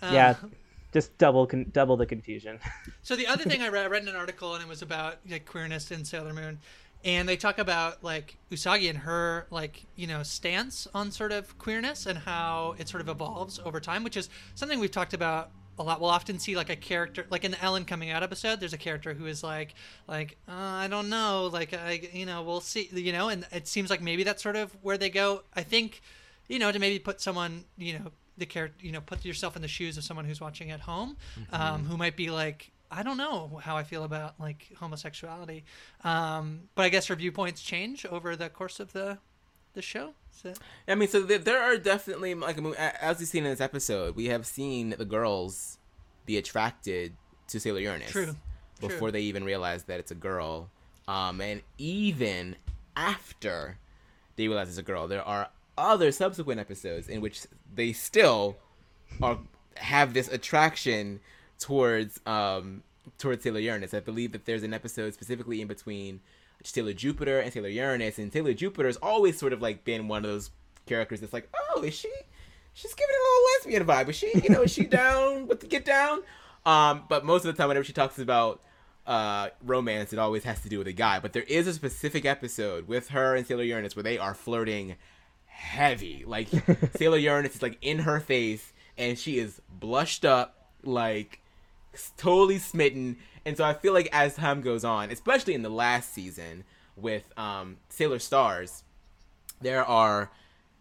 Uh, 0.02 0.10
yeah, 0.12 0.34
just 0.92 1.16
double 1.16 1.46
con- 1.46 1.70
double 1.72 1.96
the 1.96 2.04
confusion. 2.04 2.58
So 3.02 3.16
the 3.16 3.26
other 3.26 3.44
thing 3.44 3.62
I 3.62 3.68
read, 3.70 3.86
I 3.86 3.88
read 3.88 4.02
in 4.02 4.08
an 4.08 4.14
article, 4.16 4.52
and 4.54 4.62
it 4.62 4.68
was 4.68 4.82
about 4.82 5.16
like 5.26 5.46
queerness 5.46 5.90
in 5.90 6.04
Sailor 6.04 6.34
Moon, 6.34 6.58
and 7.02 7.26
they 7.26 7.38
talk 7.38 7.58
about 7.58 8.04
like 8.04 8.36
Usagi 8.50 8.90
and 8.90 8.98
her 8.98 9.46
like 9.50 9.86
you 9.96 10.06
know 10.06 10.22
stance 10.22 10.86
on 10.94 11.10
sort 11.10 11.32
of 11.32 11.56
queerness 11.58 12.04
and 12.04 12.18
how 12.18 12.74
it 12.78 12.90
sort 12.90 13.00
of 13.00 13.08
evolves 13.08 13.58
over 13.64 13.80
time, 13.80 14.04
which 14.04 14.18
is 14.18 14.28
something 14.54 14.78
we've 14.78 14.90
talked 14.90 15.14
about 15.14 15.50
a 15.78 15.82
lot. 15.82 16.00
We'll 16.00 16.10
often 16.10 16.38
see 16.38 16.56
like 16.56 16.70
a 16.70 16.76
character, 16.76 17.26
like 17.30 17.44
in 17.44 17.50
the 17.50 17.62
Ellen 17.62 17.84
coming 17.84 18.10
out 18.10 18.22
episode, 18.22 18.60
there's 18.60 18.72
a 18.72 18.78
character 18.78 19.14
who 19.14 19.26
is 19.26 19.42
like, 19.42 19.74
like 20.08 20.36
uh, 20.48 20.52
I 20.52 20.88
don't 20.88 21.08
know, 21.08 21.50
like 21.52 21.74
I, 21.74 22.08
you 22.12 22.26
know, 22.26 22.42
we'll 22.42 22.60
see, 22.60 22.88
you 22.92 23.12
know, 23.12 23.28
and 23.28 23.46
it 23.52 23.68
seems 23.68 23.90
like 23.90 24.00
maybe 24.00 24.22
that's 24.22 24.42
sort 24.42 24.56
of 24.56 24.76
where 24.82 24.98
they 24.98 25.10
go. 25.10 25.42
I 25.54 25.62
think, 25.62 26.00
you 26.48 26.58
know, 26.58 26.72
to 26.72 26.78
maybe 26.78 26.98
put 26.98 27.20
someone, 27.20 27.64
you 27.76 27.94
know, 27.94 28.12
the 28.38 28.46
character, 28.46 28.84
you 28.84 28.92
know, 28.92 29.00
put 29.00 29.24
yourself 29.24 29.56
in 29.56 29.62
the 29.62 29.68
shoes 29.68 29.96
of 29.96 30.04
someone 30.04 30.24
who's 30.24 30.40
watching 30.40 30.70
at 30.70 30.80
home, 30.80 31.16
um, 31.52 31.84
who 31.84 31.96
might 31.96 32.16
be 32.16 32.30
like, 32.30 32.70
I 32.90 33.02
don't 33.02 33.16
know 33.16 33.60
how 33.62 33.76
I 33.76 33.82
feel 33.82 34.04
about 34.04 34.38
like 34.38 34.68
homosexuality, 34.78 35.64
um, 36.04 36.68
but 36.74 36.84
I 36.84 36.88
guess 36.88 37.06
her 37.06 37.16
viewpoints 37.16 37.62
change 37.62 38.06
over 38.06 38.36
the 38.36 38.48
course 38.48 38.80
of 38.80 38.92
the 38.92 39.18
the 39.74 39.82
show. 39.82 40.14
I 40.88 40.94
mean, 40.94 41.08
so 41.08 41.22
there, 41.22 41.38
there 41.38 41.60
are 41.60 41.76
definitely 41.76 42.34
like 42.34 42.58
I 42.58 42.60
mean, 42.60 42.74
as 42.74 43.18
we've 43.18 43.28
seen 43.28 43.44
in 43.44 43.50
this 43.50 43.60
episode, 43.60 44.16
we 44.16 44.26
have 44.26 44.46
seen 44.46 44.94
the 44.96 45.04
girls 45.04 45.78
be 46.24 46.36
attracted 46.36 47.14
to 47.48 47.60
Sailor 47.60 47.80
Uranus 47.80 48.10
True. 48.10 48.36
before 48.80 48.98
True. 48.98 49.12
they 49.12 49.22
even 49.22 49.44
realize 49.44 49.84
that 49.84 50.00
it's 50.00 50.10
a 50.10 50.16
girl, 50.16 50.70
um, 51.08 51.40
and 51.40 51.62
even 51.78 52.56
after 52.96 53.78
they 54.36 54.48
realize 54.48 54.68
it's 54.68 54.78
a 54.78 54.82
girl, 54.82 55.08
there 55.08 55.22
are 55.22 55.50
other 55.78 56.10
subsequent 56.10 56.60
episodes 56.60 57.08
in 57.08 57.20
which 57.20 57.42
they 57.74 57.92
still 57.92 58.56
are 59.22 59.38
have 59.76 60.14
this 60.14 60.28
attraction 60.28 61.20
towards 61.58 62.20
um 62.26 62.82
towards 63.18 63.42
Sailor 63.42 63.60
Uranus. 63.60 63.94
I 63.94 64.00
believe 64.00 64.32
that 64.32 64.44
there's 64.44 64.62
an 64.62 64.74
episode 64.74 65.14
specifically 65.14 65.60
in 65.60 65.68
between 65.68 66.20
Sailor 66.62 66.92
Jupiter 66.92 67.40
and 67.40 67.52
Sailor 67.52 67.68
Uranus, 67.68 68.18
and 68.18 68.32
Sailor 68.32 68.54
Jupiter's 68.54 68.96
always 68.96 69.38
sort 69.38 69.52
of 69.52 69.62
like 69.62 69.84
been 69.84 70.08
one 70.08 70.24
of 70.24 70.30
those 70.30 70.50
characters 70.86 71.20
that's 71.20 71.32
like, 71.32 71.48
oh, 71.74 71.82
is 71.82 71.94
she? 71.94 72.12
She's 72.74 72.94
giving 72.94 73.14
a 73.14 73.22
little 73.22 73.80
lesbian 73.80 73.86
vibe. 73.86 74.10
Is 74.10 74.16
she? 74.16 74.40
You 74.42 74.50
know, 74.50 74.62
is 74.62 74.72
she 74.72 74.84
down 74.86 75.46
with 75.46 75.60
the 75.60 75.66
get 75.66 75.84
down? 75.84 76.22
Um, 76.64 77.04
but 77.08 77.24
most 77.24 77.44
of 77.44 77.54
the 77.54 77.60
time, 77.60 77.68
whenever 77.68 77.84
she 77.84 77.92
talks 77.92 78.18
about 78.18 78.60
uh, 79.06 79.50
romance, 79.62 80.12
it 80.12 80.18
always 80.18 80.44
has 80.44 80.60
to 80.62 80.68
do 80.68 80.78
with 80.78 80.88
a 80.88 80.92
guy. 80.92 81.20
But 81.20 81.32
there 81.32 81.44
is 81.44 81.66
a 81.66 81.72
specific 81.72 82.24
episode 82.24 82.88
with 82.88 83.08
her 83.08 83.34
and 83.34 83.46
Sailor 83.46 83.62
Uranus 83.62 83.94
where 83.94 84.02
they 84.02 84.18
are 84.18 84.34
flirting 84.34 84.96
heavy. 85.46 86.24
Like 86.26 86.48
Sailor 86.96 87.18
Uranus 87.18 87.56
is 87.56 87.62
like 87.62 87.78
in 87.80 88.00
her 88.00 88.20
face, 88.20 88.72
and 88.98 89.18
she 89.18 89.38
is 89.38 89.60
blushed 89.70 90.24
up, 90.24 90.70
like 90.82 91.40
totally 92.16 92.58
smitten. 92.58 93.16
And 93.46 93.56
so 93.56 93.64
I 93.64 93.72
feel 93.72 93.94
like 93.94 94.08
as 94.12 94.34
time 94.34 94.60
goes 94.60 94.84
on, 94.84 95.10
especially 95.10 95.54
in 95.54 95.62
the 95.62 95.70
last 95.70 96.12
season 96.12 96.64
with 96.96 97.32
um, 97.38 97.78
Sailor 97.88 98.18
Stars, 98.18 98.82
there 99.62 99.84
are 99.84 100.30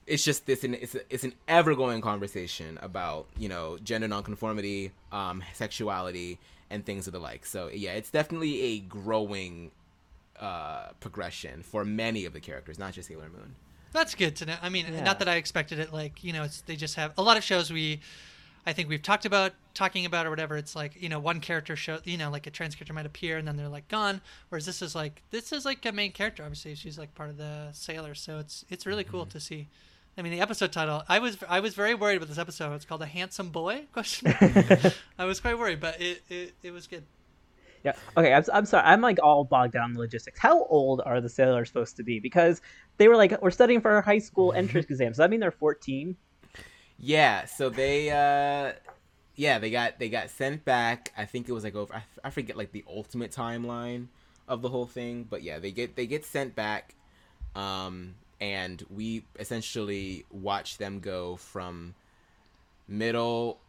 it's 0.07 0.23
just 0.23 0.45
this 0.45 0.63
it's, 0.63 0.95
it's 1.09 1.23
an 1.23 1.33
ever 1.47 1.73
going 1.75 2.01
conversation 2.01 2.77
about 2.81 3.25
you 3.39 3.47
know 3.49 3.77
gender 3.83 4.07
nonconformity 4.07 4.91
um 5.11 5.41
sexuality 5.53 6.37
and 6.69 6.85
things 6.85 7.07
of 7.07 7.13
the 7.13 7.19
like 7.19 7.43
so 7.45 7.69
yeah 7.73 7.93
it's 7.93 8.11
definitely 8.11 8.61
a 8.61 8.79
growing 8.81 9.71
uh 10.39 10.89
progression 10.99 11.63
for 11.63 11.83
many 11.83 12.25
of 12.25 12.33
the 12.33 12.39
characters 12.39 12.77
not 12.77 12.93
just 12.93 13.07
sailor 13.07 13.29
moon 13.29 13.55
That's 13.93 14.13
good 14.13 14.35
to 14.37 14.45
know. 14.45 14.55
I 14.61 14.67
mean, 14.69 14.85
Yeah. 14.91 15.03
not 15.03 15.19
that 15.19 15.29
I 15.29 15.35
expected 15.37 15.79
it. 15.79 15.93
Like, 15.93 16.21
you 16.23 16.33
know, 16.33 16.43
it's 16.43 16.61
they 16.61 16.75
just 16.75 16.95
have 16.95 17.13
a 17.17 17.23
lot 17.23 17.37
of 17.37 17.43
shows 17.43 17.71
we, 17.71 18.01
I 18.65 18.73
think 18.73 18.89
we've 18.89 19.01
talked 19.01 19.25
about 19.25 19.53
talking 19.73 20.05
about 20.05 20.25
or 20.25 20.29
whatever. 20.29 20.57
It's 20.57 20.75
like 20.75 21.01
you 21.01 21.09
know, 21.09 21.19
one 21.19 21.39
character 21.39 21.75
show, 21.75 21.99
you 22.03 22.17
know, 22.17 22.29
like 22.31 22.47
a 22.47 22.51
trans 22.51 22.75
character 22.75 22.93
might 22.93 23.05
appear 23.05 23.37
and 23.37 23.47
then 23.47 23.57
they're 23.57 23.69
like 23.69 23.87
gone. 23.87 24.21
Whereas 24.49 24.65
this 24.65 24.81
is 24.81 24.95
like 24.95 25.21
this 25.31 25.51
is 25.51 25.65
like 25.65 25.85
a 25.85 25.91
main 25.91 26.11
character. 26.11 26.43
Obviously, 26.43 26.75
she's 26.75 26.97
like 26.97 27.13
part 27.15 27.29
of 27.29 27.37
the 27.37 27.69
sailors, 27.73 28.19
so 28.19 28.39
it's 28.39 28.65
it's 28.69 28.85
really 28.85 29.03
cool 29.03 29.21
mm-hmm. 29.21 29.31
to 29.31 29.39
see. 29.39 29.67
I 30.17 30.21
mean, 30.21 30.31
the 30.31 30.41
episode 30.41 30.71
title. 30.71 31.03
I 31.09 31.19
was 31.19 31.37
I 31.47 31.59
was 31.59 31.75
very 31.75 31.93
worried 31.93 32.17
about 32.17 32.29
this 32.29 32.37
episode. 32.37 32.73
It's 32.73 32.85
called 32.85 33.01
"A 33.01 33.07
Handsome 33.07 33.49
Boy?" 33.49 33.83
Question. 33.93 34.33
I 35.19 35.25
was 35.25 35.39
quite 35.39 35.59
worried, 35.59 35.79
but 35.79 36.01
it 36.01 36.23
it, 36.29 36.53
it 36.63 36.71
was 36.71 36.87
good. 36.87 37.03
Yeah. 37.83 37.93
Okay. 38.17 38.33
I'm, 38.33 38.43
I'm 38.51 38.65
sorry. 38.65 38.83
I'm 38.83 39.01
like 39.01 39.19
all 39.21 39.43
bogged 39.43 39.73
down 39.73 39.91
in 39.91 39.93
the 39.93 39.99
logistics. 39.99 40.39
How 40.39 40.65
old 40.65 41.01
are 41.05 41.21
the 41.21 41.29
sailors 41.29 41.67
supposed 41.67 41.97
to 41.97 42.03
be? 42.03 42.19
Because 42.19 42.61
they 42.97 43.07
were 43.07 43.15
like, 43.15 43.39
we're 43.43 43.51
studying 43.51 43.79
for 43.79 43.91
our 43.91 44.01
high 44.01 44.17
school 44.17 44.53
entrance 44.55 44.87
exams. 44.89 45.11
Does 45.11 45.17
that 45.17 45.29
mean 45.29 45.39
they're 45.39 45.51
14? 45.51 46.15
Yeah 46.99 47.45
so 47.45 47.69
they 47.69 48.09
uh 48.09 48.73
yeah 49.35 49.59
they 49.59 49.69
got 49.69 49.99
they 49.99 50.09
got 50.09 50.29
sent 50.29 50.65
back. 50.65 51.11
I 51.17 51.25
think 51.25 51.49
it 51.49 51.51
was 51.51 51.63
like 51.63 51.75
over 51.75 52.01
I, 52.23 52.29
forget 52.29 52.57
like 52.57 52.71
the 52.71 52.83
ultimate 52.87 53.31
timeline 53.31 54.07
of 54.47 54.61
the 54.61 54.69
whole 54.69 54.85
thing 54.85 55.25
but 55.29 55.43
yeah 55.43 55.59
they 55.59 55.71
get 55.71 55.95
they 55.95 56.05
get 56.05 56.23
sent 56.23 56.55
back 56.55 56.93
um 57.55 58.15
and 58.39 58.83
we 58.93 59.23
essentially 59.39 60.25
watch 60.29 60.77
them 60.77 60.99
go 60.99 61.35
from 61.35 61.95
middle 62.87 63.59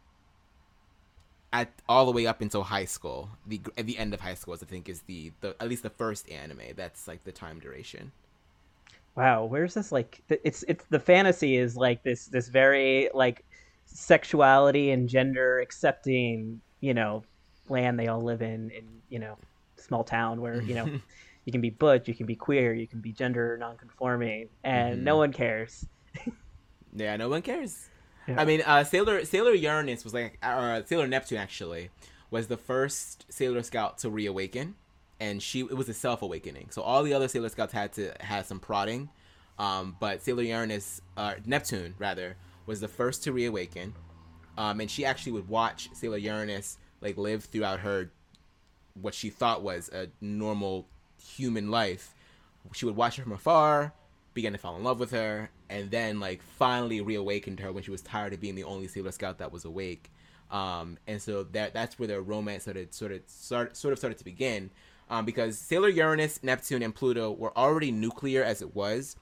at 1.53 1.71
all 1.87 2.05
the 2.05 2.11
way 2.11 2.27
up 2.27 2.41
until 2.41 2.63
high 2.63 2.85
school. 2.85 3.29
The 3.45 3.61
at 3.77 3.85
the 3.85 3.97
end 3.97 4.13
of 4.13 4.21
high 4.21 4.35
school 4.35 4.53
is, 4.53 4.61
i 4.61 4.65
think 4.65 4.89
is 4.89 5.01
the, 5.01 5.31
the 5.41 5.55
at 5.59 5.67
least 5.69 5.83
the 5.83 5.89
first 5.89 6.29
anime 6.29 6.61
that's 6.75 7.07
like 7.07 7.23
the 7.23 7.31
time 7.31 7.59
duration 7.59 8.11
Wow. 9.17 9.45
Where's 9.45 9.73
this 9.73 9.91
like? 9.91 10.21
It's 10.29 10.63
it's 10.67 10.85
the 10.89 10.99
fantasy 10.99 11.57
is 11.57 11.75
like 11.75 12.03
this 12.03 12.27
this 12.27 12.47
very 12.47 13.09
like 13.13 13.43
sexuality 13.85 14.91
and 14.91 15.09
gender 15.09 15.59
accepting 15.59 16.61
you 16.81 16.93
know 16.93 17.23
land 17.67 17.99
they 17.99 18.07
all 18.07 18.21
live 18.21 18.41
in 18.41 18.69
in 18.71 18.85
you 19.09 19.17
know 19.19 19.37
small 19.75 20.03
town 20.03 20.39
where 20.39 20.61
you 20.61 20.75
know 20.75 20.85
you 21.45 21.51
can 21.51 21.61
be 21.61 21.71
butch, 21.71 22.07
you 22.07 22.13
can 22.13 22.25
be 22.27 22.35
queer, 22.35 22.73
you 22.73 22.85
can 22.87 22.99
be 23.01 23.11
gender 23.11 23.57
nonconforming, 23.59 24.49
and 24.63 25.03
no 25.03 25.15
Mhm. 25.15 25.17
one 25.17 25.33
cares. 25.33 25.85
Yeah, 26.93 27.15
no 27.17 27.29
one 27.29 27.41
cares. 27.41 27.89
Yeah. 28.27 28.39
I 28.41 28.45
mean, 28.45 28.61
uh, 28.65 28.83
Sailor 28.83 29.25
Sailor 29.25 29.53
Uranus 29.53 30.03
was 30.03 30.13
like 30.13 30.37
uh, 30.43 30.81
Sailor 30.85 31.07
Neptune 31.07 31.37
actually 31.39 31.89
was 32.29 32.47
the 32.47 32.57
first 32.57 33.25
Sailor 33.29 33.63
Scout 33.63 33.97
to 33.99 34.09
reawaken, 34.09 34.75
and 35.19 35.41
she 35.41 35.61
it 35.61 35.75
was 35.75 35.89
a 35.89 35.93
self 35.93 36.21
awakening. 36.21 36.67
So 36.71 36.81
all 36.81 37.03
the 37.03 37.13
other 37.13 37.27
Sailor 37.27 37.49
Scouts 37.49 37.73
had 37.73 37.93
to 37.93 38.13
had 38.19 38.45
some 38.45 38.59
prodding, 38.59 39.09
um, 39.57 39.95
but 39.99 40.21
Sailor 40.21 40.43
Uranus, 40.43 41.01
uh, 41.15 41.35
Neptune 41.45 41.95
rather, 41.97 42.35
was 42.65 42.79
the 42.79 42.87
first 42.87 43.23
to 43.23 43.31
reawaken, 43.31 43.93
um, 44.57 44.79
and 44.79 44.89
she 44.89 45.05
actually 45.05 45.33
would 45.33 45.49
watch 45.49 45.89
Sailor 45.93 46.17
Uranus 46.17 46.77
like 47.01 47.17
live 47.17 47.45
throughout 47.45 47.81
her 47.81 48.11
what 49.01 49.13
she 49.13 49.29
thought 49.29 49.61
was 49.61 49.89
a 49.89 50.07
normal 50.21 50.87
human 51.21 51.69
life. 51.69 52.13
She 52.73 52.85
would 52.85 52.95
watch 52.95 53.15
her 53.17 53.23
from 53.23 53.31
afar, 53.31 53.93
began 54.33 54.51
to 54.53 54.57
fall 54.57 54.75
in 54.75 54.83
love 54.83 54.99
with 54.99 55.11
her, 55.11 55.49
and 55.69 55.91
then 55.91 56.19
like 56.19 56.41
finally 56.41 57.01
reawakened 57.01 57.59
her 57.59 57.71
when 57.71 57.83
she 57.83 57.91
was 57.91 58.01
tired 58.01 58.33
of 58.33 58.41
being 58.41 58.55
the 58.55 58.63
only 58.63 58.87
Sailor 58.87 59.11
Scout 59.11 59.37
that 59.39 59.51
was 59.51 59.65
awake. 59.65 60.11
Um, 60.49 60.97
and 61.07 61.21
so 61.21 61.43
that 61.43 61.73
that's 61.73 61.99
where 61.99 62.07
their 62.07 62.21
romance 62.21 62.63
started 62.63 62.93
sort 62.93 63.11
of 63.11 63.21
start, 63.27 63.75
sort 63.75 63.91
of 63.91 63.97
started 63.97 64.17
to 64.19 64.23
begin. 64.23 64.69
Um, 65.09 65.25
because 65.25 65.57
Sailor 65.57 65.89
Uranus, 65.89 66.41
Neptune, 66.43 66.83
and 66.83 66.93
Pluto 66.93 67.31
were 67.31 67.57
already 67.57 67.91
nuclear 67.91 68.43
as 68.43 68.61
it 68.61 68.75
was. 68.75 69.15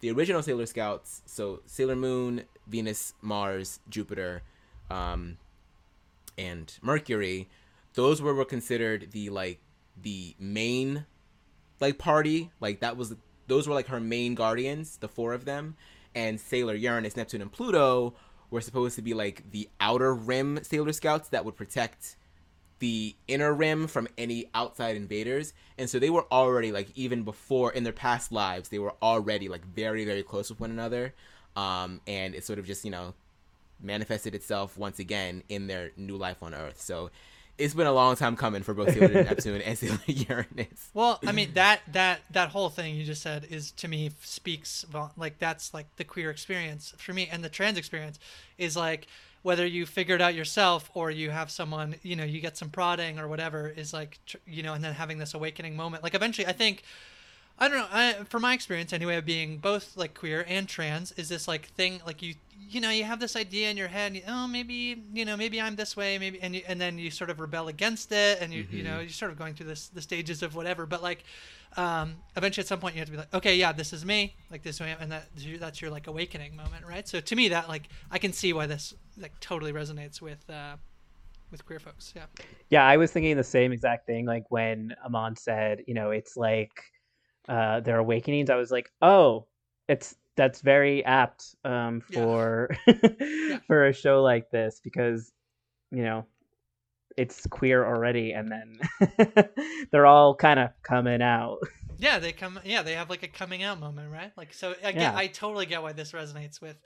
The 0.00 0.10
original 0.10 0.42
Sailor 0.42 0.66
Scouts, 0.66 1.22
so 1.26 1.62
Sailor 1.66 1.96
Moon, 1.96 2.44
Venus, 2.66 3.14
Mars, 3.22 3.80
Jupiter, 3.88 4.42
um, 4.90 5.38
and 6.38 6.76
Mercury, 6.82 7.48
those 7.94 8.22
were, 8.22 8.34
were 8.34 8.44
considered 8.44 9.12
the 9.12 9.30
like 9.30 9.60
the 10.00 10.34
main 10.38 11.06
like 11.80 11.98
party. 11.98 12.50
Like 12.60 12.80
that 12.80 12.96
was 12.96 13.14
those 13.46 13.68
were 13.68 13.74
like 13.74 13.88
her 13.88 14.00
main 14.00 14.34
guardians, 14.34 14.96
the 14.96 15.08
four 15.08 15.34
of 15.34 15.44
them. 15.44 15.76
And 16.14 16.40
Sailor 16.40 16.74
Uranus, 16.74 17.16
Neptune, 17.16 17.42
and 17.42 17.50
Pluto 17.52 18.14
were 18.50 18.60
supposed 18.60 18.96
to 18.96 19.02
be 19.02 19.14
like 19.14 19.50
the 19.50 19.68
outer 19.80 20.14
rim 20.14 20.62
Sailor 20.62 20.92
Scouts 20.92 21.28
that 21.30 21.44
would 21.44 21.56
protect 21.56 22.16
the 22.82 23.14
inner 23.28 23.54
rim 23.54 23.86
from 23.86 24.08
any 24.18 24.50
outside 24.56 24.96
invaders. 24.96 25.52
And 25.78 25.88
so 25.88 26.00
they 26.00 26.10
were 26.10 26.26
already 26.32 26.72
like 26.72 26.88
even 26.96 27.22
before 27.22 27.70
in 27.72 27.84
their 27.84 27.92
past 27.92 28.32
lives, 28.32 28.70
they 28.70 28.80
were 28.80 28.94
already 29.00 29.48
like 29.48 29.64
very, 29.64 30.04
very 30.04 30.24
close 30.24 30.50
with 30.50 30.58
one 30.58 30.72
another. 30.72 31.14
Um, 31.54 32.00
and 32.08 32.34
it 32.34 32.44
sort 32.44 32.58
of 32.58 32.66
just, 32.66 32.84
you 32.84 32.90
know, 32.90 33.14
manifested 33.80 34.34
itself 34.34 34.76
once 34.76 34.98
again 34.98 35.44
in 35.48 35.68
their 35.68 35.92
new 35.96 36.16
life 36.16 36.42
on 36.42 36.54
Earth. 36.54 36.80
So 36.80 37.12
it's 37.56 37.72
been 37.72 37.86
a 37.86 37.92
long 37.92 38.16
time 38.16 38.34
coming 38.34 38.64
for 38.64 38.74
both 38.74 38.92
Sailor 38.92 39.22
Neptune 39.24 39.62
and 39.62 39.78
Sailor 39.78 40.00
Uranus. 40.06 40.90
Well, 40.92 41.20
I 41.24 41.30
mean 41.30 41.52
that 41.54 41.82
that 41.92 42.22
that 42.32 42.48
whole 42.48 42.68
thing 42.68 42.96
you 42.96 43.04
just 43.04 43.22
said 43.22 43.46
is 43.48 43.70
to 43.72 43.86
me 43.86 44.10
speaks 44.22 44.84
like 45.16 45.38
that's 45.38 45.72
like 45.72 45.86
the 45.98 46.04
queer 46.04 46.30
experience 46.30 46.94
for 46.98 47.12
me, 47.12 47.28
and 47.30 47.44
the 47.44 47.48
trans 47.48 47.78
experience 47.78 48.18
is 48.58 48.76
like 48.76 49.06
whether 49.42 49.66
you 49.66 49.86
figure 49.86 50.14
it 50.14 50.20
out 50.20 50.34
yourself 50.34 50.90
or 50.94 51.10
you 51.10 51.30
have 51.30 51.50
someone 51.50 51.94
you 52.02 52.16
know 52.16 52.24
you 52.24 52.40
get 52.40 52.56
some 52.56 52.70
prodding 52.70 53.18
or 53.18 53.28
whatever 53.28 53.68
is 53.68 53.92
like 53.92 54.18
you 54.46 54.62
know 54.62 54.74
and 54.74 54.82
then 54.82 54.94
having 54.94 55.18
this 55.18 55.34
awakening 55.34 55.76
moment. 55.76 56.02
Like 56.02 56.14
eventually, 56.14 56.46
I 56.46 56.52
think 56.52 56.82
I 57.58 57.68
don't 57.68 57.78
know. 57.78 57.86
I, 57.90 58.12
from 58.28 58.42
my 58.42 58.54
experience, 58.54 58.92
anyway, 58.92 59.16
of 59.16 59.24
being 59.24 59.58
both 59.58 59.96
like 59.96 60.14
queer 60.14 60.44
and 60.48 60.68
trans, 60.68 61.12
is 61.12 61.28
this 61.28 61.46
like 61.46 61.66
thing 61.66 62.00
like 62.06 62.22
you 62.22 62.34
you 62.68 62.80
know 62.80 62.90
you 62.90 63.04
have 63.04 63.20
this 63.20 63.36
idea 63.36 63.70
in 63.70 63.76
your 63.76 63.88
head. 63.88 64.14
You, 64.14 64.22
oh, 64.26 64.48
maybe 64.48 65.02
you 65.12 65.24
know 65.24 65.36
maybe 65.36 65.60
I'm 65.60 65.76
this 65.76 65.96
way, 65.96 66.18
maybe 66.18 66.40
and 66.40 66.56
you, 66.56 66.62
and 66.66 66.80
then 66.80 66.98
you 66.98 67.10
sort 67.10 67.30
of 67.30 67.38
rebel 67.40 67.68
against 67.68 68.10
it, 68.12 68.38
and 68.40 68.52
you 68.52 68.66
you 68.70 68.82
know 68.82 69.00
you're 69.00 69.10
sort 69.10 69.30
of 69.30 69.38
going 69.38 69.54
through 69.54 69.66
this 69.66 69.88
the 69.88 70.02
stages 70.02 70.42
of 70.42 70.56
whatever. 70.56 70.86
But 70.86 71.02
like 71.02 71.24
um, 71.76 72.16
eventually, 72.36 72.62
at 72.62 72.68
some 72.68 72.80
point, 72.80 72.94
you 72.94 73.00
have 73.00 73.08
to 73.08 73.12
be 73.12 73.18
like, 73.18 73.32
okay, 73.32 73.56
yeah, 73.56 73.72
this 73.72 73.92
is 73.92 74.04
me, 74.04 74.34
like 74.50 74.62
this 74.62 74.80
way, 74.80 74.94
and 74.98 75.10
that 75.12 75.28
that's 75.58 75.80
your 75.80 75.90
like 75.90 76.06
awakening 76.06 76.54
moment, 76.56 76.86
right? 76.86 77.06
So 77.08 77.20
to 77.20 77.36
me, 77.36 77.48
that 77.48 77.68
like 77.68 77.88
I 78.10 78.18
can 78.18 78.32
see 78.32 78.52
why 78.52 78.66
this 78.66 78.94
like 79.18 79.38
totally 79.40 79.72
resonates 79.72 80.20
with 80.20 80.48
uh, 80.50 80.76
with 81.50 81.64
queer 81.64 81.78
folks. 81.78 82.12
Yeah. 82.14 82.24
Yeah, 82.70 82.84
I 82.84 82.96
was 82.96 83.12
thinking 83.12 83.36
the 83.36 83.44
same 83.44 83.72
exact 83.72 84.06
thing. 84.06 84.26
Like 84.26 84.44
when 84.50 84.94
Amon 85.04 85.36
said, 85.36 85.82
you 85.86 85.94
know, 85.94 86.10
it's 86.10 86.36
like 86.36 86.91
uh, 87.48 87.80
their 87.80 87.98
awakenings. 87.98 88.50
I 88.50 88.56
was 88.56 88.70
like, 88.70 88.90
oh, 89.00 89.46
it's 89.88 90.14
that's 90.36 90.60
very 90.60 91.04
apt 91.04 91.54
um, 91.64 92.02
Yeah. 92.08 92.20
for 92.22 92.70
for 93.66 93.86
a 93.86 93.92
show 93.92 94.22
like 94.22 94.50
this 94.50 94.80
because 94.82 95.32
you 95.90 96.02
know 96.02 96.24
it's 97.16 97.46
queer 97.48 97.84
already, 97.84 98.32
and 98.32 98.50
then 98.50 98.78
they're 99.92 100.06
all 100.06 100.34
kind 100.34 100.58
of 100.58 100.70
coming 100.82 101.20
out. 101.22 101.58
Yeah, 101.98 102.18
they 102.18 102.32
come. 102.32 102.58
Yeah, 102.64 102.82
they 102.82 102.94
have 102.94 103.10
like 103.10 103.22
a 103.22 103.28
coming 103.28 103.62
out 103.62 103.78
moment, 103.78 104.10
right? 104.10 104.32
Like, 104.36 104.54
so 104.54 104.74
I 104.82 104.92
get, 104.92 105.00
Yeah. 105.02 105.14
I 105.14 105.26
totally 105.26 105.66
get 105.66 105.82
why 105.82 105.92
this 105.92 106.12
resonates 106.12 106.60
with, 106.60 106.76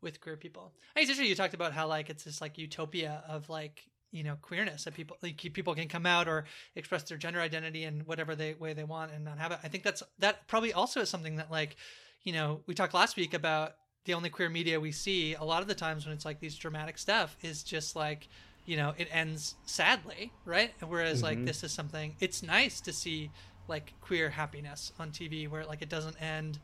with 0.00 0.20
queer 0.20 0.36
people. 0.36 0.72
I 0.96 1.00
interesting 1.00 1.26
you 1.26 1.34
talked 1.34 1.54
about 1.54 1.72
how 1.72 1.86
like 1.88 2.08
it's 2.10 2.24
this 2.24 2.40
like 2.40 2.56
utopia 2.58 3.22
of 3.28 3.48
like 3.50 3.82
you 4.16 4.24
know 4.24 4.36
queerness 4.40 4.84
that 4.84 4.94
people 4.94 5.16
like 5.22 5.36
people 5.52 5.74
can 5.74 5.88
come 5.88 6.06
out 6.06 6.26
or 6.26 6.44
express 6.74 7.02
their 7.04 7.18
gender 7.18 7.40
identity 7.40 7.84
in 7.84 8.00
whatever 8.00 8.34
they 8.34 8.54
way 8.54 8.72
they 8.72 8.84
want 8.84 9.12
and 9.12 9.24
not 9.24 9.38
have 9.38 9.52
it. 9.52 9.58
I 9.62 9.68
think 9.68 9.84
that's 9.84 10.02
that 10.18 10.46
probably 10.48 10.72
also 10.72 11.00
is 11.00 11.10
something 11.10 11.36
that 11.36 11.50
like, 11.50 11.76
you 12.22 12.32
know, 12.32 12.62
we 12.66 12.74
talked 12.74 12.94
last 12.94 13.16
week 13.16 13.34
about 13.34 13.74
the 14.06 14.14
only 14.14 14.30
queer 14.30 14.48
media 14.48 14.80
we 14.80 14.92
see 14.92 15.34
a 15.34 15.44
lot 15.44 15.62
of 15.62 15.68
the 15.68 15.74
times 15.74 16.06
when 16.06 16.14
it's 16.14 16.24
like 16.24 16.40
these 16.40 16.56
dramatic 16.56 16.96
stuff 16.96 17.36
is 17.42 17.62
just 17.64 17.96
like 17.96 18.28
you 18.64 18.76
know 18.76 18.94
it 18.96 19.08
ends 19.10 19.56
sadly 19.66 20.32
right 20.44 20.72
whereas 20.86 21.22
like 21.22 21.38
Mhm. 21.38 21.46
this 21.46 21.64
is 21.64 21.72
something 21.72 22.14
it's 22.20 22.40
nice 22.42 22.80
to 22.80 22.92
see 22.92 23.30
like 23.68 23.94
queer 24.00 24.30
happiness 24.30 24.92
on 25.00 25.10
tv 25.10 25.48
where 25.48 25.64
like 25.64 25.82
it 25.82 25.88
doesn't 25.88 26.16
end 26.22 26.60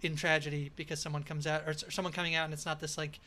in 0.00 0.16
tragedy 0.16 0.70
because 0.74 0.98
someone 1.00 1.22
comes 1.22 1.46
out 1.46 1.62
or, 1.66 1.72
or 1.72 1.90
someone 1.90 2.12
coming 2.14 2.34
out 2.34 2.46
and 2.46 2.54
it's 2.54 2.66
not 2.66 2.80
this 2.80 2.96
like 2.96 3.20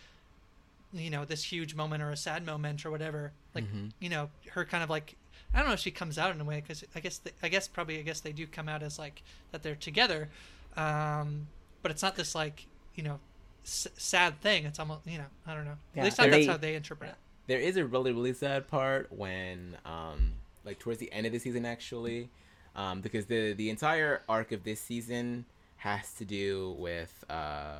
you 0.93 1.09
know 1.09 1.25
this 1.25 1.43
huge 1.43 1.75
moment 1.75 2.01
or 2.03 2.09
a 2.11 2.17
sad 2.17 2.45
moment 2.45 2.85
or 2.85 2.91
whatever 2.91 3.31
like 3.55 3.63
Mm-hmm. 3.65 3.87
you 3.99 4.09
know 4.09 4.29
her 4.51 4.63
kind 4.65 4.83
of 4.83 4.89
like 4.89 5.15
i 5.53 5.57
don't 5.59 5.67
know 5.67 5.73
if 5.73 5.79
she 5.79 5.91
comes 5.91 6.17
out 6.17 6.33
in 6.35 6.39
a 6.41 6.43
way 6.43 6.61
because 6.61 6.83
i 6.95 6.99
guess 6.99 7.17
they, 7.17 7.31
i 7.41 7.47
guess 7.49 7.67
probably 7.67 7.97
i 7.99 8.01
guess 8.03 8.19
they 8.21 8.31
do 8.31 8.45
come 8.47 8.69
out 8.69 8.83
as 8.83 8.99
like 8.99 9.23
that 9.51 9.63
they're 9.63 9.75
together 9.75 10.29
um 10.77 11.47
but 11.81 11.91
it's 11.91 12.01
not 12.01 12.15
this 12.15 12.33
like 12.35 12.67
you 12.95 13.03
know 13.03 13.19
s- 13.65 13.87
sad 13.97 14.39
thing. 14.41 14.65
It's 14.65 14.79
almost 14.79 15.01
you 15.05 15.17
know 15.17 15.25
i 15.47 15.53
don't 15.53 15.65
know. 15.65 15.77
Yeah, 15.95 16.01
at 16.01 16.05
least 16.05 16.17
that's 16.17 16.31
they- 16.31 16.45
how 16.45 16.57
they 16.57 16.75
interpret 16.75 17.09
it. 17.11 17.15
There 17.47 17.59
is 17.59 17.75
a 17.77 17.85
really 17.85 18.11
really 18.13 18.33
sad 18.33 18.67
part 18.67 19.11
when 19.11 19.77
um 19.85 20.33
like 20.63 20.79
towards 20.79 20.99
the 20.99 21.11
end 21.11 21.25
of 21.25 21.31
the 21.33 21.39
season 21.39 21.65
actually 21.65 22.29
um 22.75 23.01
because 23.01 23.25
the 23.25 23.53
the 23.53 23.69
entire 23.69 24.21
arc 24.29 24.51
of 24.51 24.63
this 24.63 24.79
season 24.79 25.45
has 25.77 26.13
to 26.13 26.23
do 26.25 26.75
with 26.79 27.23
uh 27.29 27.79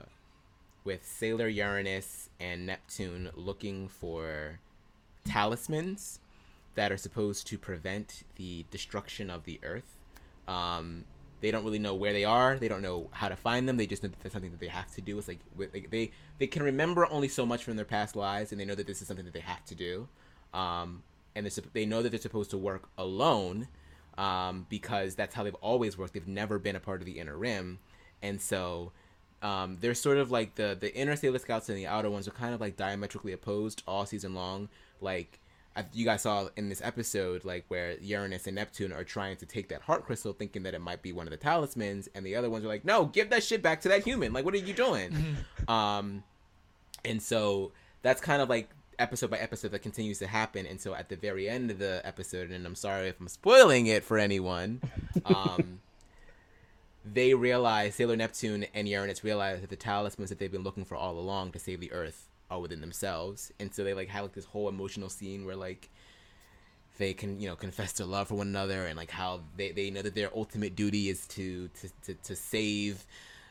with 0.83 1.05
sailor 1.05 1.47
uranus 1.47 2.29
and 2.39 2.65
neptune 2.65 3.29
looking 3.35 3.87
for 3.87 4.59
talismans 5.23 6.19
that 6.75 6.91
are 6.91 6.97
supposed 6.97 7.47
to 7.47 7.57
prevent 7.57 8.23
the 8.35 8.65
destruction 8.71 9.29
of 9.29 9.45
the 9.45 9.59
earth. 9.63 9.97
Um 10.47 11.05
they 11.41 11.51
don't 11.51 11.65
really 11.65 11.79
know 11.79 11.93
where 11.93 12.13
they 12.13 12.23
are. 12.23 12.57
They 12.57 12.69
don't 12.69 12.81
know 12.81 13.09
how 13.11 13.27
to 13.27 13.35
find 13.35 13.67
them. 13.67 13.75
They 13.75 13.85
just 13.85 14.01
know 14.01 14.07
that 14.07 14.19
that's 14.21 14.31
something 14.31 14.51
that 14.51 14.61
they 14.61 14.69
have 14.69 14.89
to 14.95 15.01
do. 15.01 15.17
It's 15.17 15.27
like, 15.27 15.39
like 15.57 15.89
they 15.91 16.11
they 16.39 16.47
can 16.47 16.63
remember 16.63 17.05
only 17.11 17.27
so 17.27 17.45
much 17.45 17.63
from 17.63 17.75
their 17.75 17.85
past 17.85 18.15
lives 18.15 18.51
and 18.51 18.59
they 18.59 18.65
know 18.65 18.75
that 18.75 18.87
this 18.87 19.01
is 19.01 19.07
something 19.07 19.25
that 19.25 19.33
they 19.33 19.41
have 19.41 19.63
to 19.65 19.75
do. 19.75 20.07
Um 20.53 21.03
and 21.35 21.45
they 21.73 21.85
know 21.85 22.01
that 22.01 22.09
they're 22.09 22.19
supposed 22.19 22.51
to 22.51 22.57
work 22.57 22.89
alone 22.97 23.67
um 24.17 24.67
because 24.69 25.15
that's 25.15 25.35
how 25.35 25.43
they've 25.43 25.55
always 25.55 25.97
worked. 25.97 26.13
They've 26.13 26.27
never 26.27 26.59
been 26.59 26.75
a 26.75 26.79
part 26.79 27.01
of 27.01 27.05
the 27.05 27.19
inner 27.19 27.37
rim. 27.37 27.79
And 28.21 28.39
so 28.41 28.93
um, 29.43 29.77
they're 29.81 29.93
sort 29.93 30.17
of 30.17 30.31
like 30.31 30.55
the 30.55 30.75
the 30.79 30.95
inner 30.95 31.15
Sailor 31.15 31.37
Scouts 31.37 31.69
and 31.69 31.77
the 31.77 31.85
outer 31.85 32.09
ones 32.09 32.27
are 32.27 32.31
kind 32.31 32.53
of 32.53 32.61
like 32.61 32.77
diametrically 32.77 33.33
opposed 33.33 33.83
all 33.85 34.05
season 34.05 34.33
long. 34.33 34.69
Like 35.01 35.39
I, 35.75 35.85
you 35.93 36.05
guys 36.05 36.21
saw 36.21 36.47
in 36.55 36.69
this 36.69 36.81
episode, 36.81 37.43
like 37.43 37.65
where 37.67 37.97
Uranus 37.99 38.47
and 38.47 38.55
Neptune 38.55 38.93
are 38.93 39.03
trying 39.03 39.35
to 39.37 39.45
take 39.45 39.67
that 39.69 39.81
heart 39.81 40.05
crystal, 40.05 40.31
thinking 40.31 40.63
that 40.63 40.73
it 40.73 40.79
might 40.79 41.01
be 41.01 41.11
one 41.11 41.27
of 41.27 41.31
the 41.31 41.37
talismans, 41.37 42.07
and 42.15 42.25
the 42.25 42.35
other 42.35 42.49
ones 42.49 42.63
are 42.63 42.69
like, 42.69 42.85
"No, 42.85 43.05
give 43.05 43.29
that 43.31 43.43
shit 43.43 43.61
back 43.61 43.81
to 43.81 43.89
that 43.89 44.03
human! 44.03 44.31
Like, 44.31 44.45
what 44.45 44.53
are 44.53 44.57
you 44.57 44.73
doing?" 44.73 45.37
um, 45.67 46.23
and 47.03 47.21
so 47.21 47.73
that's 48.01 48.21
kind 48.21 48.41
of 48.41 48.47
like 48.49 48.69
episode 48.97 49.29
by 49.29 49.37
episode 49.37 49.71
that 49.71 49.81
continues 49.81 50.19
to 50.19 50.27
happen. 50.27 50.65
And 50.65 50.79
so 50.79 50.93
at 50.93 51.09
the 51.09 51.17
very 51.17 51.49
end 51.49 51.69
of 51.69 51.79
the 51.79 52.01
episode, 52.05 52.49
and 52.49 52.65
I'm 52.65 52.75
sorry 52.75 53.09
if 53.09 53.19
I'm 53.19 53.27
spoiling 53.27 53.87
it 53.87 54.03
for 54.03 54.17
anyone. 54.17 54.81
Um, 55.25 55.79
they 57.05 57.33
realize 57.33 57.95
Sailor 57.95 58.15
Neptune 58.15 58.65
and 58.73 58.87
Uranus 58.87 59.23
realize 59.23 59.61
that 59.61 59.69
the 59.69 59.75
talismans 59.75 60.29
that 60.29 60.39
they've 60.39 60.51
been 60.51 60.63
looking 60.63 60.85
for 60.85 60.95
all 60.95 61.17
along 61.19 61.51
to 61.53 61.59
save 61.59 61.79
the 61.79 61.91
Earth 61.91 62.29
are 62.49 62.59
within 62.59 62.81
themselves, 62.81 63.51
and 63.59 63.73
so 63.73 63.83
they 63.83 63.93
like 63.93 64.09
have 64.09 64.23
like 64.23 64.33
this 64.33 64.45
whole 64.45 64.69
emotional 64.69 65.09
scene 65.09 65.45
where 65.45 65.55
like 65.55 65.89
they 66.97 67.13
can 67.13 67.39
you 67.39 67.47
know 67.47 67.55
confess 67.55 67.93
their 67.93 68.07
love 68.07 68.27
for 68.27 68.35
one 68.35 68.47
another 68.47 68.85
and 68.85 68.97
like 68.97 69.09
how 69.09 69.41
they, 69.57 69.71
they 69.71 69.89
know 69.89 70.01
that 70.01 70.13
their 70.15 70.29
ultimate 70.35 70.75
duty 70.75 71.09
is 71.09 71.25
to 71.27 71.67
to, 71.69 71.89
to 72.05 72.13
to 72.15 72.35
save 72.35 73.05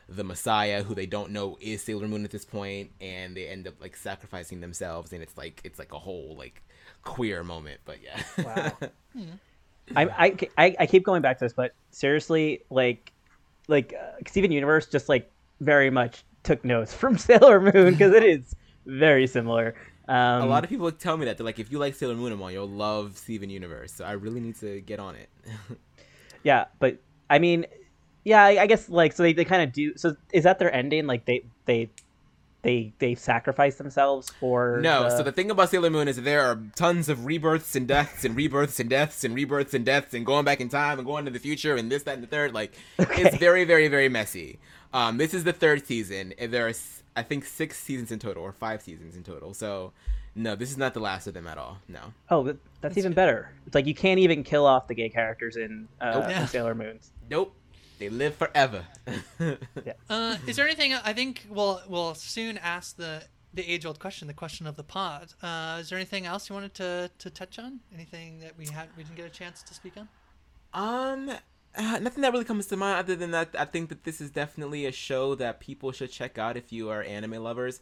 the 0.09 0.25
Messiah 0.25 0.83
who 0.83 0.95
they 0.95 1.07
don't 1.07 1.31
know 1.31 1.57
is 1.61 1.83
Sailor 1.83 2.09
Moon 2.09 2.25
at 2.25 2.31
this 2.31 2.45
point 2.45 2.91
and 3.01 3.37
they 3.37 3.49
end 3.49 3.67
up 3.67 3.75
like 3.81 3.97
sacrificing 3.97 4.61
themselves. 4.61 5.13
And 5.13 5.23
it's 5.23 5.37
like 5.37 5.61
it's 5.65 5.79
like 5.79 5.93
a 5.93 5.99
whole 5.99 6.37
like 6.39 6.63
queer 7.03 7.43
moment 7.43 7.81
but 7.85 7.99
yeah. 8.03 8.23
Wow. 8.45 8.89
I, 9.97 10.05
I, 10.05 10.37
I, 10.57 10.77
I 10.81 10.87
keep 10.87 11.05
going 11.05 11.23
back 11.23 11.39
to 11.39 11.45
this, 11.45 11.53
but 11.53 11.75
seriously, 11.91 12.63
like, 12.71 13.13
like 13.69 13.95
uh, 13.99 14.19
Steven 14.27 14.53
Universe 14.53 14.87
just 14.87 15.09
like 15.09 15.31
very 15.61 15.91
much 15.91 16.25
took 16.43 16.65
notes 16.65 16.93
from 17.01 17.19
Sailor 17.19 17.61
Moon 17.61 17.93
because 17.93 18.13
it 18.15 18.25
is 18.25 18.55
very 18.87 19.27
similar. 19.27 19.75
Um, 20.09 20.43
a 20.43 20.47
lot 20.47 20.65
of 20.65 20.71
people 20.71 20.91
tell 20.91 21.17
me 21.17 21.27
that 21.27 21.39
they're 21.39 21.47
like 21.47 21.61
if 21.61 21.71
you 21.71 21.79
like 21.79 21.95
Sailor 21.95 22.17
Moon 22.17 22.33
Amon, 22.33 22.53
you'll 22.53 22.69
love 22.69 23.17
Steven 23.17 23.49
Universe 23.51 23.93
so 23.93 24.05
I 24.05 24.13
really 24.13 24.41
need 24.41 24.57
to 24.57 24.81
get 24.81 24.99
on 24.99 25.15
it 25.15 25.29
yeah, 26.43 26.67
but 26.79 26.99
I 27.31 27.39
mean, 27.39 27.67
yeah, 28.25 28.45
I, 28.45 28.63
I 28.63 28.67
guess 28.67 28.89
like 28.89 29.13
so 29.13 29.23
they, 29.23 29.33
they 29.33 29.45
kind 29.45 29.63
of 29.63 29.73
do. 29.73 29.97
So 29.97 30.17
is 30.33 30.45
that 30.45 30.59
their 30.59 30.75
ending? 30.75 31.07
Like 31.07 31.25
they 31.25 31.45
they 31.67 31.91
they 32.63 32.93
they 32.99 33.15
sacrifice 33.15 33.77
themselves 33.77 34.31
for 34.41 34.79
No, 34.81 35.05
the- 35.05 35.17
so 35.17 35.23
the 35.23 35.33
thing 35.33 35.51
about 35.51 35.71
Sailor 35.71 35.91
Moon 35.91 36.09
is 36.09 36.17
that 36.17 36.23
there 36.23 36.43
are 36.43 36.59
tons 36.77 37.09
of 37.09 37.27
rebirths 37.27 37.75
and 37.77 37.89
deaths 37.89 38.25
and 38.25 38.37
rebirths 38.37 38.79
and 38.81 38.89
deaths 38.89 39.25
and 39.25 39.35
rebirths 39.35 39.75
and 39.75 39.85
deaths 39.85 40.15
and 40.15 40.25
going 40.25 40.45
back 40.45 40.61
in 40.61 40.69
time 40.69 40.99
and 40.99 41.07
going 41.07 41.25
to 41.25 41.31
the 41.31 41.39
future 41.41 41.75
and 41.77 41.91
this, 41.91 42.05
that, 42.05 42.15
and 42.15 42.23
the 42.23 42.27
third. 42.29 42.55
Like, 42.55 42.73
it's 42.99 43.37
very, 43.37 43.65
very, 43.65 43.89
very 43.89 44.09
messy. 44.09 44.59
Um, 44.95 45.17
this 45.19 45.35
is 45.35 45.45
the 45.45 45.53
third 45.53 45.87
season. 45.87 46.35
and 46.39 46.53
There 46.53 46.67
are, 46.67 46.71
s- 46.71 47.03
I 47.17 47.23
think, 47.23 47.45
six 47.45 47.79
seasons 47.79 48.13
in 48.13 48.19
total 48.19 48.43
or 48.43 48.53
five 48.53 48.81
seasons 48.83 49.17
in 49.17 49.23
total. 49.25 49.55
So, 49.55 49.93
no, 50.35 50.55
this 50.55 50.71
is 50.71 50.79
not 50.79 50.95
the 50.95 51.01
last 51.01 51.27
of 51.27 51.35
them 51.35 51.47
at 51.47 51.59
all. 51.59 51.79
No. 51.89 52.01
oh 52.31 52.43
that, 52.45 52.57
that's 52.81 52.97
even 52.97 53.13
better. 53.13 53.51
It's 53.67 53.75
like 53.75 53.87
you 53.87 53.95
can't 53.95 54.21
even 54.21 54.45
kill 54.45 54.67
off 54.67 54.87
the 54.89 54.95
gay 54.95 55.09
characters 55.09 55.57
in, 55.57 55.89
uh, 56.01 56.21
Nope. 56.21 56.31
in 56.31 56.47
Sailor 56.47 56.75
Moons. 56.75 57.11
Nope. 57.29 57.55
They 58.03 58.09
live 58.09 58.35
forever. 58.35 58.85
Uh, 60.11 60.37
is 60.47 60.57
there 60.57 60.67
anything? 60.67 60.93
I 60.93 61.13
think 61.13 61.47
we'll 61.49 61.81
we'll 61.89 62.15
soon 62.15 62.59
ask 62.59 62.97
the 62.97 63.23
the 63.55 63.63
age 63.63 63.87
old 63.87 63.99
question, 63.99 64.29
the 64.29 64.35
question 64.35 64.67
of 64.67 64.77
the 64.77 64.83
pod. 64.83 65.33
Uh, 65.43 65.79
is 65.81 65.89
there 65.89 65.99
anything 65.99 66.27
else 66.27 66.49
you 66.49 66.55
wanted 66.55 66.75
to, 66.75 67.11
to 67.19 67.31
touch 67.31 67.59
on? 67.59 67.81
Anything 67.95 68.41
that 68.41 68.59
we 68.59 68.67
had 68.67 68.89
we 68.97 69.05
didn't 69.05 69.17
get 69.17 69.27
a 69.27 69.31
chance 69.31 69.63
to 69.63 69.75
speak 69.75 69.95
on? 69.97 70.09
Um, 70.75 71.31
uh, 71.77 71.99
nothing 72.01 72.23
that 72.23 72.33
really 72.33 72.45
comes 72.45 72.67
to 72.67 72.77
mind 72.77 72.99
other 72.99 73.17
than 73.17 73.31
that. 73.31 73.55
I 73.59 73.65
think 73.65 73.89
that 73.89 74.05
this 74.05 74.21
is 74.21 74.31
definitely 74.31 74.87
a 74.87 74.93
show 74.93 75.35
that 75.37 75.61
people 75.61 75.93
should 75.93 76.11
check 76.11 76.39
out 76.39 76.57
if 76.57 76.73
you 76.73 76.91
are 76.91 77.03
anime 77.03 77.43
lovers. 77.43 77.81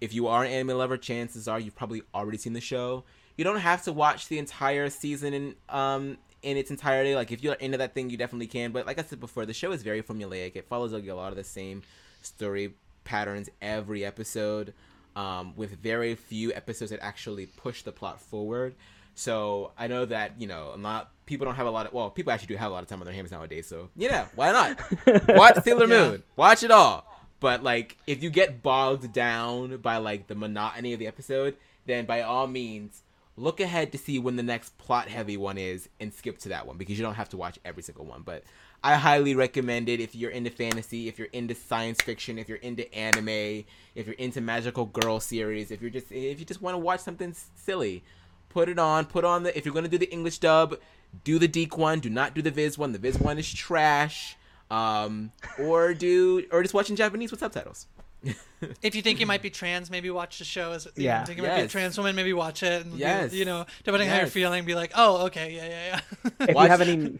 If 0.00 0.12
you 0.12 0.26
are 0.26 0.44
an 0.44 0.50
anime 0.50 0.76
lover, 0.76 0.96
chances 0.96 1.46
are 1.48 1.60
you've 1.60 1.76
probably 1.76 2.02
already 2.14 2.38
seen 2.38 2.52
the 2.52 2.60
show. 2.60 3.04
You 3.36 3.44
don't 3.44 3.60
have 3.60 3.82
to 3.84 3.92
watch 3.92 4.28
the 4.28 4.38
entire 4.38 4.90
season 4.90 5.32
in 5.34 5.54
um 5.68 6.18
in 6.42 6.56
its 6.56 6.70
entirety. 6.70 7.14
Like 7.14 7.30
if 7.32 7.42
you're 7.42 7.54
into 7.54 7.78
that 7.78 7.94
thing, 7.94 8.10
you 8.10 8.16
definitely 8.16 8.46
can. 8.46 8.72
But 8.72 8.86
like 8.86 8.98
I 8.98 9.02
said 9.02 9.20
before, 9.20 9.46
the 9.46 9.54
show 9.54 9.72
is 9.72 9.82
very 9.82 10.02
formulaic. 10.02 10.56
It 10.56 10.66
follows 10.68 10.92
like 10.92 11.06
a 11.06 11.14
lot 11.14 11.30
of 11.30 11.36
the 11.36 11.44
same 11.44 11.82
story 12.20 12.74
patterns 13.04 13.48
every 13.60 14.04
episode, 14.04 14.74
um, 15.16 15.54
with 15.56 15.76
very 15.78 16.14
few 16.14 16.52
episodes 16.52 16.90
that 16.90 17.00
actually 17.02 17.46
push 17.46 17.82
the 17.82 17.92
plot 17.92 18.20
forward. 18.20 18.74
So 19.14 19.72
I 19.76 19.88
know 19.88 20.04
that 20.06 20.40
you 20.40 20.46
know 20.46 20.72
a 20.74 20.78
lot 20.78 21.10
people 21.26 21.44
don't 21.44 21.54
have 21.56 21.66
a 21.66 21.70
lot 21.70 21.86
of 21.86 21.92
well 21.92 22.10
people 22.10 22.32
actually 22.32 22.54
do 22.54 22.56
have 22.56 22.70
a 22.70 22.74
lot 22.74 22.82
of 22.82 22.88
time 22.88 23.00
on 23.00 23.04
their 23.06 23.14
hands 23.14 23.30
nowadays. 23.30 23.66
So 23.66 23.90
yeah, 23.96 24.26
why 24.34 24.52
not 24.52 24.80
watch 25.28 25.62
Sailor 25.62 25.86
Yeah. 25.86 26.08
Moon? 26.10 26.22
Watch 26.36 26.62
it 26.62 26.70
all. 26.70 27.04
But 27.38 27.62
like 27.62 27.98
if 28.06 28.22
you 28.22 28.30
get 28.30 28.62
bogged 28.62 29.12
down 29.12 29.76
by 29.78 29.98
like 29.98 30.28
the 30.28 30.34
monotony 30.34 30.92
of 30.94 30.98
the 30.98 31.08
episode, 31.08 31.56
then 31.86 32.06
by 32.06 32.22
all 32.22 32.46
means 32.46 33.02
look 33.36 33.60
ahead 33.60 33.92
to 33.92 33.98
see 33.98 34.18
when 34.18 34.36
the 34.36 34.42
next 34.42 34.76
plot 34.78 35.08
heavy 35.08 35.36
one 35.36 35.56
is 35.56 35.88
and 36.00 36.12
skip 36.12 36.38
to 36.38 36.50
that 36.50 36.66
one 36.66 36.76
because 36.76 36.98
you 36.98 37.04
don't 37.04 37.14
have 37.14 37.30
to 37.30 37.36
watch 37.36 37.58
every 37.64 37.82
single 37.82 38.04
one. 38.04 38.22
But 38.22 38.44
I 38.84 38.96
highly 38.96 39.34
recommend 39.34 39.88
it 39.88 40.00
if 40.00 40.14
you're 40.14 40.30
into 40.30 40.50
fantasy, 40.50 41.08
if 41.08 41.18
you're 41.18 41.28
into 41.28 41.54
science 41.54 42.00
fiction, 42.02 42.38
if 42.38 42.48
you're 42.48 42.58
into 42.58 42.92
anime, 42.94 43.64
if 43.94 44.06
you're 44.06 44.14
into 44.14 44.40
magical 44.40 44.86
girl 44.86 45.20
series, 45.20 45.70
if 45.70 45.80
you're 45.80 45.90
just 45.90 46.10
if 46.10 46.38
you 46.38 46.44
just 46.44 46.60
want 46.60 46.74
to 46.74 46.78
watch 46.78 47.00
something 47.00 47.34
silly, 47.54 48.02
put 48.48 48.68
it 48.68 48.78
on. 48.78 49.06
Put 49.06 49.24
on 49.24 49.44
the 49.44 49.56
if 49.56 49.64
you're 49.64 49.74
gonna 49.74 49.88
do 49.88 49.98
the 49.98 50.12
English 50.12 50.38
dub, 50.38 50.76
do 51.24 51.38
the 51.38 51.48
DIC 51.48 51.78
one. 51.78 52.00
Do 52.00 52.10
not 52.10 52.34
do 52.34 52.42
the 52.42 52.50
Viz 52.50 52.76
one. 52.76 52.92
The 52.92 52.98
Viz 52.98 53.18
one 53.18 53.38
is 53.38 53.52
trash. 53.52 54.36
Um, 54.70 55.32
or 55.58 55.92
do 55.92 56.46
or 56.50 56.62
just 56.62 56.74
watch 56.74 56.90
in 56.90 56.96
Japanese 56.96 57.30
with 57.30 57.40
subtitles. 57.40 57.86
If 58.80 58.94
you 58.94 59.02
think 59.02 59.18
you 59.18 59.26
might 59.26 59.42
be 59.42 59.50
trans, 59.50 59.90
maybe 59.90 60.08
watch 60.10 60.38
the 60.38 60.44
show. 60.44 60.70
As 60.72 60.86
Yeah. 60.94 61.20
know, 61.20 61.24
think 61.26 61.38
you 61.38 61.42
might 61.44 61.56
be 61.56 61.62
a 61.62 61.68
trans 61.68 61.98
woman, 61.98 62.14
maybe 62.14 62.32
watch 62.32 62.62
it. 62.62 62.84
And 62.84 62.92
be- 62.92 62.98
Yes. 62.98 63.32
you 63.34 63.44
know, 63.44 63.66
depending 63.82 64.08
on 64.08 64.14
how 64.14 64.20
you're 64.20 64.30
feeling, 64.30 64.64
be 64.64 64.74
like, 64.76 64.92
oh, 64.94 65.26
okay, 65.26 65.52
yeah, 65.54 65.66
yeah, 65.68 66.00
yeah. 66.24 66.30
if 66.48 66.54
Watch- 66.54 66.64
you 66.64 66.70
have 66.70 66.80
any 66.80 67.18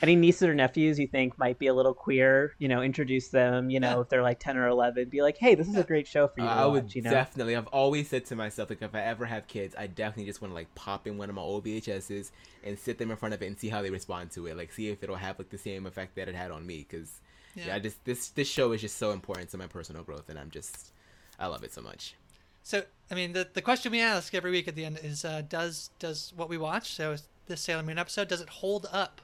any 0.00 0.14
nieces 0.14 0.44
or 0.44 0.54
nephews 0.54 0.96
you 0.96 1.08
think 1.08 1.36
might 1.38 1.58
be 1.58 1.66
a 1.66 1.74
little 1.74 1.92
queer, 1.94 2.54
you 2.58 2.68
know, 2.68 2.82
introduce 2.82 3.28
them. 3.28 3.68
You 3.68 3.80
know, 3.80 3.96
Yeah. 3.96 4.00
if 4.02 4.08
they're 4.10 4.22
like 4.22 4.38
ten 4.38 4.56
or 4.56 4.68
eleven, 4.68 5.08
be 5.08 5.22
like, 5.22 5.38
hey, 5.38 5.54
this 5.56 5.66
is 5.66 5.74
a 5.76 5.82
great 5.82 6.06
show 6.06 6.28
for 6.28 6.38
you 6.40 6.46
to 6.46 6.52
I 6.52 6.66
watch. 6.66 6.72
would 6.84 6.94
you 6.94 7.02
know, 7.02 7.10
definitely. 7.10 7.56
I've 7.56 7.66
always 7.68 8.08
said 8.08 8.24
to 8.26 8.36
myself, 8.36 8.70
like, 8.70 8.80
if 8.82 8.94
I 8.94 9.00
ever 9.00 9.24
have 9.24 9.48
kids, 9.48 9.74
I 9.76 9.88
definitely 9.88 10.26
just 10.26 10.40
want 10.40 10.52
to 10.52 10.54
like 10.54 10.72
pop 10.76 11.06
in 11.08 11.16
one 11.18 11.28
of 11.30 11.34
my 11.34 11.42
old 11.42 11.64
VHSs 11.64 12.30
and 12.62 12.78
sit 12.78 12.98
them 12.98 13.10
in 13.10 13.16
front 13.16 13.34
of 13.34 13.42
it 13.42 13.46
and 13.46 13.58
see 13.58 13.70
how 13.70 13.82
they 13.82 13.90
respond 13.90 14.30
to 14.32 14.46
it. 14.46 14.56
Like, 14.56 14.72
see 14.72 14.88
if 14.88 15.02
it'll 15.02 15.16
have 15.16 15.36
like 15.38 15.48
the 15.48 15.58
same 15.58 15.84
effect 15.86 16.14
that 16.14 16.28
it 16.28 16.34
had 16.36 16.50
on 16.52 16.64
me. 16.66 16.86
Because 16.88 17.20
yeah. 17.54 17.66
Yeah. 17.66 17.74
I 17.74 17.78
just 17.78 18.04
this 18.04 18.28
this 18.30 18.48
show 18.48 18.72
is 18.72 18.80
just 18.80 18.98
so 18.98 19.12
important 19.12 19.50
to 19.50 19.58
my 19.58 19.66
personal 19.66 20.02
growth, 20.02 20.28
and 20.28 20.38
I'm 20.38 20.50
just 20.50 20.92
I 21.38 21.46
love 21.46 21.62
it 21.62 21.72
so 21.72 21.82
much. 21.82 22.14
So, 22.62 22.82
I 23.10 23.14
mean, 23.14 23.32
the, 23.32 23.48
the 23.50 23.62
question 23.62 23.92
we 23.92 24.00
ask 24.00 24.34
every 24.34 24.50
week 24.50 24.68
at 24.68 24.74
the 24.74 24.84
end 24.84 25.00
is, 25.02 25.24
uh, 25.24 25.42
does 25.48 25.90
does 25.98 26.32
what 26.36 26.48
we 26.48 26.58
watch, 26.58 26.92
so 26.94 27.16
this 27.46 27.62
Sailor 27.62 27.82
Moon 27.82 27.98
episode, 27.98 28.28
does 28.28 28.40
it 28.40 28.48
hold 28.48 28.86
up? 28.92 29.22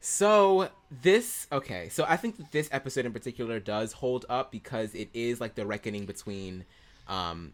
So 0.00 0.68
this 1.02 1.48
okay, 1.50 1.88
so 1.88 2.04
I 2.08 2.16
think 2.16 2.36
that 2.36 2.52
this 2.52 2.68
episode 2.70 3.04
in 3.06 3.12
particular 3.12 3.58
does 3.58 3.92
hold 3.92 4.24
up 4.28 4.52
because 4.52 4.94
it 4.94 5.08
is 5.12 5.40
like 5.40 5.56
the 5.56 5.66
reckoning 5.66 6.06
between 6.06 6.64
um 7.08 7.52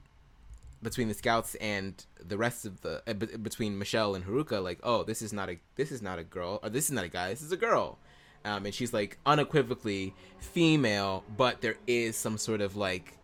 between 0.83 1.09
the 1.09 1.15
scouts 1.15 1.55
and 1.55 2.05
the 2.23 2.37
rest 2.37 2.67
of 2.67 2.83
the 2.83 3.03
uh, 3.07 3.15
be- 3.15 3.39
between 3.39 3.79
Michelle 3.79 4.15
and 4.15 4.27
Haruka 4.27 4.63
like 4.63 4.79
oh 4.83 5.03
this 5.05 5.23
is 5.23 5.33
not 5.33 5.49
a 5.49 5.59
this 5.77 5.91
is 5.91 6.03
not 6.03 6.19
a 6.19 6.25
girl 6.25 6.61
or 6.63 6.69
this 6.69 6.85
is 6.85 6.91
not 6.91 7.05
a 7.05 7.09
guy 7.09 7.31
this 7.31 7.41
is 7.41 7.51
a 7.51 7.57
girl 7.57 7.99
um 8.45 8.65
and 8.67 8.75
she's 8.75 8.93
like 8.93 9.19
unequivocally 9.27 10.15
female 10.39 11.25
but 11.37 11.61
there 11.61 11.77
is 11.87 12.17
some 12.17 12.39
sort 12.39 12.61
of 12.61 12.77
like 12.77 13.19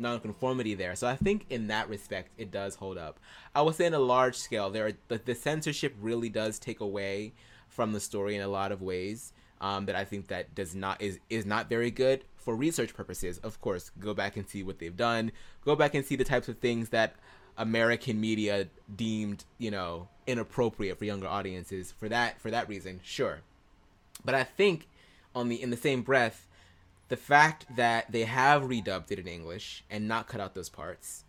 nonconformity 0.00 0.74
there. 0.74 0.96
So 0.96 1.06
I 1.06 1.16
think 1.16 1.46
in 1.50 1.68
that 1.68 1.88
respect, 1.88 2.30
it 2.38 2.50
does 2.50 2.74
hold 2.74 2.98
up. 2.98 3.20
I 3.54 3.62
would 3.62 3.74
say 3.74 3.86
in 3.86 3.94
a 3.94 3.98
large 4.00 4.36
scale, 4.36 4.70
there 4.70 4.86
are, 4.86 4.92
the, 5.08 5.18
the 5.18 5.34
censorship 5.34 5.94
really 6.00 6.28
does 6.28 6.58
take 6.58 6.80
away 6.80 7.34
from 7.68 7.92
the 7.92 8.00
story 8.00 8.34
in 8.34 8.42
a 8.42 8.48
lot 8.48 8.72
of 8.72 8.82
ways. 8.82 9.32
Um, 9.62 9.84
that 9.84 9.94
I 9.94 10.06
think 10.06 10.28
that 10.28 10.54
does 10.54 10.74
not 10.74 11.02
is 11.02 11.18
is 11.28 11.44
not 11.44 11.68
very 11.68 11.90
good 11.90 12.24
for 12.34 12.56
research 12.56 12.94
purposes. 12.94 13.36
Of 13.42 13.60
course, 13.60 13.90
go 14.00 14.14
back 14.14 14.38
and 14.38 14.48
see 14.48 14.62
what 14.62 14.78
they've 14.78 14.96
done. 14.96 15.32
Go 15.66 15.76
back 15.76 15.94
and 15.94 16.02
see 16.02 16.16
the 16.16 16.24
types 16.24 16.48
of 16.48 16.60
things 16.60 16.88
that 16.88 17.16
American 17.58 18.18
media 18.18 18.68
deemed, 18.96 19.44
you 19.58 19.70
know, 19.70 20.08
inappropriate 20.26 20.98
for 20.98 21.04
younger 21.04 21.26
audiences. 21.26 21.92
For 21.92 22.08
that 22.08 22.40
for 22.40 22.50
that 22.50 22.70
reason, 22.70 23.00
sure. 23.04 23.40
But 24.24 24.34
I 24.34 24.44
think 24.44 24.88
on 25.34 25.48
the 25.48 25.60
in 25.60 25.70
the 25.70 25.76
same 25.76 26.02
breath, 26.02 26.46
the 27.08 27.16
fact 27.16 27.66
that 27.76 28.10
they 28.10 28.24
have 28.24 28.62
redubbed 28.62 29.10
it 29.10 29.18
in 29.18 29.26
English 29.26 29.84
and 29.90 30.08
not 30.08 30.28
cut 30.28 30.40
out 30.40 30.54
those 30.54 30.68
parts, 30.68 31.24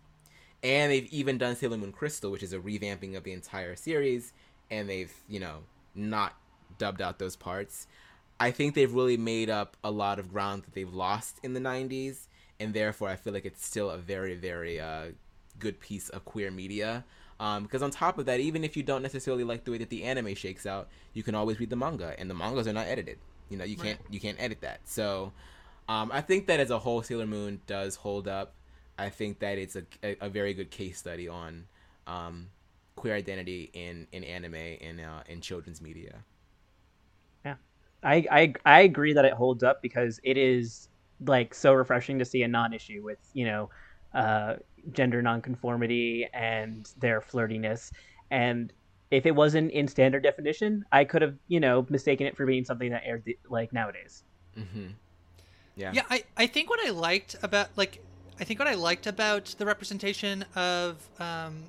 and 0.62 0.90
they've 0.92 1.12
even 1.12 1.38
done 1.38 1.56
Sailor 1.56 1.76
Moon 1.76 1.92
Crystal, 1.92 2.30
which 2.30 2.42
is 2.42 2.52
a 2.52 2.58
revamping 2.58 3.16
of 3.16 3.24
the 3.24 3.32
entire 3.32 3.76
series, 3.76 4.32
and 4.70 4.88
they've 4.88 5.12
you 5.28 5.40
know 5.40 5.60
not 5.94 6.36
dubbed 6.78 7.02
out 7.02 7.18
those 7.18 7.36
parts. 7.36 7.86
I 8.40 8.50
think 8.50 8.74
they've 8.74 8.92
really 8.92 9.16
made 9.16 9.50
up 9.50 9.76
a 9.84 9.90
lot 9.90 10.18
of 10.18 10.32
ground 10.32 10.64
that 10.64 10.74
they've 10.74 10.92
lost 10.92 11.38
in 11.42 11.54
the 11.54 11.60
'90s, 11.60 12.26
and 12.58 12.74
therefore 12.74 13.08
I 13.08 13.16
feel 13.16 13.32
like 13.32 13.44
it's 13.44 13.64
still 13.64 13.90
a 13.90 13.98
very 13.98 14.34
very 14.34 14.80
uh, 14.80 15.06
good 15.58 15.80
piece 15.80 16.08
of 16.08 16.24
queer 16.24 16.50
media. 16.50 17.04
Um, 17.42 17.64
because 17.64 17.82
on 17.82 17.90
top 17.90 18.18
of 18.18 18.26
that, 18.26 18.38
even 18.38 18.62
if 18.62 18.76
you 18.76 18.84
don't 18.84 19.02
necessarily 19.02 19.42
like 19.42 19.64
the 19.64 19.72
way 19.72 19.78
that 19.78 19.90
the 19.90 20.04
anime 20.04 20.32
shakes 20.36 20.64
out, 20.64 20.86
you 21.12 21.24
can 21.24 21.34
always 21.34 21.58
read 21.58 21.70
the 21.70 21.76
manga, 21.76 22.14
and 22.16 22.30
the 22.30 22.34
mangas 22.34 22.68
are 22.68 22.72
not 22.72 22.86
edited. 22.86 23.18
You 23.50 23.56
know, 23.56 23.64
you 23.64 23.76
can't 23.76 23.98
you 24.10 24.20
can't 24.20 24.36
edit 24.40 24.60
that. 24.60 24.78
So 24.84 25.32
um, 25.88 26.12
I 26.12 26.20
think 26.20 26.46
that 26.46 26.60
as 26.60 26.70
a 26.70 26.78
whole, 26.78 27.02
Sailor 27.02 27.26
Moon 27.26 27.60
does 27.66 27.96
hold 27.96 28.28
up. 28.28 28.54
I 28.96 29.08
think 29.08 29.40
that 29.40 29.58
it's 29.58 29.74
a, 29.74 29.82
a, 30.04 30.16
a 30.20 30.28
very 30.28 30.54
good 30.54 30.70
case 30.70 30.98
study 30.98 31.26
on 31.26 31.64
um, 32.06 32.46
queer 32.94 33.16
identity 33.16 33.70
in, 33.72 34.06
in 34.12 34.22
anime 34.22 34.54
and 34.54 35.00
uh, 35.00 35.22
in 35.28 35.40
children's 35.40 35.82
media. 35.82 36.22
Yeah, 37.44 37.56
I, 38.04 38.24
I 38.30 38.54
I 38.64 38.80
agree 38.82 39.14
that 39.14 39.24
it 39.24 39.32
holds 39.32 39.64
up 39.64 39.82
because 39.82 40.20
it 40.22 40.36
is 40.36 40.88
like 41.26 41.54
so 41.54 41.72
refreshing 41.72 42.20
to 42.20 42.24
see 42.24 42.44
a 42.44 42.48
non-issue 42.48 43.02
with 43.02 43.18
you 43.34 43.46
know 43.46 43.68
uh, 44.14 44.54
gender 44.90 45.22
nonconformity 45.22 46.28
and 46.32 46.90
their 46.98 47.20
flirtiness. 47.20 47.92
And 48.30 48.72
if 49.10 49.26
it 49.26 49.32
wasn't 49.32 49.70
in 49.72 49.86
standard 49.86 50.22
definition, 50.22 50.84
I 50.90 51.04
could 51.04 51.22
have 51.22 51.36
you 51.48 51.60
know 51.60 51.86
mistaken 51.88 52.26
it 52.26 52.36
for 52.36 52.46
being 52.46 52.64
something 52.64 52.90
that 52.90 53.02
aired 53.04 53.24
like 53.48 53.72
nowadays. 53.72 54.24
Mm-hmm. 54.58 54.88
Yeah. 55.76 55.92
Yeah, 55.94 56.02
I, 56.10 56.24
I 56.36 56.46
think 56.46 56.68
what 56.68 56.80
I 56.86 56.90
liked 56.90 57.36
about 57.42 57.68
like 57.76 58.02
I 58.40 58.44
think 58.44 58.58
what 58.58 58.68
I 58.68 58.74
liked 58.74 59.06
about 59.06 59.54
the 59.58 59.66
representation 59.66 60.44
of 60.56 61.08
um, 61.20 61.64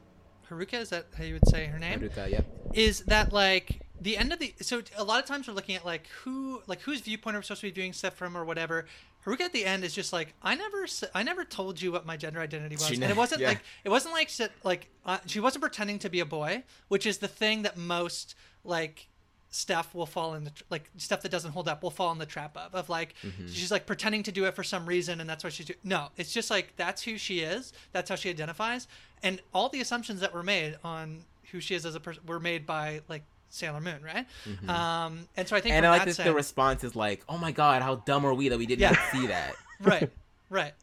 Haruka 0.49 0.81
is 0.81 0.89
that 0.89 1.05
how 1.17 1.23
you 1.23 1.33
would 1.33 1.47
say 1.47 1.65
her 1.67 1.79
name? 1.79 1.99
Haruka, 1.99 2.31
yep. 2.31 2.45
Is 2.73 3.01
that 3.01 3.31
like 3.31 3.81
the 4.01 4.17
end 4.17 4.33
of 4.33 4.39
the 4.39 4.53
so 4.61 4.81
a 4.97 5.03
lot 5.03 5.19
of 5.19 5.25
times 5.25 5.47
we're 5.47 5.53
looking 5.53 5.75
at 5.75 5.85
like 5.85 6.07
who 6.23 6.61
like 6.67 6.81
whose 6.81 7.01
viewpoint 7.01 7.35
are 7.35 7.39
we 7.39 7.43
supposed 7.43 7.61
to 7.61 7.67
be 7.67 7.71
viewing 7.71 7.93
stuff 7.93 8.15
from 8.15 8.35
or 8.37 8.45
whatever. 8.45 8.85
Haruka 9.25 9.41
at 9.41 9.53
the 9.53 9.65
end 9.65 9.83
is 9.83 9.93
just 9.93 10.11
like 10.13 10.33
I 10.41 10.55
never 10.55 10.85
I 11.13 11.23
never 11.23 11.43
told 11.45 11.81
you 11.81 11.91
what 11.91 12.05
my 12.05 12.17
gender 12.17 12.39
identity 12.41 12.75
was, 12.75 12.87
She 12.87 12.95
and 12.95 13.03
it 13.05 13.15
wasn't 13.15 13.41
yeah. 13.41 13.49
like 13.49 13.61
it 13.83 13.89
wasn't 13.89 14.13
like 14.13 14.29
she, 14.29 14.45
like 14.63 14.89
uh, 15.05 15.19
she 15.25 15.39
wasn't 15.39 15.61
pretending 15.61 15.99
to 15.99 16.09
be 16.09 16.19
a 16.19 16.25
boy, 16.25 16.63
which 16.89 17.05
is 17.05 17.19
the 17.19 17.27
thing 17.27 17.61
that 17.63 17.77
most 17.77 18.35
like 18.63 19.07
stuff 19.49 19.93
will 19.93 20.07
fall 20.07 20.33
in 20.33 20.45
the 20.45 20.51
like 20.71 20.89
stuff 20.97 21.21
that 21.21 21.29
doesn't 21.31 21.51
hold 21.51 21.67
up 21.67 21.83
will 21.83 21.91
fall 21.91 22.11
in 22.11 22.17
the 22.17 22.25
trap 22.25 22.57
of 22.57 22.73
of 22.73 22.89
like 22.89 23.13
Mm-hmm. 23.23 23.47
she's 23.47 23.69
like 23.71 23.85
pretending 23.85 24.23
to 24.23 24.31
do 24.31 24.45
it 24.45 24.55
for 24.55 24.63
some 24.63 24.85
reason 24.85 25.21
and 25.21 25.29
that's 25.29 25.43
what 25.43 25.53
she's 25.53 25.67
doing. 25.67 25.79
No, 25.83 26.09
it's 26.17 26.33
just 26.33 26.49
like 26.49 26.73
that's 26.75 27.03
who 27.03 27.17
she 27.17 27.39
is. 27.41 27.71
That's 27.91 28.09
how 28.09 28.15
she 28.15 28.29
identifies, 28.29 28.87
and 29.21 29.39
all 29.53 29.69
the 29.69 29.79
assumptions 29.79 30.19
that 30.21 30.33
were 30.33 30.43
made 30.43 30.77
on 30.83 31.23
who 31.51 31.59
she 31.59 31.75
is 31.75 31.85
as 31.85 31.93
a 31.93 31.99
person 31.99 32.23
were 32.25 32.39
made 32.39 32.65
by 32.65 33.01
like 33.07 33.21
Sailor 33.53 33.81
Moon, 33.81 34.01
right? 34.03 34.25
Um, 34.69 35.27
and 35.37 35.47
so 35.47 35.55
I 35.55 35.61
think 35.61 35.73
Mm-hmm. 35.73 35.77
And 35.77 35.85
I 35.85 35.89
like 35.89 36.05
that 36.05 36.15
sense, 36.15 36.25
the 36.27 36.33
response 36.33 36.83
is 36.83 36.95
like, 36.95 37.23
"Oh 37.29 37.37
my 37.37 37.51
god, 37.51 37.81
how 37.81 37.95
dumb 37.95 38.25
are 38.25 38.33
we 38.33 38.49
that 38.49 38.57
we 38.57 38.65
didn't 38.65 38.81
Yeah. 38.81 39.11
see 39.11 39.27
that?" 39.27 39.55
right, 39.81 40.09
right. 40.49 40.73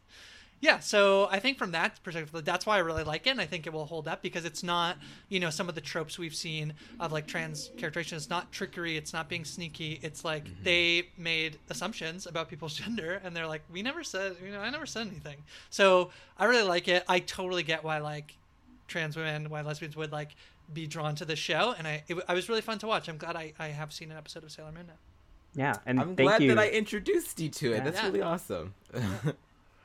Yeah, 0.61 0.77
so 0.77 1.27
I 1.31 1.39
think 1.39 1.57
from 1.57 1.71
that 1.71 2.01
perspective, 2.03 2.45
that's 2.45 2.67
why 2.67 2.75
I 2.75 2.79
really 2.79 3.03
like 3.03 3.25
it, 3.25 3.31
and 3.31 3.41
I 3.41 3.47
think 3.47 3.65
it 3.65 3.73
will 3.73 3.87
hold 3.87 4.07
up 4.07 4.21
because 4.21 4.45
it's 4.45 4.61
not, 4.61 4.95
you 5.27 5.39
know, 5.39 5.49
some 5.49 5.67
of 5.67 5.73
the 5.73 5.81
tropes 5.81 6.19
we've 6.19 6.35
seen 6.35 6.75
of 6.99 7.11
like 7.11 7.25
trans 7.25 7.71
characterization. 7.77 8.15
It's 8.17 8.29
not 8.29 8.51
trickery. 8.51 8.95
It's 8.95 9.11
not 9.11 9.27
being 9.27 9.43
sneaky. 9.43 9.99
It's 10.03 10.23
like 10.23 10.45
they 10.63 11.09
made 11.17 11.57
assumptions 11.71 12.27
about 12.27 12.47
people's 12.47 12.75
gender, 12.81 13.19
and 13.23 13.35
they're 13.35 13.47
like, 13.47 13.63
we 13.71 13.81
never 13.81 14.03
said, 14.03 14.35
you 14.45 14.51
know, 14.51 14.59
I 14.59 14.69
never 14.69 14.85
said 14.85 15.07
anything. 15.07 15.37
So 15.71 16.11
I 16.37 16.45
really 16.45 16.67
like 16.67 16.87
it. 16.87 17.03
I 17.09 17.19
totally 17.19 17.63
get 17.63 17.83
why 17.83 17.97
like 17.97 18.35
trans 18.87 19.15
women, 19.17 19.49
why 19.49 19.61
lesbians 19.61 19.95
would 19.95 20.11
like 20.11 20.35
be 20.73 20.87
drawn 20.87 21.15
to 21.15 21.25
the 21.25 21.35
show, 21.35 21.73
and 21.77 21.87
I, 21.87 22.03
it, 22.07 22.17
I 22.27 22.33
was 22.33 22.49
really 22.49 22.61
fun 22.61 22.79
to 22.79 22.87
watch. 22.87 23.07
I'm 23.07 23.17
glad 23.17 23.35
I, 23.35 23.53
I 23.59 23.67
have 23.69 23.91
seen 23.93 24.11
an 24.11 24.17
episode 24.17 24.43
of 24.43 24.51
Sailor 24.51 24.71
Moon 24.71 24.87
now. 24.87 24.93
Yeah, 25.53 25.73
and 25.85 25.99
I'm 25.99 26.15
thank 26.15 26.29
glad 26.29 26.41
you. 26.43 26.49
that 26.49 26.59
I 26.59 26.69
introduced 26.69 27.39
you 27.39 27.49
to 27.49 27.73
it. 27.73 27.77
Yeah. 27.77 27.83
That's 27.83 27.97
Yeah. 27.97 28.05
really 28.05 28.21
awesome. 28.21 28.73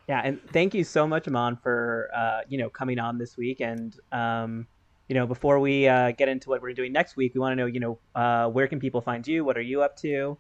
Yeah, 0.09 0.21
and 0.23 0.41
thank 0.53 0.73
you 0.73 0.85
so 0.85 1.05
much, 1.05 1.27
Amon, 1.27 1.57
for 1.57 2.09
uh, 2.15 2.43
you 2.49 2.59
know 2.59 2.71
coming 2.71 3.01
on 3.01 3.19
this 3.19 3.37
week. 3.37 3.61
And 3.61 3.93
um, 4.13 4.69
you 5.09 5.15
know, 5.17 5.27
before 5.27 5.59
we 5.59 5.89
uh, 5.89 6.13
get 6.13 6.29
into 6.29 6.49
what 6.49 6.63
we're 6.63 6.75
doing 6.75 6.93
next 6.93 7.17
week, 7.17 7.35
we 7.35 7.41
want 7.41 7.53
to 7.53 7.57
know, 7.57 7.67
you 7.67 7.81
know, 7.81 7.99
uh, 8.15 8.49
where 8.49 8.69
can 8.69 8.79
people 8.79 9.01
find 9.01 9.27
you? 9.27 9.45
What 9.45 9.57
are 9.57 9.63
you 9.63 9.83
up 9.83 9.97
to? 9.99 10.39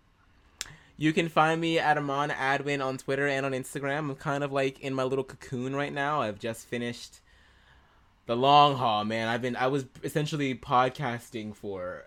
You 0.96 1.12
can 1.12 1.28
find 1.28 1.60
me 1.60 1.78
at 1.80 1.98
Amon 1.98 2.30
Adwin 2.30 2.80
on 2.84 2.96
Twitter 2.96 3.26
and 3.26 3.44
on 3.44 3.52
Instagram. 3.52 3.98
I'm 4.10 4.14
kind 4.14 4.44
of 4.44 4.52
like 4.52 4.78
in 4.80 4.94
my 4.94 5.02
little 5.02 5.24
cocoon 5.24 5.74
right 5.74 5.92
now. 5.92 6.22
I've 6.22 6.38
just 6.38 6.68
finished 6.68 7.20
the 8.26 8.36
long 8.36 8.76
haul, 8.76 9.04
man. 9.04 9.28
I've 9.28 9.42
been 9.42 9.56
I 9.56 9.68
was 9.68 9.86
essentially 10.02 10.54
podcasting 10.54 11.54
for 11.54 12.04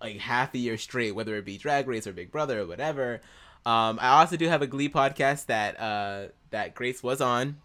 like 0.00 0.18
half 0.18 0.54
a 0.54 0.58
year 0.58 0.78
straight, 0.78 1.14
whether 1.14 1.36
it 1.36 1.44
be 1.44 1.58
Drag 1.58 1.86
Race 1.86 2.06
or 2.06 2.12
Big 2.12 2.32
Brother 2.32 2.60
or 2.60 2.66
whatever. 2.66 3.20
Um, 3.66 3.98
I 4.00 4.20
also 4.20 4.36
do 4.36 4.48
have 4.48 4.62
a 4.62 4.66
Glee 4.66 4.88
podcast 4.88 5.46
that 5.46 5.78
uh, 5.78 6.28
that 6.50 6.74
Grace 6.74 7.02
was 7.02 7.20
on. 7.20 7.58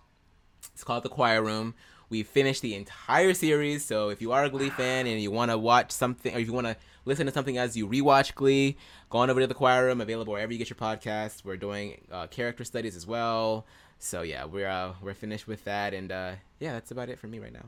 It's 0.73 0.83
called 0.83 1.03
The 1.03 1.09
Choir 1.09 1.41
Room. 1.41 1.73
We 2.09 2.21
finished 2.23 2.61
the 2.61 2.75
entire 2.75 3.33
series, 3.33 3.83
so 3.83 4.09
if 4.09 4.21
you 4.21 4.31
are 4.31 4.43
a 4.43 4.49
Glee 4.49 4.69
fan 4.69 5.07
and 5.07 5.19
you 5.19 5.31
want 5.31 5.49
to 5.49 5.57
watch 5.57 5.91
something, 5.91 6.35
or 6.35 6.39
if 6.39 6.45
you 6.45 6.53
want 6.53 6.67
to 6.67 6.75
listen 7.05 7.25
to 7.25 7.31
something 7.31 7.57
as 7.57 7.75
you 7.75 7.87
rewatch 7.87 8.35
Glee, 8.35 8.77
on 9.15 9.29
over 9.29 9.39
to 9.41 9.47
The 9.47 9.53
Choir 9.53 9.85
Room, 9.85 10.01
available 10.01 10.33
wherever 10.33 10.51
you 10.51 10.57
get 10.57 10.69
your 10.69 10.77
podcasts. 10.77 11.43
We're 11.43 11.57
doing 11.57 12.01
uh, 12.11 12.27
character 12.27 12.63
studies 12.63 12.95
as 12.95 13.05
well. 13.07 13.65
So 13.99 14.21
yeah, 14.21 14.45
we're 14.45 14.67
uh, 14.67 14.93
we're 15.01 15.13
finished 15.13 15.47
with 15.47 15.63
that, 15.65 15.93
and 15.93 16.11
uh, 16.11 16.31
yeah, 16.59 16.73
that's 16.73 16.91
about 16.91 17.09
it 17.09 17.19
for 17.19 17.27
me 17.27 17.39
right 17.39 17.53
now. 17.53 17.65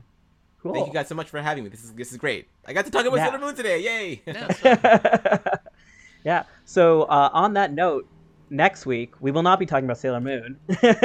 Cool. 0.62 0.74
Thank 0.74 0.86
you 0.88 0.92
guys 0.92 1.06
so 1.08 1.14
much 1.14 1.28
for 1.30 1.40
having 1.40 1.64
me. 1.64 1.70
This 1.70 1.84
is 1.84 1.92
this 1.94 2.10
is 2.12 2.18
great. 2.18 2.48
I 2.66 2.72
got 2.72 2.84
to 2.84 2.90
talk 2.90 3.06
about 3.06 3.16
Yeah. 3.16 3.26
Sailor 3.26 3.38
Moon 3.38 3.54
today. 3.54 3.80
Yay! 3.82 4.22
Yeah, 4.26 4.52
so- 4.52 5.40
yeah. 6.24 6.42
So 6.64 7.02
uh, 7.02 7.30
on 7.32 7.54
that 7.54 7.72
note, 7.72 8.08
next 8.50 8.84
week 8.84 9.14
we 9.20 9.30
will 9.30 9.42
not 9.42 9.58
be 9.58 9.66
talking 9.66 9.84
about 9.84 9.98
Sailor 9.98 10.20
Moon. 10.20 10.58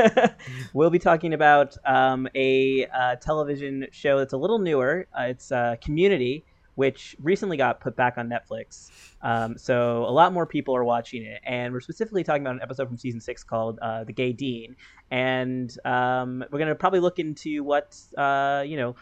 we'll 0.73 0.89
be 0.89 0.99
talking 0.99 1.33
about 1.33 1.77
um, 1.85 2.27
a 2.35 2.87
uh, 2.87 3.15
television 3.17 3.87
show 3.91 4.17
that's 4.17 4.33
a 4.33 4.37
little 4.37 4.59
newer. 4.59 5.07
Uh, 5.17 5.23
it's 5.23 5.51
uh, 5.51 5.75
Community, 5.81 6.43
which 6.75 7.15
recently 7.21 7.57
got 7.57 7.79
put 7.79 7.95
back 7.95 8.17
on 8.17 8.29
Netflix. 8.29 8.89
Um, 9.21 9.57
so 9.57 10.05
a 10.05 10.11
lot 10.11 10.33
more 10.33 10.45
people 10.45 10.75
are 10.75 10.83
watching 10.83 11.23
it, 11.23 11.41
and 11.43 11.73
we're 11.73 11.81
specifically 11.81 12.23
talking 12.23 12.41
about 12.41 12.55
an 12.55 12.61
episode 12.61 12.87
from 12.87 12.97
season 12.97 13.21
six 13.21 13.43
called 13.43 13.79
uh, 13.81 14.03
"The 14.03 14.13
Gay 14.13 14.33
Dean," 14.33 14.75
and 15.11 15.75
um, 15.85 16.43
we're 16.51 16.59
gonna 16.59 16.75
probably 16.75 16.99
look 16.99 17.19
into 17.19 17.63
what 17.63 17.97
uh, 18.17 18.63
you 18.65 18.77
know 18.77 18.95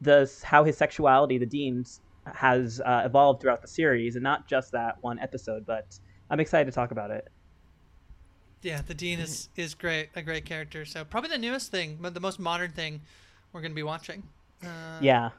the 0.00 0.30
how 0.42 0.64
his 0.64 0.76
sexuality, 0.76 1.38
the 1.38 1.46
dean's, 1.46 2.00
has 2.26 2.80
uh, 2.80 3.02
evolved 3.04 3.40
throughout 3.40 3.62
the 3.62 3.68
series, 3.68 4.16
and 4.16 4.22
not 4.22 4.46
just 4.46 4.72
that 4.72 4.96
one 5.02 5.18
episode. 5.18 5.66
But 5.66 5.98
I'm 6.30 6.40
excited 6.40 6.66
to 6.66 6.72
talk 6.72 6.90
about 6.90 7.10
it. 7.10 7.28
Yeah, 8.62 8.82
the 8.86 8.94
dean 8.94 9.20
is 9.20 9.48
is 9.56 9.74
great, 9.74 10.10
a 10.14 10.22
great 10.22 10.44
character. 10.44 10.84
So 10.84 11.04
probably 11.04 11.30
the 11.30 11.38
newest 11.38 11.70
thing, 11.70 11.98
but 12.00 12.14
the 12.14 12.20
most 12.20 12.38
modern 12.38 12.72
thing 12.72 13.00
we're 13.52 13.62
going 13.62 13.72
to 13.72 13.76
be 13.76 13.82
watching. 13.82 14.22
Uh, 14.62 14.98
yeah, 15.00 15.30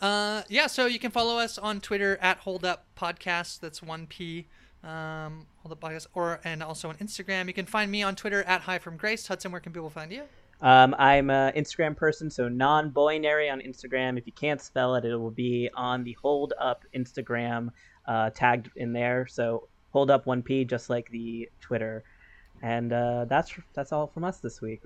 Uh, 0.00 0.42
yeah. 0.48 0.66
So 0.66 0.86
you 0.86 0.98
can 0.98 1.10
follow 1.10 1.38
us 1.38 1.58
on 1.58 1.80
Twitter 1.80 2.18
at 2.20 2.38
Hold 2.38 2.64
Up 2.64 2.84
Podcast. 2.98 3.60
That's 3.60 3.82
one 3.82 4.06
P. 4.06 4.46
Um, 4.84 5.46
Hold 5.62 5.72
Up 5.72 5.80
Podcast, 5.80 6.06
or 6.14 6.40
and 6.44 6.62
also 6.62 6.88
on 6.88 6.96
Instagram. 6.96 7.46
You 7.46 7.52
can 7.54 7.66
find 7.66 7.90
me 7.90 8.02
on 8.02 8.14
Twitter 8.16 8.42
at 8.44 8.62
Hi 8.62 8.78
from 8.78 8.96
Grace. 8.96 9.26
Hudson, 9.26 9.50
where 9.52 9.60
can 9.60 9.72
people 9.72 9.90
find 9.90 10.12
you? 10.12 10.22
um, 10.60 10.94
I'm 10.98 11.30
an 11.30 11.52
Instagram 11.54 11.96
person, 11.96 12.30
so 12.30 12.48
non-binary 12.48 13.48
on 13.48 13.60
Instagram. 13.60 14.18
If 14.18 14.26
you 14.26 14.32
can't 14.32 14.60
spell 14.60 14.96
it, 14.96 15.04
it 15.04 15.16
will 15.16 15.30
be 15.30 15.70
on 15.74 16.02
the 16.04 16.16
Hold 16.22 16.52
Up 16.58 16.84
Instagram 16.94 17.70
uh, 18.06 18.30
tagged 18.30 18.70
in 18.76 18.92
there. 18.92 19.26
So 19.28 19.68
Hold 19.92 20.10
Up 20.10 20.26
one 20.26 20.42
P, 20.42 20.64
just 20.64 20.90
like 20.90 21.08
the 21.10 21.48
Twitter. 21.60 22.02
And 22.62 22.92
uh, 22.92 23.26
that's 23.26 23.52
that's 23.74 23.92
all 23.92 24.08
from 24.08 24.24
us 24.24 24.38
this 24.38 24.60
week. 24.60 24.80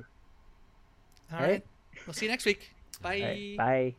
All 1.33 1.39
All 1.39 1.43
right. 1.43 1.51
right. 1.53 1.67
We'll 2.07 2.15
see 2.15 2.27
you 2.27 2.31
next 2.31 2.45
week. 2.45 2.71
Bye. 3.01 3.21
Right, 3.21 3.57
bye. 3.57 3.95